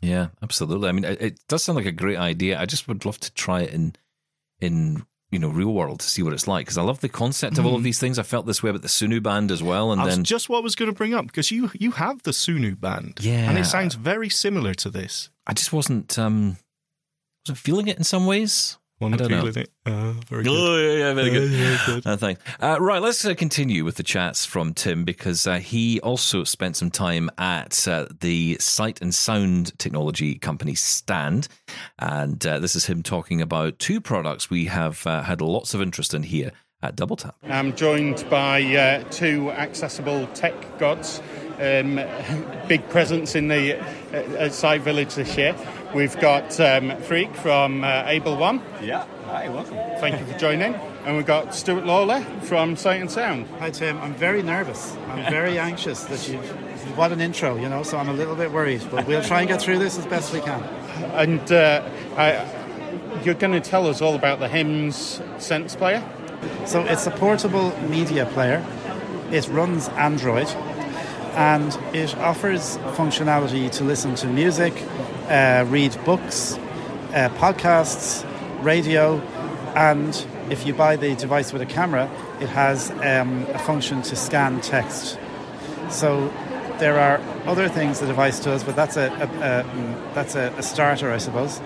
Yeah, 0.00 0.28
absolutely. 0.42 0.88
I 0.88 0.92
mean, 0.92 1.04
it, 1.04 1.20
it 1.20 1.40
does 1.48 1.62
sound 1.62 1.76
like 1.76 1.86
a 1.86 1.92
great 1.92 2.16
idea. 2.16 2.58
I 2.58 2.64
just 2.64 2.86
would 2.86 3.04
love 3.04 3.18
to 3.20 3.32
try 3.32 3.62
it 3.62 3.72
in 3.72 3.94
in 4.60 5.04
you 5.30 5.38
know 5.38 5.48
real 5.48 5.72
world 5.72 6.00
to 6.00 6.06
see 6.08 6.22
what 6.22 6.32
it's 6.32 6.48
like 6.48 6.66
because 6.66 6.76
I 6.78 6.82
love 6.82 7.00
the 7.00 7.08
concept 7.08 7.58
of 7.58 7.64
all 7.66 7.76
of 7.76 7.82
these 7.82 7.98
things. 8.00 8.18
I 8.18 8.22
felt 8.24 8.46
this 8.46 8.62
way 8.62 8.70
about 8.70 8.82
the 8.82 8.88
Sunu 8.88 9.22
band 9.22 9.50
as 9.52 9.62
well, 9.62 9.92
and 9.92 10.02
was 10.02 10.14
then 10.14 10.24
just 10.24 10.48
what 10.48 10.58
I 10.58 10.60
was 10.62 10.74
going 10.74 10.90
to 10.90 10.96
bring 10.96 11.14
up 11.14 11.26
because 11.26 11.50
you 11.50 11.70
you 11.78 11.92
have 11.92 12.22
the 12.24 12.32
Sunu 12.32 12.78
band, 12.80 13.18
Yeah. 13.22 13.48
and 13.48 13.56
it 13.58 13.64
sounds 13.66 13.94
very 13.94 14.28
similar 14.28 14.74
to 14.74 14.90
this. 14.90 15.30
I 15.46 15.52
just 15.52 15.72
wasn't 15.72 16.18
um 16.18 16.56
wasn't 17.46 17.58
feeling 17.58 17.86
it 17.88 17.96
in 17.96 18.04
some 18.04 18.26
ways. 18.26 18.76
One 19.00 19.14
I 19.14 19.16
don't 19.16 19.30
know. 19.30 19.46
it. 19.46 19.70
Uh, 19.86 20.12
very 20.28 20.44
good. 20.44 20.52
Oh, 20.52 20.76
yeah, 20.76 20.98
yeah, 20.98 21.14
very 21.14 21.30
good. 21.30 21.50
Yeah, 21.50 21.78
good. 21.86 22.06
Uh, 22.06 22.16
thanks. 22.18 22.42
Uh, 22.60 22.76
right, 22.78 23.00
let's 23.00 23.24
uh, 23.24 23.34
continue 23.34 23.82
with 23.82 23.96
the 23.96 24.02
chats 24.02 24.44
from 24.44 24.74
Tim 24.74 25.06
because 25.06 25.46
uh, 25.46 25.56
he 25.56 25.98
also 26.00 26.44
spent 26.44 26.76
some 26.76 26.90
time 26.90 27.30
at 27.38 27.88
uh, 27.88 28.08
the 28.20 28.58
sight 28.60 29.00
and 29.00 29.14
sound 29.14 29.78
technology 29.78 30.34
company 30.34 30.74
Stand. 30.74 31.48
And 31.98 32.46
uh, 32.46 32.58
this 32.58 32.76
is 32.76 32.84
him 32.84 33.02
talking 33.02 33.40
about 33.40 33.78
two 33.78 34.02
products 34.02 34.50
we 34.50 34.66
have 34.66 35.06
uh, 35.06 35.22
had 35.22 35.40
lots 35.40 35.72
of 35.72 35.80
interest 35.80 36.12
in 36.12 36.24
here 36.24 36.52
at 36.82 36.96
Double 36.96 37.16
Tap. 37.16 37.36
I'm 37.44 37.76
joined 37.76 38.24
by 38.30 38.62
uh, 38.62 39.04
two 39.10 39.50
accessible 39.50 40.26
tech 40.28 40.78
gods. 40.78 41.20
Um, 41.60 42.00
big 42.68 42.88
presence 42.88 43.34
in 43.34 43.48
the 43.48 43.78
uh, 43.78 44.38
at 44.38 44.54
Sight 44.54 44.80
Village 44.80 45.14
this 45.14 45.36
year. 45.36 45.54
We've 45.94 46.18
got 46.20 46.58
um, 46.60 46.96
Freek 47.02 47.34
from 47.34 47.84
uh, 47.84 48.04
Hable 48.04 48.36
One. 48.36 48.62
Yeah. 48.80 49.04
Hi, 49.26 49.48
welcome. 49.48 49.74
Thank 50.00 50.18
you 50.20 50.26
for 50.26 50.38
joining. 50.38 50.74
And 51.04 51.16
we've 51.16 51.26
got 51.26 51.54
Stuart 51.54 51.84
Lawlor 51.84 52.22
from 52.42 52.76
Sight 52.76 53.00
and 53.00 53.10
Sound. 53.10 53.46
Hi 53.58 53.70
Tim, 53.70 53.98
I'm 53.98 54.14
very 54.14 54.42
nervous. 54.42 54.94
I'm 55.08 55.30
very 55.30 55.58
anxious 55.70 56.04
that 56.04 56.28
you've. 56.28 56.44
What 56.96 57.12
an 57.12 57.20
intro, 57.20 57.56
you 57.56 57.68
know. 57.68 57.82
So 57.82 57.98
I'm 57.98 58.08
a 58.08 58.12
little 58.12 58.34
bit 58.34 58.52
worried, 58.52 58.82
but 58.90 59.06
we'll 59.06 59.22
try 59.22 59.40
and 59.40 59.48
get 59.48 59.60
through 59.60 59.78
this 59.78 59.98
as 59.98 60.06
best 60.06 60.32
we 60.32 60.40
can. 60.40 60.62
And 61.14 61.52
uh, 61.52 61.88
I, 62.16 63.22
you're 63.24 63.34
going 63.34 63.52
to 63.52 63.60
tell 63.60 63.86
us 63.86 64.00
all 64.00 64.14
about 64.14 64.40
the 64.40 64.48
HIMS 64.48 65.20
Sense 65.38 65.76
Player. 65.76 66.02
So 66.66 66.82
it's 66.82 67.06
a 67.06 67.10
portable 67.10 67.76
media 67.88 68.26
player. 68.26 68.64
It 69.30 69.48
runs 69.48 69.88
Android, 69.90 70.48
and 71.34 71.76
it 71.92 72.16
offers 72.18 72.78
functionality 72.96 73.70
to 73.72 73.84
listen 73.84 74.14
to 74.16 74.26
music, 74.26 74.74
uh, 75.28 75.64
read 75.68 75.96
books, 76.04 76.56
uh, 77.14 77.28
podcasts, 77.36 78.24
radio, 78.62 79.18
and 79.74 80.26
if 80.50 80.66
you 80.66 80.74
buy 80.74 80.96
the 80.96 81.14
device 81.14 81.52
with 81.52 81.62
a 81.62 81.66
camera, 81.66 82.10
it 82.40 82.48
has 82.48 82.90
um, 82.90 83.46
a 83.50 83.58
function 83.58 84.02
to 84.02 84.16
scan 84.16 84.60
text. 84.60 85.18
So 85.90 86.32
there 86.78 86.98
are 86.98 87.20
other 87.46 87.68
things 87.68 88.00
the 88.00 88.06
device 88.06 88.40
does, 88.40 88.64
but 88.64 88.74
that's 88.74 88.96
a, 88.96 89.02
a, 89.02 89.60
a 89.60 89.64
mm, 89.64 90.14
that's 90.14 90.34
a, 90.34 90.52
a 90.56 90.62
starter, 90.62 91.12
I 91.12 91.18
suppose. 91.18 91.60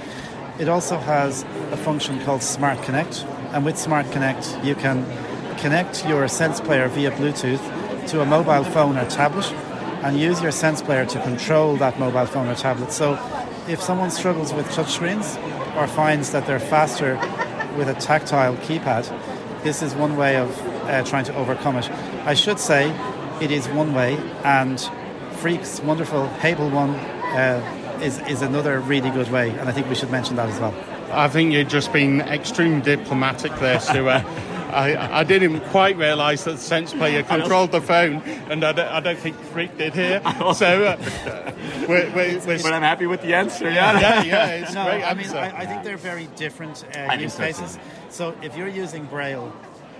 It 0.58 0.68
also 0.68 0.98
has 0.98 1.44
a 1.72 1.76
function 1.76 2.20
called 2.24 2.42
Smart 2.42 2.82
Connect, 2.82 3.24
and 3.54 3.64
with 3.64 3.78
Smart 3.78 4.10
Connect, 4.10 4.58
you 4.64 4.74
can 4.74 5.06
connect 5.58 6.04
your 6.06 6.26
Sense 6.26 6.60
Player 6.60 6.88
via 6.88 7.12
Bluetooth 7.12 8.08
to 8.08 8.20
a 8.20 8.26
mobile 8.26 8.64
phone 8.64 8.98
or 8.98 9.08
tablet, 9.08 9.50
and 10.02 10.18
use 10.18 10.42
your 10.42 10.50
Sense 10.50 10.82
Player 10.82 11.06
to 11.06 11.22
control 11.22 11.76
that 11.76 11.98
mobile 12.00 12.26
phone 12.26 12.48
or 12.48 12.56
tablet. 12.56 12.90
So, 12.90 13.12
if 13.68 13.80
someone 13.80 14.10
struggles 14.10 14.52
with 14.52 14.66
touchscreens 14.70 15.38
or 15.76 15.86
finds 15.86 16.32
that 16.32 16.46
they're 16.48 16.58
faster 16.58 17.14
with 17.78 17.88
a 17.88 17.94
tactile 17.94 18.56
keypad, 18.56 19.08
this 19.62 19.82
is 19.82 19.94
one 19.94 20.16
way 20.16 20.36
of 20.36 20.50
uh, 20.86 21.04
trying 21.04 21.24
to 21.26 21.34
overcome 21.36 21.76
it. 21.76 21.88
I 22.26 22.34
should 22.34 22.58
say 22.58 22.90
it 23.40 23.52
is 23.52 23.68
one 23.68 23.94
way, 23.94 24.18
and 24.42 24.80
Freek's 25.34 25.78
wonderful 25.80 26.26
Hable 26.40 26.70
one 26.70 26.90
uh, 26.90 28.00
is, 28.02 28.18
is 28.26 28.42
another 28.42 28.80
really 28.80 29.10
good 29.10 29.30
way, 29.30 29.50
and 29.50 29.68
I 29.68 29.72
think 29.72 29.88
we 29.88 29.94
should 29.94 30.10
mention 30.10 30.34
that 30.36 30.48
as 30.48 30.58
well. 30.58 30.93
I 31.14 31.28
think 31.28 31.52
you've 31.52 31.68
just 31.68 31.92
been 31.92 32.20
extremely 32.22 32.80
diplomatic 32.82 33.52
there, 33.56 33.80
Stuart. 33.80 34.24
I, 34.74 35.20
I 35.20 35.24
didn't 35.24 35.60
quite 35.70 35.96
realise 35.96 36.44
that 36.44 36.52
the 36.52 36.58
Sense 36.58 36.92
Player 36.92 37.22
controlled 37.22 37.70
the 37.70 37.80
phone, 37.80 38.16
and 38.50 38.64
I 38.64 38.72
don't, 38.72 38.88
I 38.88 39.00
don't 39.00 39.18
think 39.18 39.36
Freek 39.36 39.76
did 39.78 39.94
here. 39.94 40.20
So 40.54 40.84
uh, 40.84 41.52
we're, 41.88 42.12
we're, 42.14 42.38
we're, 42.40 42.62
But 42.62 42.72
I'm 42.72 42.82
happy 42.82 43.06
with 43.06 43.22
the 43.22 43.34
answer, 43.34 43.70
yeah. 43.70 43.98
yeah, 44.00 44.22
yeah, 44.24 44.46
it's 44.48 44.74
No, 44.74 44.84
great 44.84 45.04
I 45.04 45.14
mean. 45.14 45.30
I, 45.30 45.58
I 45.58 45.66
think 45.66 45.84
they're 45.84 45.96
very 45.96 46.26
different 46.36 46.84
uh, 46.88 47.08
think 47.08 47.22
use 47.22 47.34
so, 47.34 47.42
cases. 47.42 47.78
So 48.10 48.36
if 48.42 48.56
you're 48.56 48.68
using 48.68 49.04
Braille, 49.06 49.52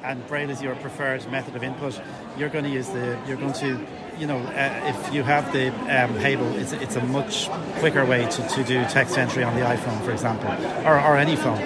and 0.05 0.25
Braille 0.29 0.51
is 0.51 0.63
your 0.63 0.75
preferred 0.77 1.29
method 1.31 1.57
of 1.57 1.65
input, 1.65 2.01
you're 2.37 2.51
going 2.51 2.65
to 2.65 2.71
use 2.71 2.89
the, 2.89 3.19
you're 3.27 3.39
going 3.39 3.55
to, 3.55 3.85
you 4.19 4.27
know, 4.27 4.39
uh, 4.39 4.95
if 4.95 5.15
you 5.15 5.23
have 5.23 5.51
the 5.53 5.69
um, 5.69 6.15
Hable, 6.17 6.55
it's, 6.57 6.73
it's 6.73 6.97
a 6.97 7.05
much 7.07 7.49
quicker 7.79 8.05
way 8.05 8.27
to, 8.27 8.49
to 8.49 8.65
do 8.65 8.85
text 8.85 9.17
entry 9.17 9.43
on 9.43 9.55
the 9.55 9.63
iPhone, 9.63 10.05
for 10.05 10.13
example, 10.13 10.51
or, 10.87 11.01
or 11.01 11.17
any 11.17 11.37
phone. 11.37 11.59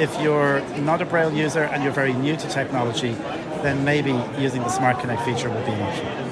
If 0.00 0.18
you're 0.20 0.60
not 0.78 1.02
a 1.02 1.04
Braille 1.04 1.32
user 1.32 1.64
and 1.64 1.82
you're 1.82 1.92
very 1.92 2.14
new 2.14 2.36
to 2.36 2.48
technology, 2.48 3.12
then 3.62 3.84
maybe 3.84 4.12
using 4.38 4.62
the 4.62 4.68
Smart 4.68 5.00
Connect 5.00 5.22
feature 5.22 5.50
would 5.50 5.66
be 5.66 5.72
an 5.72 5.82
option. 5.82 6.23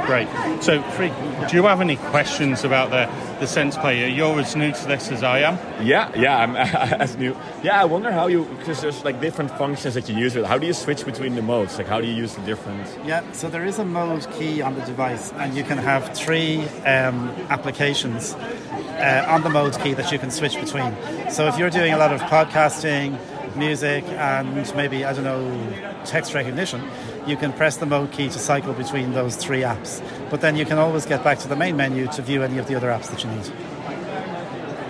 It's 0.00 0.06
great. 0.06 0.28
So, 0.62 0.82
Freek, 0.92 1.12
do 1.50 1.56
you 1.56 1.64
have 1.64 1.80
any 1.82 1.96
questions 1.96 2.64
about 2.64 2.90
the, 2.90 3.06
the 3.38 3.46
Sense 3.46 3.76
Player? 3.76 4.06
You're 4.06 4.40
as 4.40 4.56
new 4.56 4.72
to 4.72 4.86
this 4.86 5.10
as 5.10 5.22
I 5.22 5.40
am. 5.40 5.58
Yeah, 5.86 6.10
yeah, 6.16 6.38
I'm 6.38 6.56
as 7.00 7.16
new. 7.16 7.36
Yeah, 7.62 7.80
I 7.80 7.84
wonder 7.84 8.10
how 8.10 8.26
you, 8.26 8.44
because 8.44 8.80
there's 8.80 9.04
like 9.04 9.20
different 9.20 9.50
functions 9.52 9.94
that 9.94 10.08
you 10.08 10.16
use 10.16 10.34
with. 10.34 10.46
How 10.46 10.56
do 10.56 10.66
you 10.66 10.72
switch 10.72 11.04
between 11.04 11.34
the 11.34 11.42
modes? 11.42 11.76
Like, 11.76 11.86
how 11.86 12.00
do 12.00 12.06
you 12.06 12.14
use 12.14 12.34
the 12.34 12.42
different? 12.42 12.88
Yeah, 13.06 13.30
so 13.32 13.50
there 13.50 13.64
is 13.64 13.78
a 13.78 13.84
mode 13.84 14.26
key 14.32 14.62
on 14.62 14.74
the 14.74 14.82
device, 14.82 15.32
and 15.32 15.54
you 15.54 15.64
can 15.64 15.76
have 15.76 16.14
three 16.16 16.62
um, 16.86 17.28
applications 17.50 18.32
uh, 18.32 19.26
on 19.28 19.42
the 19.42 19.50
mode 19.50 19.78
key 19.80 19.92
that 19.94 20.10
you 20.10 20.18
can 20.18 20.30
switch 20.30 20.58
between. 20.58 20.96
So 21.30 21.46
if 21.46 21.58
you're 21.58 21.70
doing 21.70 21.92
a 21.92 21.98
lot 21.98 22.12
of 22.12 22.22
podcasting, 22.22 23.18
music, 23.56 24.04
and 24.04 24.54
maybe, 24.74 25.04
I 25.04 25.12
don't 25.12 25.24
know, 25.24 26.02
text 26.04 26.34
recognition, 26.34 26.80
you 27.26 27.36
can 27.36 27.52
press 27.52 27.76
the 27.76 27.86
mode 27.86 28.12
key 28.12 28.28
to 28.28 28.38
cycle 28.38 28.72
between 28.72 29.12
those 29.12 29.36
three 29.36 29.60
apps. 29.60 30.02
But 30.30 30.40
then 30.40 30.56
you 30.56 30.64
can 30.64 30.78
always 30.78 31.06
get 31.06 31.22
back 31.22 31.38
to 31.40 31.48
the 31.48 31.56
main 31.56 31.76
menu 31.76 32.06
to 32.12 32.22
view 32.22 32.42
any 32.42 32.58
of 32.58 32.66
the 32.66 32.74
other 32.74 32.88
apps 32.88 33.10
that 33.10 33.22
you 33.24 33.30
need. 33.30 33.46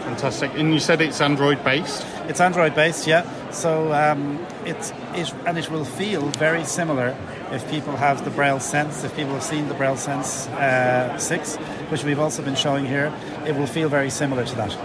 Fantastic. 0.05 0.53
And 0.55 0.73
you 0.73 0.81
said 0.81 1.01
it's 1.01 1.21
Android 1.21 1.63
based. 1.63 2.05
It's 2.29 2.41
Android 2.41 2.75
based, 2.75 3.07
yeah. 3.07 3.25
So 3.51 3.93
um, 3.93 4.45
it's 4.65 4.93
it, 5.15 5.33
and 5.47 5.59
it 5.59 5.71
will 5.71 5.85
feel 5.85 6.23
very 6.31 6.65
similar 6.65 7.17
if 7.53 7.69
people 7.71 7.97
have 7.97 8.25
the 8.25 8.31
Braille 8.31 8.61
Sense. 8.61 9.05
If 9.05 9.15
people 9.17 9.35
have 9.35 9.43
seen 9.43 9.69
the 9.69 9.75
Braille 9.75 9.97
Sense 9.97 10.49
uh, 10.49 11.17
six, 11.19 11.57
which 11.91 12.05
we've 12.05 12.19
also 12.19 12.43
been 12.43 12.55
showing 12.55 12.87
here, 12.87 13.13
it 13.47 13.57
will 13.57 13.67
feel 13.67 13.89
very 13.89 14.11
similar 14.11 14.45
to 14.45 14.55
that. 14.57 14.77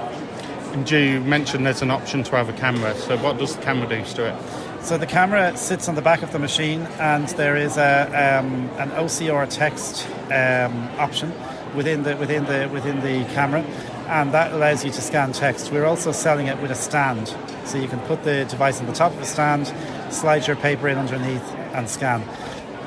And 0.74 0.90
you 0.90 1.22
mentioned 1.22 1.66
there's 1.66 1.82
an 1.82 1.92
option 1.92 2.24
to 2.24 2.32
have 2.36 2.50
a 2.50 2.54
camera. 2.54 2.94
So, 2.96 3.18
what 3.18 3.38
does 3.38 3.56
the 3.56 3.62
camera 3.62 3.88
do 3.88 4.04
to 4.04 4.28
it? 4.28 4.65
So 4.86 5.00
the 5.00 5.08
camera 5.08 5.58
sits 5.58 5.90
on 5.90 5.96
the 5.96 6.04
back 6.04 6.22
of 6.22 6.32
the 6.32 6.38
machine, 6.38 6.82
and 7.00 7.28
there 7.30 7.58
is 7.58 7.76
a 7.76 8.06
um, 8.40 8.70
an 8.78 8.92
OCR 8.92 9.50
text 9.50 10.08
um, 10.26 10.88
option, 11.00 11.34
within 11.76 12.04
the 12.04 12.16
within 12.18 12.46
the 12.46 12.70
within 12.72 13.02
the 13.02 13.26
camera, 13.34 13.62
and 14.10 14.32
that 14.36 14.54
allows 14.54 14.86
you 14.86 14.92
to 14.92 15.02
scan 15.02 15.32
text. 15.32 15.72
We're 15.72 15.88
also 15.88 16.12
selling 16.12 16.46
it 16.46 16.62
with 16.62 16.70
a 16.70 16.76
stand, 16.76 17.36
so 17.66 17.80
you 17.80 17.88
can 17.88 18.00
put 18.02 18.24
the 18.26 18.46
device 18.46 18.80
on 18.80 18.86
the 18.86 18.94
top 18.94 19.12
of 19.12 19.18
the 19.18 19.26
stand, 19.26 19.74
slide 20.14 20.46
your 20.46 20.56
paper 20.56 20.88
in 20.88 21.00
underneath, 21.00 21.52
and 21.74 21.90
scan. 21.90 22.22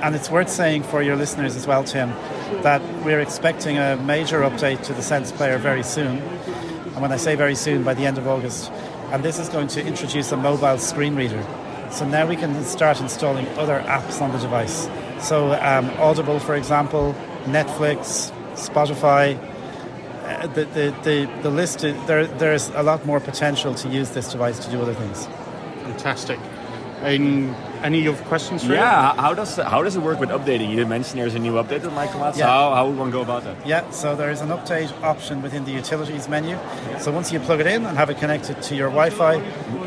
And 0.01 0.15
it's 0.15 0.31
worth 0.31 0.51
saying 0.51 0.85
for 0.85 1.03
your 1.03 1.17
listeners 1.17 1.57
as 1.57 1.67
well, 1.67 1.83
Tim, 1.83 2.11
that 2.63 2.81
we're 3.05 3.19
expecting 3.19 3.77
a 3.77 3.97
major 3.97 4.43
update 4.43 4.85
to 4.85 4.93
the 4.93 5.03
Sense 5.03 5.33
Player 5.33 5.59
very 5.59 5.83
soon. 5.83 6.19
And 6.19 7.01
when 7.03 7.11
I 7.11 7.17
say 7.17 7.35
very 7.35 7.57
soon, 7.57 7.83
by 7.83 7.95
the 7.95 8.07
end 8.07 8.19
of 8.19 8.29
August. 8.29 8.71
And 9.11 9.25
this 9.25 9.41
is 9.41 9.49
going 9.49 9.67
to 9.69 9.85
introduce 9.85 10.31
a 10.31 10.37
mobile 10.37 10.79
screen 10.79 11.17
reader. 11.17 11.45
So 11.91 12.07
now 12.07 12.27
we 12.27 12.37
can 12.37 12.63
start 12.65 13.01
installing 13.01 13.49
other 13.59 13.81
apps 13.87 14.21
on 14.21 14.33
the 14.33 14.39
device. 14.39 14.89
So 15.21 15.53
um, 15.55 15.91
Audible, 15.99 16.39
for 16.39 16.55
example, 16.55 17.15
Netflix, 17.45 18.33
Spotify. 18.55 19.37
Uh, 20.25 20.47
the, 20.49 20.65
the, 20.67 20.95
the, 21.03 21.41
the 21.43 21.51
list, 21.51 21.85
is, 21.85 22.07
there, 22.07 22.27
there's 22.27 22.69
a 22.71 22.83
lot 22.83 23.05
more 23.07 23.19
potential 23.19 23.75
to 23.75 23.89
use 23.89 24.11
this 24.11 24.31
device 24.31 24.59
to 24.59 24.71
do 24.71 24.81
other 24.81 24.95
things. 24.95 25.27
Fantastic. 25.85 26.39
And 27.01 27.55
any 27.83 28.07
other 28.09 28.23
questions 28.25 28.65
for 28.65 28.73
Yeah, 28.73 29.15
how 29.15 29.35
does 29.35 29.57
how 29.57 29.83
does 29.83 29.97
it 29.97 30.03
work 30.03 30.21
with 30.21 30.31
updating? 30.31 30.71
You 30.71 30.85
mentioned 30.87 31.21
there's 31.21 31.35
a 31.35 31.39
new 31.39 31.53
update 31.55 31.83
that 31.83 31.93
might 31.93 32.11
come 32.11 32.23
out. 32.23 32.35
So 32.35 32.41
Yeah. 32.41 32.47
how, 32.47 32.75
how 32.75 32.87
would 32.89 32.97
one 32.99 33.11
go 33.11 33.23
about 33.23 33.45
that? 33.45 33.67
Yeah, 33.67 33.89
so 33.91 34.15
there 34.17 34.31
is 34.31 34.41
an 34.41 34.49
update 34.49 34.91
option 35.03 35.43
within 35.43 35.65
the 35.65 35.73
utilities 35.73 36.29
menu. 36.29 36.57
So 37.01 37.11
once 37.13 37.33
you 37.33 37.41
plug 37.41 37.61
it 37.61 37.67
in 37.67 37.85
and 37.87 37.97
have 37.97 38.11
it 38.11 38.19
connected 38.19 38.61
to 38.63 38.75
your 38.75 38.89
Wi-Fi, 38.89 39.35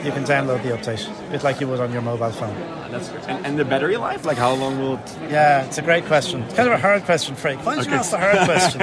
you 0.05 0.11
can 0.11 0.23
download 0.23 0.63
the 0.63 0.69
update, 0.77 1.07
a 1.27 1.31
bit 1.31 1.43
like 1.43 1.59
you 1.61 1.67
would 1.67 1.79
on 1.79 1.91
your 1.91 2.01
mobile 2.01 2.31
phone. 2.31 2.55
That's 2.91 3.09
great. 3.09 3.23
And, 3.29 3.45
and 3.45 3.59
the 3.59 3.65
battery 3.65 3.97
life, 3.97 4.25
like 4.25 4.37
how 4.37 4.53
long 4.53 4.79
will 4.79 4.95
it? 4.97 5.17
Yeah, 5.29 5.63
it's 5.65 5.77
a 5.77 5.81
great 5.81 6.05
question. 6.05 6.41
It's 6.43 6.53
kind 6.55 6.67
of 6.67 6.73
a 6.75 6.81
hard 6.81 7.03
question, 7.03 7.35
Frank. 7.35 7.65
Why 7.65 7.75
don't 7.75 7.85
you 7.85 7.91
Okay. 7.91 7.99
ask 7.99 8.11
the 8.11 8.17
hard 8.17 8.39
question? 8.51 8.81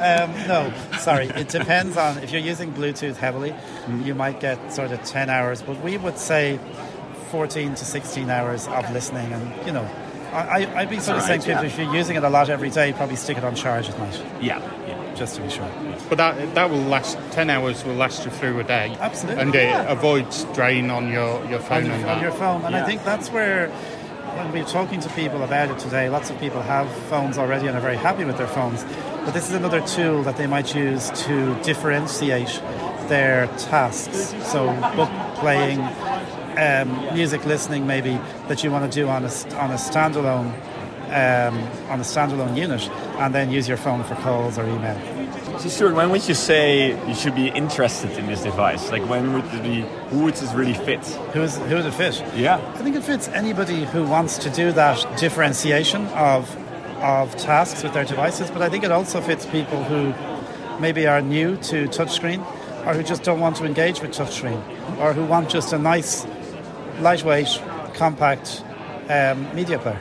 um, 0.00 0.30
no, 0.48 0.72
sorry. 0.98 1.26
It 1.28 1.48
depends 1.48 1.96
on 1.96 2.18
if 2.18 2.32
you're 2.32 2.42
using 2.42 2.72
Bluetooth 2.72 3.16
heavily, 3.16 3.54
you 4.04 4.14
might 4.14 4.40
get 4.40 4.72
sort 4.72 4.92
of 4.92 5.02
10 5.04 5.30
hours, 5.30 5.62
but 5.62 5.80
we 5.82 5.96
would 5.96 6.18
say 6.18 6.58
14 7.30 7.74
to 7.76 7.84
16 7.84 8.28
hours 8.30 8.66
of 8.68 8.90
listening. 8.92 9.32
And, 9.32 9.66
you 9.66 9.72
know, 9.72 9.88
I, 10.32 10.64
I- 10.64 10.80
I'd 10.80 10.90
be 10.90 10.98
sort 11.00 11.16
of 11.18 11.22
All 11.22 11.28
saying 11.28 11.40
right, 11.40 11.46
to 11.46 11.46
people, 11.48 11.62
yeah. 11.64 11.68
if 11.70 11.78
you're 11.78 11.94
using 11.94 12.16
it 12.16 12.24
a 12.24 12.28
lot 12.28 12.48
every 12.50 12.70
day, 12.70 12.92
probably 12.92 13.16
stick 13.16 13.36
it 13.38 13.44
on 13.44 13.54
charge 13.54 13.88
at 13.88 13.98
night, 13.98 14.22
Yeah. 14.40 14.58
yeah. 14.86 15.14
just 15.14 15.36
to 15.36 15.42
be 15.42 15.50
sure. 15.50 15.68
But 16.08 16.18
that 16.18 16.54
that 16.54 16.70
will 16.70 16.82
last 16.82 17.18
ten 17.30 17.50
hours 17.50 17.84
will 17.84 17.94
last 17.94 18.24
you 18.24 18.30
through 18.30 18.58
a 18.60 18.64
day. 18.64 18.96
Absolutely, 19.00 19.42
And 19.42 19.54
it 19.54 19.90
avoids 19.90 20.44
drain 20.54 20.90
on 20.90 21.08
your, 21.08 21.44
your 21.46 21.58
phone 21.60 21.78
on 21.78 21.86
your, 21.86 21.94
and 21.94 22.04
on 22.04 22.16
that. 22.18 22.22
your 22.22 22.32
phone. 22.32 22.64
And 22.64 22.74
I 22.76 22.84
think 22.84 23.04
that's 23.04 23.30
where, 23.30 23.68
when 23.68 24.52
we're 24.52 24.64
talking 24.64 25.00
to 25.00 25.08
people 25.10 25.42
about 25.42 25.70
it 25.70 25.78
today, 25.78 26.08
lots 26.08 26.30
of 26.30 26.38
people 26.38 26.62
have 26.62 26.90
phones 27.10 27.36
already 27.38 27.66
and 27.66 27.76
are 27.76 27.80
very 27.80 27.96
happy 27.96 28.24
with 28.24 28.38
their 28.38 28.46
phones. 28.48 28.84
But 29.24 29.32
this 29.32 29.48
is 29.48 29.54
another 29.54 29.80
tool 29.86 30.22
that 30.22 30.36
they 30.36 30.46
might 30.46 30.74
use 30.74 31.10
to 31.26 31.54
differentiate 31.62 32.60
their 33.08 33.48
tasks. 33.58 34.32
So, 34.50 34.72
book 34.96 35.10
playing, 35.36 35.80
um, 36.58 37.14
music 37.14 37.44
listening, 37.46 37.86
maybe 37.86 38.18
that 38.48 38.62
you 38.64 38.70
want 38.70 38.90
to 38.90 39.00
do 39.00 39.08
on 39.08 39.24
a 39.24 39.30
on 39.56 39.70
a 39.70 39.78
standalone. 39.78 40.52
Um, 41.10 41.58
on 41.90 41.98
a 41.98 42.04
standalone 42.04 42.56
unit, 42.56 42.88
and 43.18 43.34
then 43.34 43.50
use 43.50 43.66
your 43.66 43.76
phone 43.76 44.04
for 44.04 44.14
calls 44.14 44.56
or 44.58 44.64
email. 44.64 44.96
So 45.58 45.68
Stuart, 45.68 45.94
when 45.94 46.10
would 46.10 46.28
you 46.28 46.34
say 46.34 46.96
you 47.08 47.14
should 47.16 47.34
be 47.34 47.48
interested 47.48 48.12
in 48.12 48.26
this 48.26 48.44
device? 48.44 48.92
Like 48.92 49.02
when 49.08 49.32
would 49.32 49.44
it 49.46 49.62
be? 49.64 49.80
Who 50.10 50.22
would 50.22 50.34
this 50.34 50.52
really 50.52 50.74
fit? 50.74 51.04
Who's 51.34 51.56
who 51.56 51.74
would 51.74 51.84
it 51.84 51.94
fit? 51.94 52.22
Yeah. 52.36 52.58
I 52.76 52.82
think 52.82 52.94
it 52.94 53.02
fits 53.02 53.26
anybody 53.26 53.84
who 53.86 54.06
wants 54.06 54.38
to 54.38 54.50
do 54.50 54.70
that 54.70 55.04
differentiation 55.18 56.06
of 56.08 56.48
of 57.02 57.36
tasks 57.36 57.82
with 57.82 57.92
their 57.92 58.04
devices, 58.04 58.48
but 58.50 58.62
I 58.62 58.68
think 58.68 58.84
it 58.84 58.92
also 58.92 59.20
fits 59.20 59.46
people 59.46 59.82
who 59.82 60.14
maybe 60.80 61.06
are 61.08 61.20
new 61.20 61.56
to 61.56 61.88
touchscreen 61.88 62.40
or 62.86 62.94
who 62.94 63.02
just 63.02 63.22
don't 63.22 63.40
want 63.40 63.56
to 63.56 63.64
engage 63.64 64.00
with 64.00 64.12
touchscreen 64.12 64.62
or 64.98 65.12
who 65.12 65.24
want 65.24 65.50
just 65.50 65.72
a 65.72 65.78
nice, 65.78 66.24
lightweight, 67.00 67.60
compact 67.94 68.62
um, 69.08 69.52
media 69.54 69.78
player. 69.78 70.00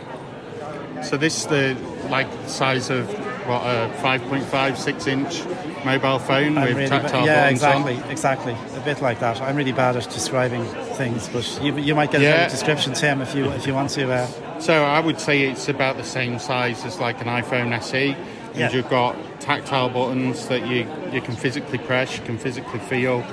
So 1.03 1.17
this 1.17 1.37
is 1.37 1.47
the 1.47 1.77
like 2.09 2.27
size 2.47 2.89
of 2.89 3.07
what 3.47 3.61
a 3.63 3.89
5.5, 4.01 4.77
6 4.77 5.07
inch 5.07 5.43
mobile 5.85 6.19
phone 6.19 6.57
I'm 6.57 6.65
with 6.65 6.75
really 6.75 6.89
tactile 6.89 7.21
ba- 7.21 7.25
yeah, 7.27 7.49
exactly, 7.49 7.95
on. 7.95 8.11
exactly. 8.11 8.55
A 8.75 8.81
bit 8.81 9.01
like 9.01 9.19
that. 9.21 9.41
I'm 9.41 9.55
really 9.55 9.71
bad 9.71 9.95
at 9.95 10.03
describing 10.09 10.65
things, 10.95 11.29
but 11.29 11.59
you, 11.63 11.75
you 11.77 11.95
might 11.95 12.11
get 12.11 12.19
a 12.21 12.23
Yeah. 12.25 12.31
better 12.37 12.51
description, 12.51 12.93
Tim, 12.93 13.21
if 13.21 13.33
you 13.33 13.45
if 13.51 13.65
you 13.65 13.73
want 13.73 13.89
to. 13.91 14.11
Uh, 14.11 14.27
So 14.59 14.83
I 14.83 14.99
would 14.99 15.19
say 15.21 15.43
it's 15.43 15.69
about 15.69 15.95
the 15.95 16.03
same 16.03 16.37
size 16.37 16.83
as 16.83 16.99
like 16.99 17.21
an 17.21 17.27
iPhone 17.27 17.71
SE. 17.79 18.09
Yeah. 18.09 18.65
And 18.65 18.73
you've 18.73 18.89
got 18.89 19.15
tactile 19.39 19.89
buttons 19.89 20.47
that 20.49 20.67
you, 20.67 20.85
you 21.13 21.21
can 21.21 21.35
physically 21.35 21.77
press, 21.77 22.17
you 22.17 22.23
can 22.25 22.37
physically 22.37 22.79
feel. 22.81 23.23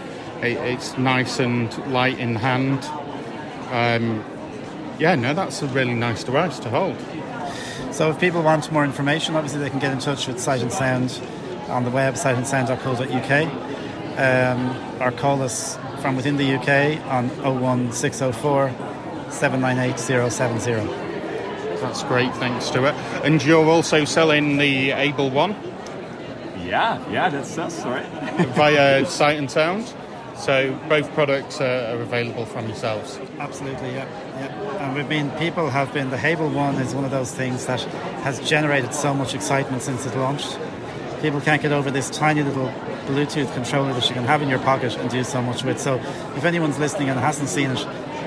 It, 0.41 0.57
it's 0.59 0.97
nice 0.99 1.41
and 1.41 1.67
light 1.93 2.19
in 2.21 2.37
hand. 2.37 2.79
Um, 3.71 4.25
yeah, 4.99 5.15
no, 5.15 5.35
that's 5.35 5.63
a 5.63 5.67
really 5.69 5.95
nice 5.95 6.25
device 6.25 6.59
to 6.61 6.71
hold. 6.71 6.97
So 7.93 8.11
if 8.11 8.19
people 8.21 8.43
want 8.43 8.71
more 8.73 8.85
information, 8.85 9.37
obviously 9.37 9.61
they 9.61 9.71
can 9.71 9.79
get 9.79 9.93
in 9.93 9.99
touch 9.99 10.27
with 10.27 10.41
Sight 10.41 10.63
and 10.63 10.73
Sound 10.73 11.21
on 11.69 11.85
the 11.85 11.91
web, 11.91 12.15
sightandsound.co.uk, 12.15 14.19
um, 14.19 15.03
or 15.03 15.11
call 15.13 15.43
us 15.43 15.79
from 16.01 16.17
within 16.17 16.37
the 16.37 16.55
UK 16.55 17.01
on 17.11 17.29
01604 17.61 18.71
798 19.31 20.31
070. 20.31 20.73
That's 21.81 22.03
great, 22.05 22.33
thanks 22.37 22.67
Stuart. 22.67 22.95
And 23.25 23.43
you're 23.45 23.67
also 23.67 24.05
selling 24.05 24.57
the 24.57 24.91
Hable 24.91 25.31
One 25.31 25.55
Yeah, 26.65 27.05
yeah, 27.11 27.29
that's 27.29 27.57
us, 27.59 27.85
right? 27.85 28.07
via 28.55 29.05
Sight 29.07 29.39
and 29.39 29.51
Sound. 29.51 29.93
So 30.37 30.79
both 30.89 31.13
products 31.15 31.61
are, 31.61 31.97
are 31.97 32.01
available 32.03 32.47
from 32.47 32.67
yourselves. 32.67 33.19
Absolutely, 33.39 33.91
yeah, 33.93 34.05
yeah. 34.39 34.87
And 34.87 34.95
we've 34.95 35.09
been, 35.09 35.31
people 35.33 35.71
have 35.71 35.93
been, 35.93 36.11
the 36.11 36.19
Hable 36.19 36.51
One 36.51 36.77
is 36.77 36.95
one 36.95 37.05
of 37.05 37.11
those 37.11 37.33
things 37.33 37.67
that 37.67 37.81
has 38.23 38.39
generated 38.49 38.95
so 38.95 39.15
much 39.15 39.35
excitement 39.35 39.83
since 39.83 40.07
it 40.07 40.15
launched. 40.17 40.59
People 41.23 41.41
can't 41.41 41.63
get 41.63 41.73
over 41.73 41.91
this 41.91 42.11
tiny 42.11 42.43
little 42.43 42.69
Bluetooth 43.07 43.53
controller 43.55 43.93
that 43.95 44.07
you 44.09 44.15
can 44.15 44.25
have 44.25 44.43
in 44.43 44.49
your 44.49 44.59
pocket 44.59 44.97
and 44.99 45.09
do 45.11 45.25
so 45.25 45.41
much 45.41 45.65
with. 45.65 45.81
So 45.81 45.97
if 46.37 46.45
anyone's 46.45 46.79
listening 46.79 47.09
and 47.09 47.19
hasn't 47.19 47.49
seen 47.49 47.71
it, 47.71 47.79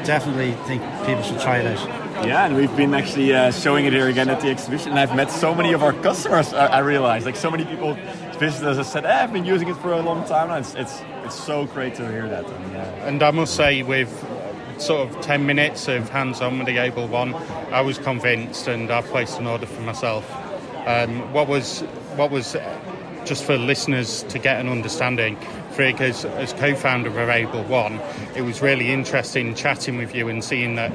definitely 0.04 0.54
think 0.66 0.82
people 1.06 1.22
should 1.22 1.40
try 1.40 1.60
it 1.60 1.68
out. 1.68 1.88
Yeah, 2.26 2.46
and 2.46 2.56
we've 2.56 2.76
been 2.76 2.94
actually 2.94 3.34
uh, 3.34 3.52
showing 3.52 3.86
it 3.86 3.94
here 3.94 4.08
again 4.08 4.30
at 4.30 4.42
the 4.42 4.50
exhibition. 4.50 4.90
And 4.90 5.00
I've 5.00 5.16
met 5.16 5.32
so 5.32 5.54
many 5.54 5.74
of 5.74 5.84
our 5.84 5.94
customers. 5.94 6.54
I, 6.54 6.66
I 6.66 6.80
realized, 6.80 7.26
like 7.26 7.36
so 7.36 7.52
many 7.52 7.64
people 7.64 7.96
visited 8.40 8.68
us 8.70 8.78
and 8.78 8.86
said, 8.86 9.06
eh, 9.06 9.24
"I've 9.24 9.34
been 9.34 9.46
using 9.46 9.68
it 9.68 9.78
for 9.78 9.92
a 9.92 10.02
long 10.02 10.26
time." 10.28 10.48
now." 10.48 10.56
It's 10.56 10.74
it's 10.76 11.02
it's 11.26 11.36
so 11.36 11.66
great 11.66 11.96
to 11.96 12.10
hear 12.10 12.28
that. 12.28 12.46
And, 12.46 12.76
uh, 12.76 12.80
And 13.06 13.24
I 13.24 13.32
must 13.32 13.56
say, 13.56 13.84
with 13.84 14.10
sort 14.78 15.10
of 15.10 15.22
10 15.22 15.46
minutes 15.46 15.88
of 15.88 16.10
hands 16.10 16.42
on 16.42 16.58
with 16.58 16.68
the 16.68 16.78
Hable 16.78 17.08
One, 17.08 17.36
I 17.72 17.82
was 17.82 17.98
convinced 17.98 18.68
and 18.68 18.90
I 18.90 19.02
placed 19.02 19.40
an 19.40 19.46
order 19.46 19.66
for 19.66 19.82
myself. 19.82 20.26
Um, 20.88 21.34
what 21.34 21.48
was 21.48 21.82
what 22.16 22.32
was 22.32 22.56
just 23.26 23.44
for 23.44 23.58
listeners 23.58 24.24
to 24.30 24.40
get 24.40 24.60
an 24.60 24.70
understanding, 24.70 25.38
Freek, 25.72 26.02
as, 26.02 26.26
as 26.26 26.54
co 26.54 26.74
founder 26.76 27.10
of 27.10 27.30
Hable 27.30 27.64
One, 27.66 28.00
it 28.36 28.42
was 28.42 28.62
really 28.62 28.92
interesting 28.92 29.54
chatting 29.54 29.98
with 29.98 30.16
you 30.16 30.30
and 30.30 30.44
seeing 30.44 30.76
that 30.76 30.92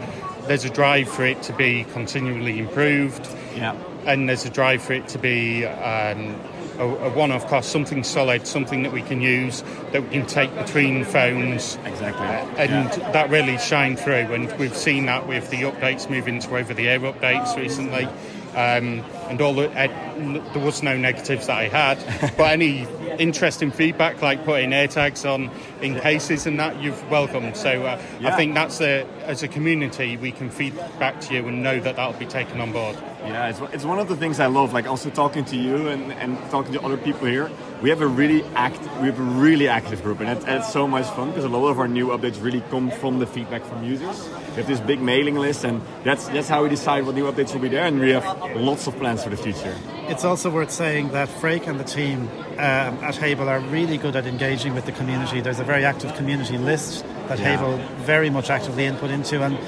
there's 0.49 0.65
a 0.65 0.71
drive 0.71 1.09
for 1.09 1.25
it 1.25 1.43
to 1.43 1.53
be 1.53 1.85
continually 1.93 2.59
improved 2.59 3.29
yeah. 3.57 3.77
And 4.07 4.29
there's 4.29 4.45
a 4.45 4.51
drive 4.51 4.83
for 4.83 4.93
it 4.93 5.09
to 5.09 5.19
be 5.19 5.65
um, 5.65 6.41
a, 6.79 6.87
a 6.87 7.11
one-off 7.11 7.49
cost, 7.49 7.71
something 7.71 8.03
solid, 8.05 8.47
something 8.47 8.83
that 8.83 8.93
we 8.93 9.03
can 9.03 9.21
use, 9.21 9.63
that 9.93 10.03
we 10.03 10.09
can 10.11 10.27
take 10.27 10.55
between 10.57 11.05
phones. 11.05 11.79
Exactly. 11.85 12.27
And 12.63 12.91
that 13.15 13.31
really 13.31 13.59
shined 13.59 13.99
through, 13.99 14.33
and 14.33 14.53
we've 14.59 14.77
seen 14.77 15.07
that 15.07 15.27
with 15.27 15.51
the 15.51 15.63
updates 15.63 16.11
moving 16.11 16.41
to 16.41 16.57
over-the-air 16.57 17.01
updates 17.01 17.57
recently. 17.57 18.09
Um, 18.55 19.05
and 19.29 19.41
all 19.41 19.53
the, 19.53 19.69
uh, 19.69 20.53
there 20.53 20.65
was 20.65 20.81
no 20.83 20.97
negatives 20.97 21.49
that 21.49 21.59
I 21.59 21.69
had, 21.69 21.97
but 22.37 22.53
any 22.53 22.87
interesting 23.19 23.73
feedback, 23.73 24.23
like 24.23 24.45
putting 24.45 24.71
AirTags 24.71 25.29
on 25.29 25.51
in 25.85 26.01
cases 26.01 26.47
and 26.47 26.59
that, 26.59 26.81
you've 26.81 27.11
welcomed. 27.11 27.57
So 27.57 27.85
uh, 27.85 28.01
I 28.23 28.37
think 28.37 28.55
that's 28.55 28.81
a, 28.81 29.07
as 29.25 29.43
a 29.43 29.49
community, 29.49 30.17
we 30.17 30.33
can 30.33 30.51
feed 30.51 30.75
back 30.99 31.21
to 31.23 31.35
you 31.35 31.47
and 31.47 31.63
know 31.63 31.79
that 31.79 31.97
that'll 31.97 32.19
be 32.19 32.27
taken 32.27 32.61
on 32.61 32.73
board. 32.73 32.97
Yeah, 33.25 33.49
it's, 33.49 33.61
it's 33.73 33.85
one 33.85 33.99
of 33.99 34.09
the 34.09 34.17
things 34.17 34.41
I 34.41 34.47
love. 34.47 34.73
Like 34.73 34.87
also 34.87 35.11
talking 35.11 35.45
to 35.47 35.57
you 35.57 35.89
and, 35.89 36.13
and 36.13 36.39
talking 36.51 36.73
to 36.73 36.83
other 36.83 36.97
people 36.97 37.27
here. 37.27 37.51
We 37.83 37.91
have 37.91 38.01
a 38.01 38.07
really 38.07 38.43
act 38.55 38.81
we 39.01 39.09
have 39.09 39.19
a 39.19 39.23
really 39.23 39.69
active 39.69 40.03
group, 40.03 40.21
and 40.21 40.31
it's, 40.31 40.45
it's 40.47 40.73
so 40.73 40.87
much 40.87 41.07
fun 41.07 41.31
because 41.31 41.45
a 41.45 41.49
lot 41.49 41.69
of 41.69 41.79
our 41.79 41.89
new 41.89 42.09
updates 42.09 42.43
really 42.43 42.63
come 42.71 42.91
from 42.91 43.19
the 43.19 43.27
feedback 43.27 43.65
from 43.65 43.85
users. 43.85 44.29
We 44.51 44.57
have 44.57 44.67
this 44.67 44.81
big 44.81 45.01
mailing 45.01 45.37
list, 45.37 45.65
and 45.65 45.83
that's 46.03 46.29
that's 46.29 46.49
how 46.49 46.63
we 46.63 46.69
decide 46.69 47.05
what 47.05 47.15
new 47.15 47.31
updates 47.31 47.53
will 47.53 47.61
be 47.61 47.69
there. 47.69 47.85
And 47.85 48.01
we 48.01 48.11
have 48.11 48.25
lots 48.57 48.87
of 48.87 48.97
plans 48.97 49.25
for 49.25 49.31
the 49.31 49.37
future. 49.37 49.77
It's 50.07 50.25
also 50.25 50.51
worth 50.51 50.71
saying 50.71 51.13
that 51.13 51.29
Freek 51.29 51.67
and 51.67 51.81
the 51.81 51.85
team 51.85 52.29
um, 52.59 53.03
at 53.03 53.17
Hable 53.17 53.49
are 53.49 53.61
really 53.61 53.97
good 53.97 54.17
at 54.17 54.27
engaging 54.27 54.75
with 54.75 54.85
the 54.85 54.93
community. 54.93 55.41
There's 55.41 55.61
a 55.61 55.65
very 55.65 55.74
active 55.83 56.15
community 56.15 56.59
list 56.59 57.05
that 57.29 57.39
Yeah. 57.41 57.57
Hable 57.57 57.79
very 58.05 58.31
much 58.31 58.51
actively 58.51 58.85
input 58.85 59.11
into, 59.11 59.43
and 59.43 59.59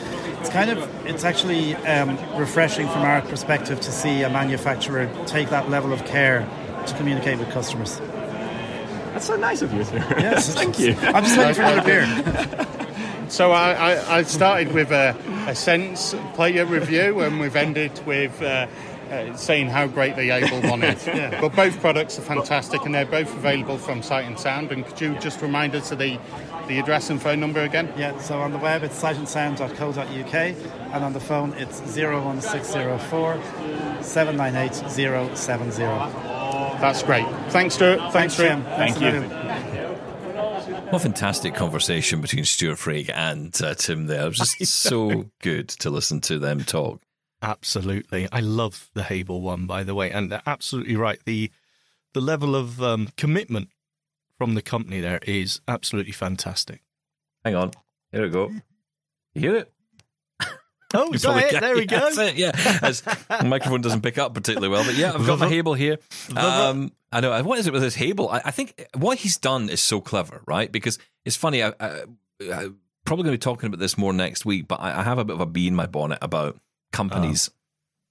it's 0.41 0.51
kind 0.51 0.71
of 0.71 0.79
it's 1.07 1.25
actually 1.25 1.75
um, 1.87 2.19
refreshing 2.39 2.87
from 2.89 3.03
our 3.03 3.23
perspective 3.23 3.81
to 3.81 3.91
see 3.91 4.23
a 4.23 4.29
manufacturer 4.31 5.11
take 5.27 5.49
that 5.51 5.69
level 5.71 5.93
of 5.93 6.05
care 6.05 6.47
to 6.87 6.95
communicate 6.97 7.39
with 7.39 7.51
customers. 7.51 7.99
That's 9.13 9.27
so 9.27 9.37
nice 9.37 9.63
of 9.63 9.73
you, 9.73 9.83
sir. 9.83 10.05
Yes, 10.19 10.55
Thank 10.61 10.79
you. 10.79 10.95
I'm 11.01 11.25
just 11.25 11.39
waiting 11.39 11.55
for 11.55 11.63
another 11.63 11.83
beer. 11.83 12.67
So 13.29 13.51
I, 13.51 13.73
I, 13.73 14.19
I 14.19 14.23
started 14.23 14.73
with 14.73 14.93
a, 14.93 15.17
a 15.49 15.55
Sense 15.57 16.15
player 16.35 16.65
review, 16.65 17.21
and 17.23 17.41
we've 17.41 17.57
ended 17.57 17.91
with 18.07 18.41
uh, 18.41 18.69
uh, 19.11 19.37
saying 19.37 19.69
how 19.69 19.87
great 19.87 20.17
the 20.17 20.25
Hable 20.25 20.69
one 20.69 20.83
is. 20.83 21.07
But 21.41 21.55
both 21.55 21.81
products 21.81 22.19
are 22.19 22.23
fantastic, 22.23 22.85
and 22.85 22.95
they're 22.95 23.07
both 23.07 23.33
available 23.35 23.79
from 23.79 24.03
Sight 24.03 24.27
and 24.27 24.39
Sound. 24.39 24.73
And 24.73 24.87
could 24.87 25.01
you 25.01 25.19
just 25.19 25.41
remind 25.43 25.75
us 25.75 25.93
of 25.93 25.99
the 25.99 26.19
the 26.69 26.79
address 26.79 27.11
and 27.11 27.23
phone 27.23 27.41
number 27.41 27.63
again? 27.63 27.93
Yeah, 27.97 28.19
so 28.19 28.41
on 28.41 28.53
the 28.53 28.59
web 28.59 28.83
it's 28.83 29.01
sightandsound.co.uk 29.01 30.35
and 30.35 31.05
on 31.05 31.13
the 31.13 31.21
phone 31.21 31.53
it's 31.55 31.81
01604 31.81 34.03
798 34.03 35.37
070. 35.37 35.83
That's 36.81 37.03
great. 37.03 37.27
Thanks, 37.51 37.75
Stuart. 37.75 38.13
Thanks, 38.13 38.35
Stuart. 38.35 38.49
Jim. 38.49 38.65
Thanks 38.65 38.99
Thank 38.99 39.25
you. 39.25 39.37
What 40.91 40.95
a 40.95 40.99
fantastic 41.01 41.55
conversation 41.55 42.21
between 42.21 42.45
Stuart 42.45 42.79
Freek 42.79 43.11
and 43.13 43.61
uh, 43.61 43.75
Tim 43.75 44.07
there. 44.07 44.27
It 44.27 44.39
was 44.39 44.39
just 44.39 44.67
so 44.73 45.27
good 45.43 45.69
to 45.69 45.91
listen 45.91 46.21
to 46.23 46.39
them 46.39 46.63
talk. 46.63 47.01
Absolutely. 47.43 48.29
I 48.33 48.41
love 48.41 48.91
the 48.95 49.05
Hable 49.05 49.41
one, 49.41 49.67
by 49.67 49.85
the 49.85 49.95
way. 49.95 50.11
And 50.11 50.31
they're 50.33 50.43
absolutely 50.47 50.97
right. 50.97 51.19
The 51.25 51.51
the 52.15 52.21
level 52.21 52.57
of 52.57 52.83
um, 52.83 53.09
commitment 53.17 53.69
from 54.39 54.55
the 54.55 54.63
company 54.63 55.01
there 55.01 55.21
is 55.27 55.61
absolutely 55.69 56.13
fantastic. 56.13 56.83
Hang 57.45 57.55
on. 57.55 57.73
Here 58.11 58.23
we 58.23 58.31
go. 58.31 58.51
You 59.35 59.41
hear 59.41 59.57
it? 59.57 59.73
Oh, 60.95 61.13
is 61.13 61.23
that 61.23 61.53
it? 61.53 61.61
There 61.61 61.75
we 61.75 61.85
go. 61.87 61.99
That's 61.99 62.19
it, 62.19 62.37
yeah. 62.37 62.53
As 62.83 63.03
the 63.03 63.45
microphone 63.45 63.81
doesn't 63.81 64.03
pick 64.03 64.19
up 64.19 64.35
particularly 64.35 64.69
well, 64.69 64.85
but 64.85 64.95
yeah, 64.95 65.13
I've 65.13 65.27
got 65.27 65.39
my 65.39 65.49
Hable 65.51 65.75
here. 65.75 65.99
Um, 66.37 66.93
I 67.13 67.21
know. 67.21 67.43
What 67.45 67.59
is 67.59 67.67
it 67.67 67.73
with 67.73 67.83
this 67.83 67.95
Hable? 67.95 68.29
I, 68.29 68.43
I 68.47 68.51
think 68.51 68.87
what 68.97 69.19
he's 69.19 69.37
done 69.37 69.69
is 69.69 69.81
so 69.81 70.01
clever, 70.01 70.43
right? 70.47 70.71
Because 70.71 70.99
it's 71.25 71.37
funny. 71.37 71.63
I, 71.63 71.73
I, 71.79 72.03
I 72.41 72.69
probably 73.05 73.25
going 73.25 73.33
to 73.33 73.39
be 73.39 73.39
talking 73.39 73.69
about 73.69 73.79
this 73.79 73.97
more 73.97 74.13
next 74.13 74.45
week, 74.45 74.67
but 74.69 74.81
I, 74.81 75.01
I 75.01 75.03
have 75.03 75.19
a 75.19 75.25
bit 75.25 75.35
of 75.35 75.41
a 75.41 75.47
bee 75.47 75.69
in 75.69 75.75
my 75.75 75.87
bonnet 75.87 76.19
about 76.21 76.59
companies 76.93 77.51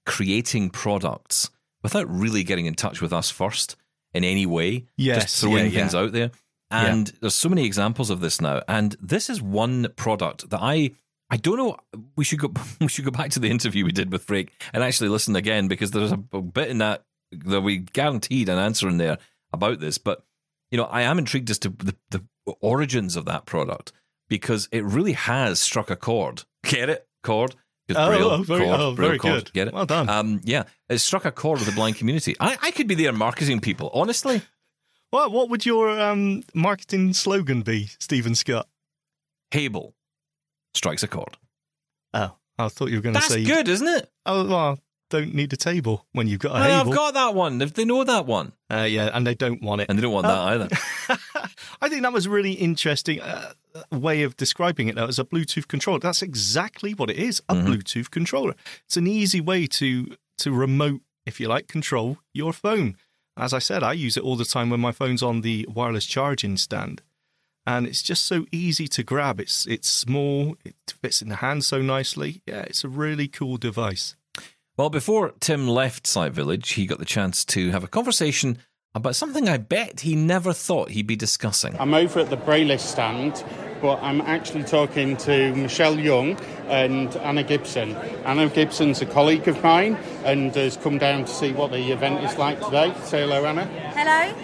creating 0.04 0.70
products 0.70 1.50
without 1.82 2.08
really 2.08 2.44
getting 2.44 2.66
in 2.66 2.74
touch 2.74 3.00
with 3.00 3.12
us 3.12 3.30
first 3.30 3.76
in 4.14 4.24
any 4.24 4.46
way. 4.46 4.86
Yes, 4.96 5.24
just 5.24 5.40
throwing 5.40 5.66
yeah, 5.66 5.80
things 5.80 5.94
yeah. 5.94 6.00
out 6.00 6.12
there. 6.12 6.30
And 6.70 7.06
there's 7.20 7.34
so 7.34 7.48
many 7.48 7.64
examples 7.64 8.10
of 8.10 8.20
this 8.20 8.40
now. 8.40 8.62
And 8.66 8.96
this 9.00 9.30
is 9.30 9.40
one 9.40 9.88
product 9.96 10.50
that 10.50 10.60
I 10.60 10.92
I 11.30 11.36
don't 11.36 11.56
know. 11.56 11.76
We 12.16 12.24
should 12.24 12.38
go. 12.38 12.52
We 12.80 12.88
should 12.88 13.04
go 13.04 13.10
back 13.10 13.30
to 13.30 13.40
the 13.40 13.50
interview 13.50 13.84
we 13.84 13.92
did 13.92 14.12
with 14.12 14.24
Freek 14.24 14.52
and 14.72 14.82
actually 14.82 15.08
listen 15.08 15.36
again 15.36 15.68
because 15.68 15.90
there's 15.90 16.12
a, 16.12 16.22
a 16.32 16.42
bit 16.42 16.68
in 16.68 16.78
that 16.78 17.04
that 17.32 17.62
we 17.62 17.78
guaranteed 17.78 18.48
an 18.48 18.58
answer 18.58 18.88
in 18.88 18.98
there 18.98 19.18
about 19.52 19.80
this. 19.80 19.98
But 19.98 20.24
you 20.70 20.78
know, 20.78 20.84
I 20.84 21.02
am 21.02 21.18
intrigued 21.18 21.50
as 21.50 21.58
to 21.60 21.68
the, 21.70 21.94
the 22.10 22.24
origins 22.60 23.16
of 23.16 23.24
that 23.26 23.46
product 23.46 23.92
because 24.28 24.68
it 24.72 24.84
really 24.84 25.12
has 25.12 25.60
struck 25.60 25.90
a 25.90 25.96
chord. 25.96 26.44
Get 26.64 26.90
it? 26.90 27.06
Chord. 27.22 27.54
Oh, 27.94 28.06
Braille, 28.08 28.22
oh, 28.30 28.42
very- 28.42 28.64
chord, 28.64 28.80
oh, 28.80 28.94
Braille 28.94 29.08
very 29.08 29.18
chord. 29.18 29.44
good. 29.44 29.52
Get 29.52 29.68
it? 29.68 29.74
Well 29.74 29.86
done. 29.86 30.08
Um, 30.08 30.40
yeah, 30.44 30.64
it 30.88 30.98
struck 30.98 31.24
a 31.24 31.30
chord 31.30 31.58
with 31.60 31.68
the 31.68 31.74
blind 31.74 31.96
community. 31.96 32.34
I, 32.40 32.56
I 32.60 32.70
could 32.72 32.88
be 32.88 32.94
their 32.96 33.12
marketing 33.12 33.60
people, 33.60 33.90
honestly. 33.94 34.42
What 35.10 35.30
what 35.30 35.50
would 35.50 35.64
your 35.64 35.88
um, 36.00 36.42
marketing 36.52 37.12
slogan 37.12 37.62
be, 37.62 37.86
Steven 38.00 38.34
Scott? 38.34 38.66
Hable 39.52 39.94
strikes 40.74 41.02
a 41.04 41.08
chord. 41.08 41.36
Oh, 42.12 42.34
I 42.58 42.68
thought 42.68 42.88
you 42.90 42.96
were 42.96 43.02
going 43.02 43.14
to 43.14 43.20
That's 43.20 43.32
say. 43.32 43.44
good, 43.44 43.68
isn't 43.68 43.86
it? 43.86 44.10
Oh, 44.26 44.46
well, 44.48 44.78
don't 45.10 45.32
need 45.34 45.52
a 45.52 45.56
table 45.56 46.04
when 46.12 46.26
you've 46.26 46.40
got 46.40 46.50
a 46.50 46.54
Well, 46.54 46.78
Hable. 46.78 46.90
I've 46.90 46.96
got 46.96 47.14
that 47.14 47.34
one. 47.34 47.58
They 47.58 47.84
know 47.84 48.02
that 48.02 48.26
one, 48.26 48.52
Uh, 48.68 48.78
yeah, 48.88 49.10
and 49.14 49.24
they 49.24 49.34
don't 49.36 49.62
want 49.62 49.82
it. 49.82 49.88
and 49.88 49.96
they 49.96 50.02
don't 50.02 50.12
want 50.12 50.26
that 50.26 50.38
either. 50.38 50.68
I 51.80 51.88
think 51.88 52.02
that 52.02 52.12
was 52.12 52.26
really 52.26 52.52
interesting 52.52 53.20
uh, 53.20 53.52
way 53.90 54.22
of 54.22 54.36
describing 54.36 54.88
it. 54.88 54.94
Though, 54.96 55.06
as 55.06 55.18
a 55.18 55.24
Bluetooth 55.24 55.68
controller. 55.68 55.98
That's 55.98 56.22
exactly 56.22 56.92
what 56.94 57.10
it 57.10 57.16
is—a 57.16 57.54
Mm-hmm. 57.54 57.66
Bluetooth 57.68 58.10
controller. 58.10 58.54
It's 58.84 58.96
an 58.96 59.06
easy 59.06 59.40
way 59.40 59.66
to 59.66 60.16
to 60.38 60.52
remote, 60.52 61.00
if 61.24 61.40
you 61.40 61.48
like, 61.48 61.66
control 61.68 62.18
your 62.34 62.52
phone. 62.52 62.96
As 63.36 63.52
I 63.52 63.58
said, 63.58 63.82
I 63.82 63.92
use 63.92 64.16
it 64.16 64.22
all 64.22 64.36
the 64.36 64.44
time 64.44 64.70
when 64.70 64.80
my 64.80 64.92
phone's 64.92 65.22
on 65.22 65.42
the 65.42 65.66
wireless 65.68 66.06
charging 66.06 66.56
stand, 66.56 67.02
and 67.66 67.86
it's 67.86 68.02
just 68.02 68.24
so 68.24 68.46
easy 68.52 68.88
to 68.88 69.02
grab. 69.02 69.40
It's 69.40 69.66
it's 69.66 69.88
small, 69.88 70.56
it 70.64 70.74
fits 71.02 71.20
in 71.22 71.28
the 71.28 71.36
hand 71.36 71.64
so 71.64 71.82
nicely. 71.82 72.42
Yeah, 72.46 72.62
it's 72.62 72.84
a 72.84 72.88
really 72.88 73.28
cool 73.28 73.56
device. 73.56 74.16
Well, 74.78 74.90
before 74.90 75.32
Tim 75.40 75.66
left 75.66 76.06
Sight 76.06 76.32
Village, 76.32 76.72
he 76.72 76.86
got 76.86 76.98
the 76.98 77.06
chance 77.06 77.44
to 77.46 77.70
have 77.70 77.82
a 77.82 77.88
conversation 77.88 78.58
about 78.96 79.14
something 79.14 79.48
I 79.48 79.58
bet 79.58 80.00
he 80.00 80.16
never 80.16 80.52
thought 80.52 80.90
he'd 80.90 81.06
be 81.06 81.16
discussing. 81.16 81.76
I'm 81.78 81.92
over 81.92 82.20
at 82.20 82.30
the 82.30 82.36
Braille 82.36 82.78
stand, 82.78 83.44
but 83.82 84.02
I'm 84.02 84.22
actually 84.22 84.64
talking 84.64 85.18
to 85.18 85.54
Michelle 85.54 85.98
Young 85.98 86.40
and 86.66 87.12
Hannah 87.12 87.42
Gibson. 87.42 87.92
Hannah 88.24 88.48
Gibson's 88.48 89.02
a 89.02 89.06
colleague 89.06 89.46
of 89.48 89.62
mine 89.62 89.96
and 90.24 90.54
has 90.54 90.78
come 90.78 90.96
down 90.96 91.26
to 91.26 91.30
see 91.32 91.52
what 91.52 91.72
the 91.72 91.92
event 91.92 92.24
is 92.24 92.38
like 92.38 92.58
today. 92.60 92.94
Say 93.04 93.20
hello, 93.20 93.44
Hannah. 93.44 93.66
Hello. 93.66 94.34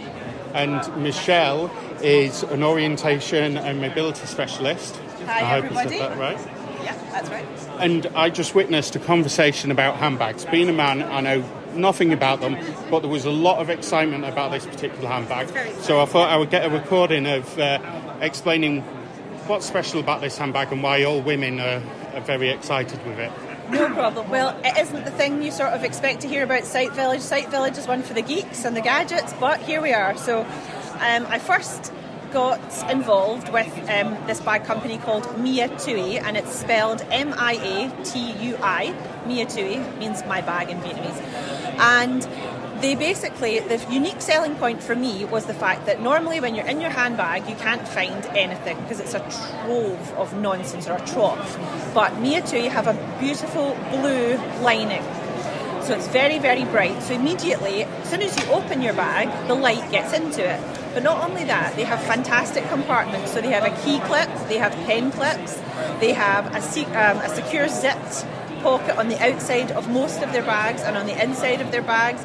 And 0.53 1.03
Michelle 1.03 1.70
is 2.03 2.42
an 2.42 2.62
orientation 2.62 3.57
and 3.57 3.80
mobility 3.80 4.26
specialist. 4.26 4.96
Hi, 5.24 5.40
I 5.40 5.44
hope 5.44 5.64
everybody. 5.64 5.96
I 5.96 5.98
said 5.98 6.11
that 6.11 6.18
right. 6.18 6.38
Yeah, 6.84 6.94
that's 7.11 7.30
right. 7.30 7.46
And 7.80 8.07
I 8.14 8.28
just 8.28 8.55
witnessed 8.55 8.94
a 8.96 8.98
conversation 8.98 9.70
about 9.70 9.96
handbags. 9.96 10.44
Being 10.44 10.68
a 10.68 10.74
man, 10.74 11.03
I 11.03 11.20
know 11.22 11.40
nothing 11.74 12.12
about 12.12 12.40
them, 12.40 12.56
but 12.90 13.00
there 13.00 13.10
was 13.10 13.24
a 13.24 13.30
lot 13.30 13.58
of 13.58 13.70
excitement 13.70 14.24
about 14.24 14.50
this 14.50 14.66
particular 14.66 15.08
handbag. 15.08 15.48
So 15.80 16.00
I 16.00 16.06
thought 16.06 16.30
I 16.30 16.36
would 16.36 16.50
get 16.50 16.64
a 16.64 16.70
recording 16.70 17.26
of 17.26 17.58
uh, 17.58 17.78
explaining 18.20 18.82
what's 19.46 19.66
special 19.66 20.00
about 20.00 20.20
this 20.20 20.38
handbag 20.38 20.72
and 20.72 20.82
why 20.82 21.04
all 21.04 21.20
women 21.20 21.60
are, 21.60 21.82
are 22.14 22.20
very 22.20 22.50
excited 22.50 23.04
with 23.06 23.18
it. 23.18 23.32
No 23.70 23.88
problem. 23.88 24.28
Well, 24.28 24.58
it 24.64 24.76
isn't 24.78 25.04
the 25.04 25.10
thing 25.10 25.42
you 25.42 25.50
sort 25.50 25.70
of 25.70 25.82
expect 25.82 26.20
to 26.20 26.28
hear 26.28 26.44
about 26.44 26.64
Sight 26.64 26.92
Village. 26.92 27.20
Sight 27.20 27.48
Village 27.48 27.78
is 27.78 27.86
one 27.86 28.02
for 28.02 28.12
the 28.12 28.22
geeks 28.22 28.64
and 28.64 28.76
the 28.76 28.82
gadgets, 28.82 29.32
but 29.40 29.60
here 29.60 29.80
we 29.80 29.92
are. 29.92 30.16
So 30.16 30.40
um, 30.40 31.26
I 31.28 31.38
first 31.38 31.92
got 32.32 32.90
involved 32.90 33.48
with 33.50 33.68
um, 33.90 34.16
this 34.26 34.40
bag 34.40 34.64
company 34.64 34.98
called 34.98 35.38
Mia 35.38 35.68
Tui, 35.78 36.18
and 36.18 36.36
it's 36.36 36.54
spelled 36.54 37.02
M 37.10 37.34
I 37.36 37.52
A 37.52 38.04
T 38.04 38.32
U 38.48 38.56
I. 38.62 38.94
Mia 39.26 39.46
Tui 39.46 39.78
means 39.98 40.24
my 40.24 40.40
bag 40.40 40.70
in 40.70 40.78
Vietnamese. 40.80 41.20
And 41.78 42.26
they 42.82 42.96
basically, 42.96 43.60
the 43.60 43.78
unique 43.90 44.20
selling 44.20 44.56
point 44.56 44.82
for 44.82 44.96
me 44.96 45.24
was 45.24 45.46
the 45.46 45.54
fact 45.54 45.86
that 45.86 46.00
normally 46.00 46.40
when 46.40 46.54
you're 46.56 46.66
in 46.66 46.80
your 46.80 46.90
handbag, 46.90 47.48
you 47.48 47.54
can't 47.54 47.86
find 47.86 48.24
anything 48.26 48.80
because 48.82 48.98
it's 48.98 49.14
a 49.14 49.20
trove 49.64 50.12
of 50.14 50.34
nonsense 50.34 50.88
or 50.88 50.96
a 50.96 51.06
trough. 51.06 51.58
But 51.94 52.18
Mia 52.18 52.42
Tui 52.42 52.66
have 52.66 52.88
a 52.88 53.18
beautiful 53.20 53.76
blue 53.90 54.36
lining. 54.62 55.02
So 55.84 55.94
it's 55.94 56.06
very, 56.08 56.38
very 56.38 56.64
bright. 56.64 57.02
So 57.02 57.12
immediately, 57.14 57.82
as 57.82 58.08
soon 58.08 58.22
as 58.22 58.38
you 58.38 58.52
open 58.52 58.82
your 58.82 58.94
bag, 58.94 59.28
the 59.48 59.54
light 59.54 59.90
gets 59.90 60.12
into 60.12 60.48
it. 60.48 60.60
But 60.94 61.02
not 61.02 61.28
only 61.28 61.44
that, 61.44 61.74
they 61.74 61.82
have 61.82 62.00
fantastic 62.04 62.68
compartments. 62.68 63.32
So 63.32 63.40
they 63.40 63.50
have 63.50 63.64
a 63.64 63.74
key 63.82 63.98
clip, 64.00 64.28
they 64.48 64.58
have 64.58 64.72
pen 64.86 65.10
clips, 65.10 65.60
they 65.98 66.12
have 66.12 66.46
a, 66.54 66.58
um, 66.58 67.16
a 67.18 67.28
secure 67.28 67.66
zipped 67.68 68.24
pocket 68.62 68.96
on 68.96 69.08
the 69.08 69.18
outside 69.20 69.72
of 69.72 69.88
most 69.88 70.22
of 70.22 70.32
their 70.32 70.42
bags 70.42 70.82
and 70.82 70.96
on 70.96 71.06
the 71.06 71.20
inside 71.20 71.60
of 71.60 71.72
their 71.72 71.82
bags. 71.82 72.24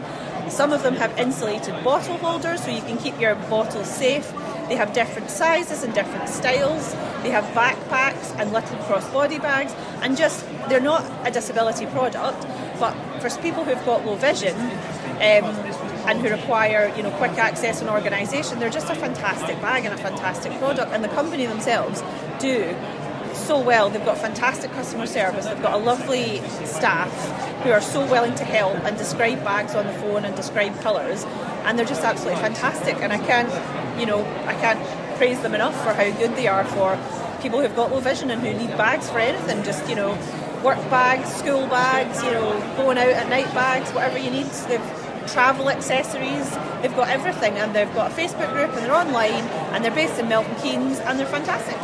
Some 0.53 0.71
of 0.71 0.83
them 0.83 0.95
have 0.95 1.17
insulated 1.17 1.83
bottle 1.83 2.17
holders 2.17 2.63
so 2.63 2.69
you 2.69 2.81
can 2.81 2.97
keep 2.97 3.19
your 3.19 3.35
bottles 3.49 3.87
safe. 3.87 4.31
They 4.69 4.75
have 4.75 4.93
different 4.93 5.29
sizes 5.29 5.83
and 5.83 5.93
different 5.93 6.29
styles. 6.29 6.93
They 7.23 7.31
have 7.31 7.45
backpacks 7.55 8.37
and 8.39 8.53
little 8.53 8.77
crossbody 8.79 9.41
bags, 9.41 9.73
and 10.01 10.15
just 10.15 10.45
they're 10.69 10.79
not 10.79 11.03
a 11.25 11.31
disability 11.31 11.85
product, 11.87 12.45
but 12.79 12.95
for 13.21 13.29
people 13.41 13.63
who've 13.63 13.83
got 13.85 14.05
low 14.05 14.15
vision 14.15 14.55
um, 14.55 15.45
and 16.07 16.19
who 16.19 16.29
require 16.29 16.93
you 16.95 17.03
know 17.03 17.11
quick 17.11 17.37
access 17.37 17.81
and 17.81 17.89
organisation, 17.89 18.59
they're 18.59 18.69
just 18.69 18.89
a 18.89 18.95
fantastic 18.95 19.59
bag 19.61 19.85
and 19.85 19.93
a 19.93 19.97
fantastic 19.97 20.51
product. 20.59 20.91
And 20.91 21.03
the 21.03 21.09
company 21.09 21.45
themselves 21.45 22.03
do 22.39 22.75
so 23.33 23.59
well. 23.59 23.89
They've 23.89 24.03
got 24.03 24.17
fantastic 24.17 24.71
customer 24.71 25.05
service. 25.05 25.45
They've 25.45 25.61
got 25.61 25.73
a 25.73 25.77
lovely 25.77 26.41
staff 26.65 27.11
who 27.63 27.71
are 27.71 27.81
so 27.81 28.05
willing 28.09 28.35
to 28.35 28.43
help 28.43 28.77
and 28.85 28.97
describe 28.97 29.43
bags 29.43 29.75
on 29.75 29.85
the 29.85 29.93
phone 29.93 30.25
and 30.25 30.35
describe 30.35 30.79
colours, 30.81 31.23
and 31.63 31.77
they're 31.77 31.85
just 31.85 32.03
absolutely 32.03 32.41
fantastic. 32.41 32.97
And 32.97 33.13
I 33.13 33.17
can't, 33.17 33.99
you 33.99 34.05
know, 34.05 34.25
I 34.45 34.53
can't 34.55 34.79
praise 35.17 35.41
them 35.41 35.55
enough 35.55 35.75
for 35.83 35.93
how 35.93 36.09
good 36.17 36.35
they 36.35 36.47
are 36.47 36.63
for 36.65 36.97
people 37.41 37.61
who've 37.61 37.75
got 37.75 37.91
low 37.91 37.99
vision 37.99 38.31
and 38.31 38.41
who 38.41 38.53
need 38.53 38.75
bags 38.77 39.09
for 39.09 39.19
anything. 39.19 39.63
Just 39.63 39.87
you 39.89 39.95
know, 39.95 40.17
work 40.63 40.77
bags, 40.89 41.33
school 41.33 41.67
bags, 41.67 42.23
you 42.23 42.31
know, 42.31 42.59
going 42.77 42.97
out 42.97 43.09
at 43.09 43.29
night 43.29 43.53
bags, 43.53 43.91
whatever 43.91 44.17
you 44.17 44.31
need. 44.31 44.45
They've 44.67 44.81
travel 45.27 45.69
accessories. 45.69 46.49
They've 46.81 46.95
got 46.95 47.09
everything, 47.09 47.57
and 47.57 47.75
they've 47.75 47.93
got 47.93 48.11
a 48.11 48.13
Facebook 48.13 48.51
group, 48.53 48.69
and 48.71 48.79
they're 48.85 48.95
online, 48.95 49.43
and 49.73 49.83
they're 49.83 49.93
based 49.93 50.19
in 50.19 50.27
Milton 50.29 50.55
Keynes, 50.55 50.99
and 50.99 51.19
they're 51.19 51.27
fantastic. 51.27 51.75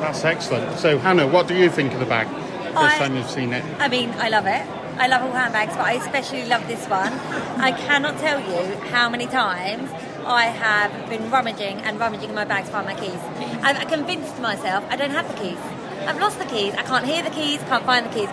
That's 0.00 0.24
excellent. 0.24 0.78
So, 0.78 0.98
Hannah, 0.98 1.26
what 1.26 1.48
do 1.48 1.54
you 1.54 1.70
think 1.70 1.92
of 1.94 2.00
the 2.00 2.06
bag? 2.06 2.26
First 2.74 2.76
I- 2.76 2.98
time 2.98 3.16
you've 3.16 3.30
seen 3.30 3.52
it. 3.52 3.64
I 3.78 3.88
mean, 3.88 4.10
I 4.18 4.28
love 4.28 4.46
it. 4.46 4.66
I 4.96 5.08
love 5.08 5.22
all 5.22 5.32
handbags, 5.32 5.74
but 5.74 5.86
I 5.86 5.92
especially 5.94 6.46
love 6.46 6.66
this 6.68 6.86
one. 6.88 7.12
I 7.58 7.72
cannot 7.86 8.18
tell 8.18 8.38
you 8.40 8.76
how 8.90 9.08
many 9.08 9.26
times 9.26 9.90
I 10.24 10.44
have 10.46 11.08
been 11.10 11.30
rummaging 11.30 11.78
and 11.80 11.98
rummaging 11.98 12.28
in 12.28 12.34
my 12.34 12.44
bags 12.44 12.68
to 12.68 12.72
find 12.74 12.86
my 12.86 12.94
keys. 12.94 13.18
I've 13.62 13.88
convinced 13.88 14.40
myself 14.40 14.84
I 14.90 14.96
don't 14.96 15.10
have 15.10 15.26
the 15.28 15.34
keys. 15.42 15.58
I've 16.06 16.20
lost 16.20 16.38
the 16.38 16.44
keys. 16.44 16.74
I 16.74 16.82
can't 16.82 17.04
hear 17.06 17.22
the 17.22 17.30
keys. 17.30 17.60
Can't 17.62 17.84
find 17.84 18.06
the 18.06 18.10
keys. 18.10 18.28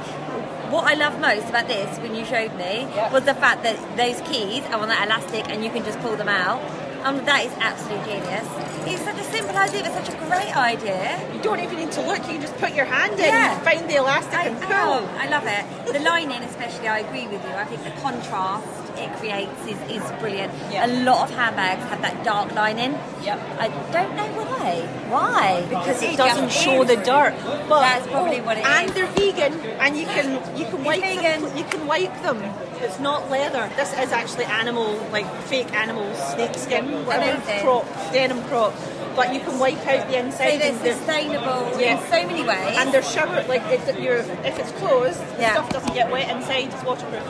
What 0.72 0.86
I 0.86 0.94
love 0.94 1.20
most 1.20 1.50
about 1.50 1.68
this, 1.68 1.98
when 2.00 2.16
you 2.16 2.26
showed 2.26 2.54
me, 2.56 2.86
was 3.12 3.24
the 3.24 3.34
fact 3.34 3.64
that 3.64 3.78
those 3.98 4.22
keys 4.28 4.64
are 4.66 4.80
on 4.80 4.88
that 4.90 5.06
elastic 5.06 5.50
and 5.50 5.64
you 5.64 5.70
can 5.70 5.84
just 5.84 6.00
pull 6.00 6.16
them 6.16 6.30
out. 6.30 6.62
Um, 7.04 7.18
that 7.26 7.46
is 7.46 7.52
absolute 7.60 8.04
genius. 8.06 8.46
It's 8.86 9.02
such 9.04 9.18
a 9.20 9.24
simple 9.24 9.56
idea, 9.58 9.82
but 9.84 9.94
such 10.06 10.14
a 10.14 10.18
great 10.18 10.56
idea. 10.56 11.20
You 11.34 11.42
don't 11.42 11.60
even 11.60 11.78
need 11.78 11.92
to 11.94 12.02
look, 12.06 12.20
you 12.20 12.34
can 12.38 12.42
just 12.42 12.56
put 12.58 12.74
your 12.74 12.86
hand 12.86 13.14
in, 13.14 13.26
Yeah. 13.26 13.58
find 13.62 13.90
the 13.90 13.96
elastic 13.96 14.34
I, 14.40 14.44
and 14.50 14.60
pull. 14.62 14.70
oh, 14.72 15.18
I 15.18 15.28
love 15.30 15.46
it. 15.48 15.94
The 15.94 16.00
lining, 16.00 16.42
especially, 16.44 16.88
I 16.88 17.00
agree 17.00 17.28
with 17.28 17.44
you. 17.44 17.54
I 17.54 17.66
think 17.66 17.84
the 17.84 17.92
contrast 18.02 18.68
it 18.98 19.10
creates 19.18 19.60
is, 19.66 19.80
is 19.90 20.04
brilliant. 20.20 20.54
Yeah. 20.72 20.86
A 20.86 20.92
lot 21.04 21.30
of 21.30 21.36
handbags 21.36 21.84
have 21.90 22.02
that 22.04 22.24
dark 22.24 22.54
lining. 22.54 22.92
Yep. 23.24 23.40
I 23.60 23.68
don't 23.92 24.16
know 24.16 24.28
why. 24.42 24.86
Why? 25.10 25.66
because 25.70 26.02
it 26.04 26.18
doesn't 26.18 26.52
show 26.52 26.84
the 26.84 26.98
dirt. 26.98 27.34
But 27.68 27.82
That's 27.82 28.08
probably 28.08 28.42
what 28.42 28.58
it 28.58 28.66
and 28.66 28.90
is. 28.90 28.96
they're 28.96 29.08
vegan, 29.18 29.54
and 29.84 29.98
you 29.98 30.06
can 30.06 30.28
you 30.58 30.66
can 30.66 30.84
wipe 30.84 31.02
them. 31.02 31.58
You 31.58 31.64
can 31.64 31.88
wipe 31.88 32.14
them. 32.22 32.38
It's 32.82 33.00
not 33.00 33.30
leather. 33.30 33.70
This 33.76 33.92
is 33.94 34.12
actually 34.12 34.46
animal, 34.46 34.96
like 35.12 35.30
fake 35.44 35.72
animal 35.74 36.14
snake 36.16 36.56
skin, 36.56 37.06
whatever 37.06 37.38
Amazing. 37.42 37.62
crop, 37.64 37.86
denim 38.12 38.44
crop. 38.46 38.74
But 39.16 39.34
you 39.34 39.40
can 39.42 39.60
wipe 39.60 39.86
out 39.88 40.08
the 40.08 40.18
inside. 40.18 40.62
and 40.62 40.80
they're- 40.80 40.96
sustainable 40.96 41.80
Yeah. 41.80 41.94
in 41.94 42.00
so 42.10 42.26
many 42.28 42.44
ways. 42.44 42.78
and 42.78 42.92
they're 42.92 43.04
showered 43.04 43.48
like 43.48 43.62
if 43.72 44.00
you're 44.00 44.24
if 44.50 44.58
it's 44.58 44.72
closed, 44.74 45.20
the 45.36 45.42
Yeah. 45.42 45.54
stuff 45.54 45.70
doesn't 45.70 45.94
get 45.94 46.10
wet 46.12 46.30
inside. 46.30 46.70
It's 46.74 46.84
waterproof. 46.84 47.22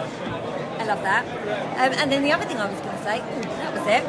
I 0.79 0.83
love 0.85 1.01
that. 1.03 1.23
Um, 1.77 1.93
and 1.99 2.11
then 2.11 2.23
the 2.23 2.31
other 2.31 2.45
thing 2.45 2.57
I 2.57 2.65
was 2.65 2.79
going 2.79 2.97
to 2.97 3.03
say, 3.03 3.17
ooh, 3.19 3.41
that 3.61 3.73
was 3.77 3.87
it. 3.87 4.03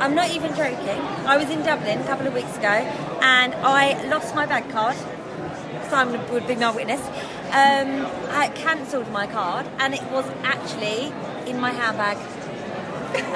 I'm 0.00 0.14
not 0.14 0.30
even 0.30 0.54
joking. 0.54 1.00
I 1.26 1.36
was 1.36 1.48
in 1.50 1.62
Dublin 1.62 2.00
a 2.00 2.04
couple 2.04 2.26
of 2.26 2.34
weeks 2.34 2.56
ago 2.56 2.68
and 3.22 3.54
I 3.62 3.96
lost 4.08 4.34
my 4.34 4.46
bag 4.46 4.68
card. 4.70 4.96
Simon 5.90 6.20
would 6.32 6.46
be 6.46 6.54
my 6.56 6.70
witness. 6.70 7.00
Um, 7.54 8.06
I 8.30 8.50
cancelled 8.54 9.10
my 9.12 9.26
card 9.28 9.66
and 9.78 9.94
it 9.94 10.02
was 10.10 10.26
actually 10.42 11.12
in 11.48 11.60
my 11.60 11.70
handbag. 11.70 12.18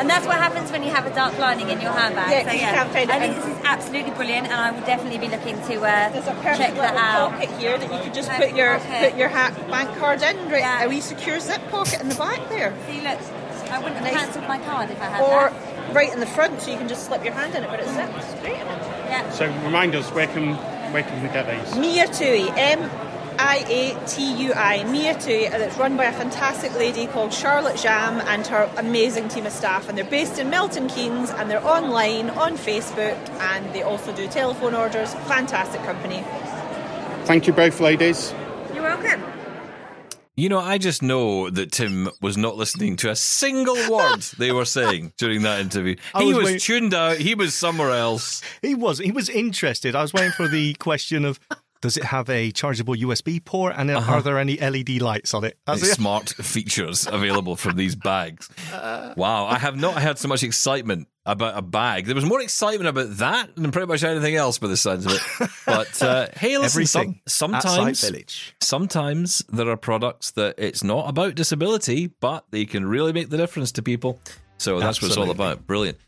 And 0.00 0.10
that's 0.10 0.26
what 0.26 0.36
happens 0.38 0.72
when 0.72 0.82
you 0.82 0.90
have 0.90 1.06
a 1.06 1.14
dark 1.14 1.38
lining 1.38 1.68
in 1.70 1.80
your 1.80 1.92
handbag. 1.92 2.30
Yeah, 2.32 2.42
'cause 2.42 2.54
you 2.54 2.60
can't 2.60 2.90
find 2.90 3.08
it 3.10 3.14
I 3.14 3.20
think 3.20 3.36
this 3.36 3.46
is 3.46 3.56
absolutely 3.64 4.10
brilliant, 4.10 4.46
and 4.48 4.54
I 4.60 4.72
will 4.72 4.80
definitely 4.80 5.18
be 5.18 5.28
looking 5.28 5.54
to 5.68 5.74
uh, 5.86 6.08
There's 6.08 6.26
a 6.26 6.32
perfect 6.42 6.58
check 6.58 6.74
that 6.74 6.94
little 6.94 6.98
out. 6.98 7.30
pocket 7.30 7.50
here 7.60 7.78
that 7.78 7.92
you 7.92 8.00
could 8.00 8.12
just 8.12 8.28
Perfect 8.28 8.50
put 8.50 8.58
your 8.58 8.78
pocket. 8.80 9.10
put 9.12 9.18
your 9.20 9.28
hat 9.28 9.70
bank 9.70 9.96
card 10.00 10.20
in. 10.22 10.36
Right, 10.50 10.60
Yeah. 10.62 10.82
a 10.82 10.88
wee 10.88 11.00
secure 11.00 11.38
zip 11.38 11.60
pocket 11.70 12.00
in 12.00 12.08
the 12.08 12.16
back 12.16 12.40
there, 12.48 12.72
See, 12.88 13.00
look, 13.02 13.18
I 13.70 13.78
wouldn't 13.78 13.96
have 13.98 14.04
Nice. 14.12 14.14
cancelled 14.24 14.48
my 14.48 14.58
card 14.58 14.90
if 14.90 15.00
I 15.00 15.04
had 15.04 15.20
or 15.20 15.50
that. 15.50 15.94
right 15.94 16.12
in 16.12 16.18
the 16.18 16.26
front, 16.26 16.60
so 16.60 16.72
you 16.72 16.76
can 16.76 16.88
just 16.88 17.06
slip 17.06 17.22
your 17.24 17.34
hand 17.34 17.54
in 17.54 17.62
it, 17.62 17.70
but 17.70 17.78
it's 17.78 17.92
zipped. 17.92 18.16
It's 18.18 18.34
great. 18.40 18.56
Yeah. 18.56 19.30
So 19.30 19.46
remind 19.62 19.94
us, 19.94 20.10
where 20.10 20.26
can 20.26 20.56
where 20.92 21.04
can 21.04 21.22
we 21.22 21.28
get 21.28 21.46
these? 21.46 21.76
Mia 21.76 22.08
Tui, 22.08 22.50
M 22.56 22.90
I 23.38 23.64
A 23.68 24.06
T 24.06 24.32
U 24.46 24.52
I, 24.52 24.84
Mia 24.84 25.18
Tui, 25.18 25.46
and 25.46 25.62
it's 25.62 25.76
run 25.78 25.96
by 25.96 26.04
a 26.04 26.12
fantastic 26.12 26.74
lady 26.74 27.06
called 27.06 27.32
Charlotte 27.32 27.76
Jam 27.76 28.20
and 28.26 28.46
her 28.48 28.70
amazing 28.76 29.28
team 29.28 29.46
of 29.46 29.52
staff. 29.52 29.88
And 29.88 29.96
they're 29.96 30.04
based 30.04 30.38
in 30.38 30.50
Milton 30.50 30.88
Keynes 30.88 31.30
and 31.30 31.50
they're 31.50 31.64
online 31.64 32.30
on 32.30 32.56
Facebook 32.56 33.16
and 33.40 33.72
they 33.74 33.82
also 33.82 34.14
do 34.14 34.26
telephone 34.28 34.74
orders. 34.74 35.14
Fantastic 35.14 35.82
company. 35.84 36.24
Thank 37.26 37.46
you 37.46 37.52
both, 37.52 37.78
ladies. 37.80 38.34
You're 38.74 38.82
welcome. 38.82 39.22
You 40.34 40.48
know, 40.48 40.60
I 40.60 40.78
just 40.78 41.02
know 41.02 41.50
that 41.50 41.72
Tim 41.72 42.08
was 42.22 42.36
not 42.36 42.56
listening 42.56 42.94
to 42.98 43.10
a 43.10 43.16
single 43.16 43.74
word 43.90 44.20
they 44.38 44.52
were 44.52 44.64
saying 44.64 45.12
during 45.18 45.42
that 45.42 45.60
interview. 45.60 45.96
I 46.14 46.22
He 46.22 46.28
was 46.28 46.36
was 46.36 46.44
wait- 46.46 46.62
tuned 46.62 46.94
out. 46.94 47.16
He 47.18 47.34
was 47.34 47.54
somewhere 47.54 47.90
else. 47.90 48.40
He 48.62 48.74
was 48.76 48.98
he 48.98 49.10
was 49.10 49.28
interested. 49.28 49.96
I 49.96 50.02
was 50.02 50.12
waiting 50.12 50.30
for 50.30 50.46
the 50.48 50.74
question 50.74 51.24
of 51.24 51.40
does 51.80 51.96
it 51.96 52.04
have 52.04 52.28
a 52.28 52.50
chargeable 52.50 52.94
USB 52.94 53.44
port 53.44 53.74
and 53.76 53.90
are 53.90 54.22
there 54.22 54.38
any 54.38 54.56
LED 54.58 55.00
lights 55.00 55.34
on 55.34 55.44
it? 55.44 55.58
That's 55.66 55.82
it. 55.82 55.86
smart 55.94 56.30
features 56.30 57.06
available 57.06 57.56
from 57.56 57.76
these 57.76 57.94
bags. 57.94 58.48
Wow, 58.72 59.46
I 59.46 59.58
have 59.58 59.76
not 59.76 59.94
had 60.00 60.18
so 60.18 60.28
much 60.28 60.42
excitement 60.42 61.08
about 61.26 61.58
a 61.58 61.62
bag. 61.62 62.06
There 62.06 62.14
was 62.14 62.24
more 62.24 62.40
excitement 62.40 62.88
about 62.88 63.18
that 63.18 63.54
than 63.54 63.70
pretty 63.70 63.86
much 63.86 64.02
anything 64.02 64.34
else 64.34 64.58
by 64.58 64.68
the 64.68 64.76
sounds 64.76 65.04
of 65.06 65.12
it. 65.12 65.50
But 65.66 66.02
uh, 66.02 66.28
hey, 66.36 66.56
listen, 66.58 66.86
some, 66.86 67.20
sometimes, 67.26 68.10
sometimes 68.60 69.44
there 69.50 69.68
are 69.68 69.76
products 69.76 70.30
that 70.32 70.54
it's 70.58 70.82
not 70.82 71.08
about 71.08 71.34
disability, 71.34 72.06
but 72.20 72.46
they 72.50 72.64
can 72.64 72.86
really 72.86 73.12
make 73.12 73.28
the 73.28 73.36
difference 73.36 73.72
to 73.72 73.82
people. 73.82 74.20
So 74.56 74.80
that's 74.80 75.00
what 75.00 75.08
it's 75.08 75.16
all 75.16 75.30
about. 75.30 75.66
Brilliant. 75.66 75.98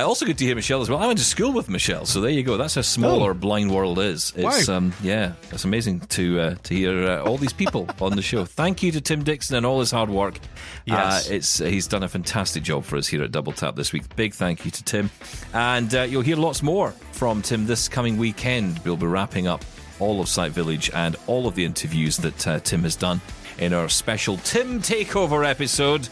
Uh, 0.00 0.06
also 0.06 0.24
good 0.26 0.38
to 0.38 0.44
hear 0.44 0.54
Michelle 0.54 0.80
as 0.80 0.88
well. 0.88 0.98
I 0.98 1.06
went 1.06 1.18
to 1.18 1.24
school 1.24 1.52
with 1.52 1.68
Michelle, 1.68 2.06
so 2.06 2.20
there 2.20 2.30
you 2.30 2.42
go. 2.42 2.56
That's 2.56 2.74
how 2.74 2.80
small 2.82 3.20
Oh. 3.22 3.24
our 3.24 3.34
blind 3.34 3.70
world 3.70 3.98
is. 3.98 4.32
It's 4.36 4.68
Wow. 4.68 4.76
um, 4.76 4.92
yeah, 5.02 5.32
it's 5.52 5.64
amazing 5.64 6.00
to 6.00 6.40
uh, 6.40 6.54
to 6.64 6.74
hear 6.74 7.06
uh, 7.10 7.22
all 7.22 7.36
these 7.36 7.52
people 7.52 7.88
on 8.00 8.16
the 8.16 8.22
show. 8.22 8.44
Thank 8.44 8.82
you 8.82 8.92
to 8.92 9.00
Tim 9.00 9.22
Dixon 9.24 9.56
and 9.56 9.66
all 9.66 9.80
his 9.80 9.90
hard 9.90 10.08
work. 10.10 10.38
Yes. 10.86 11.30
uh, 11.30 11.34
it's 11.34 11.58
he's 11.58 11.86
done 11.86 12.02
a 12.02 12.08
fantastic 12.08 12.62
job 12.62 12.84
for 12.84 12.96
us 12.96 13.06
here 13.08 13.22
at 13.22 13.30
Double 13.32 13.52
Tap 13.52 13.76
this 13.76 13.92
week. 13.92 14.04
Big 14.16 14.32
thank 14.34 14.64
you 14.64 14.70
to 14.70 14.82
Tim, 14.84 15.10
and 15.52 15.94
uh, 15.94 16.02
you'll 16.02 16.22
hear 16.22 16.36
lots 16.36 16.62
more 16.62 16.92
from 17.12 17.42
Tim 17.42 17.66
this 17.66 17.88
coming 17.88 18.16
weekend. 18.16 18.78
We'll 18.84 18.96
be 18.96 19.06
wrapping 19.06 19.46
up 19.46 19.64
all 19.98 20.20
of 20.20 20.28
Sight 20.28 20.52
Village 20.52 20.90
and 20.94 21.16
all 21.26 21.46
of 21.46 21.54
the 21.54 21.64
interviews 21.64 22.16
that 22.18 22.46
uh, 22.48 22.58
Tim 22.60 22.82
has 22.84 22.96
done 22.96 23.20
in 23.58 23.74
our 23.74 23.88
special 23.90 24.38
Tim 24.38 24.80
Takeover 24.80 25.46
episode 25.46 26.08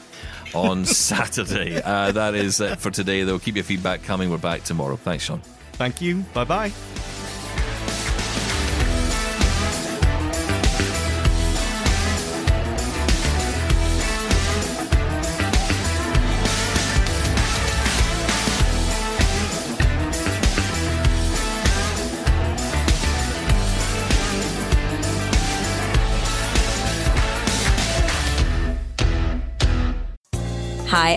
on 0.54 0.84
Saturday. 0.84 1.80
Uh, 1.82 2.12
that 2.12 2.34
is 2.34 2.60
it 2.60 2.78
for 2.78 2.90
today, 2.90 3.22
though. 3.24 3.38
Keep 3.38 3.56
your 3.56 3.64
feedback 3.64 4.02
coming. 4.02 4.30
We're 4.30 4.38
back 4.38 4.64
tomorrow. 4.64 4.96
Thanks, 4.96 5.24
Shaun. 5.24 5.40
Thank 5.72 6.00
you. 6.00 6.24
Bye 6.34 6.44
bye. 6.44 6.72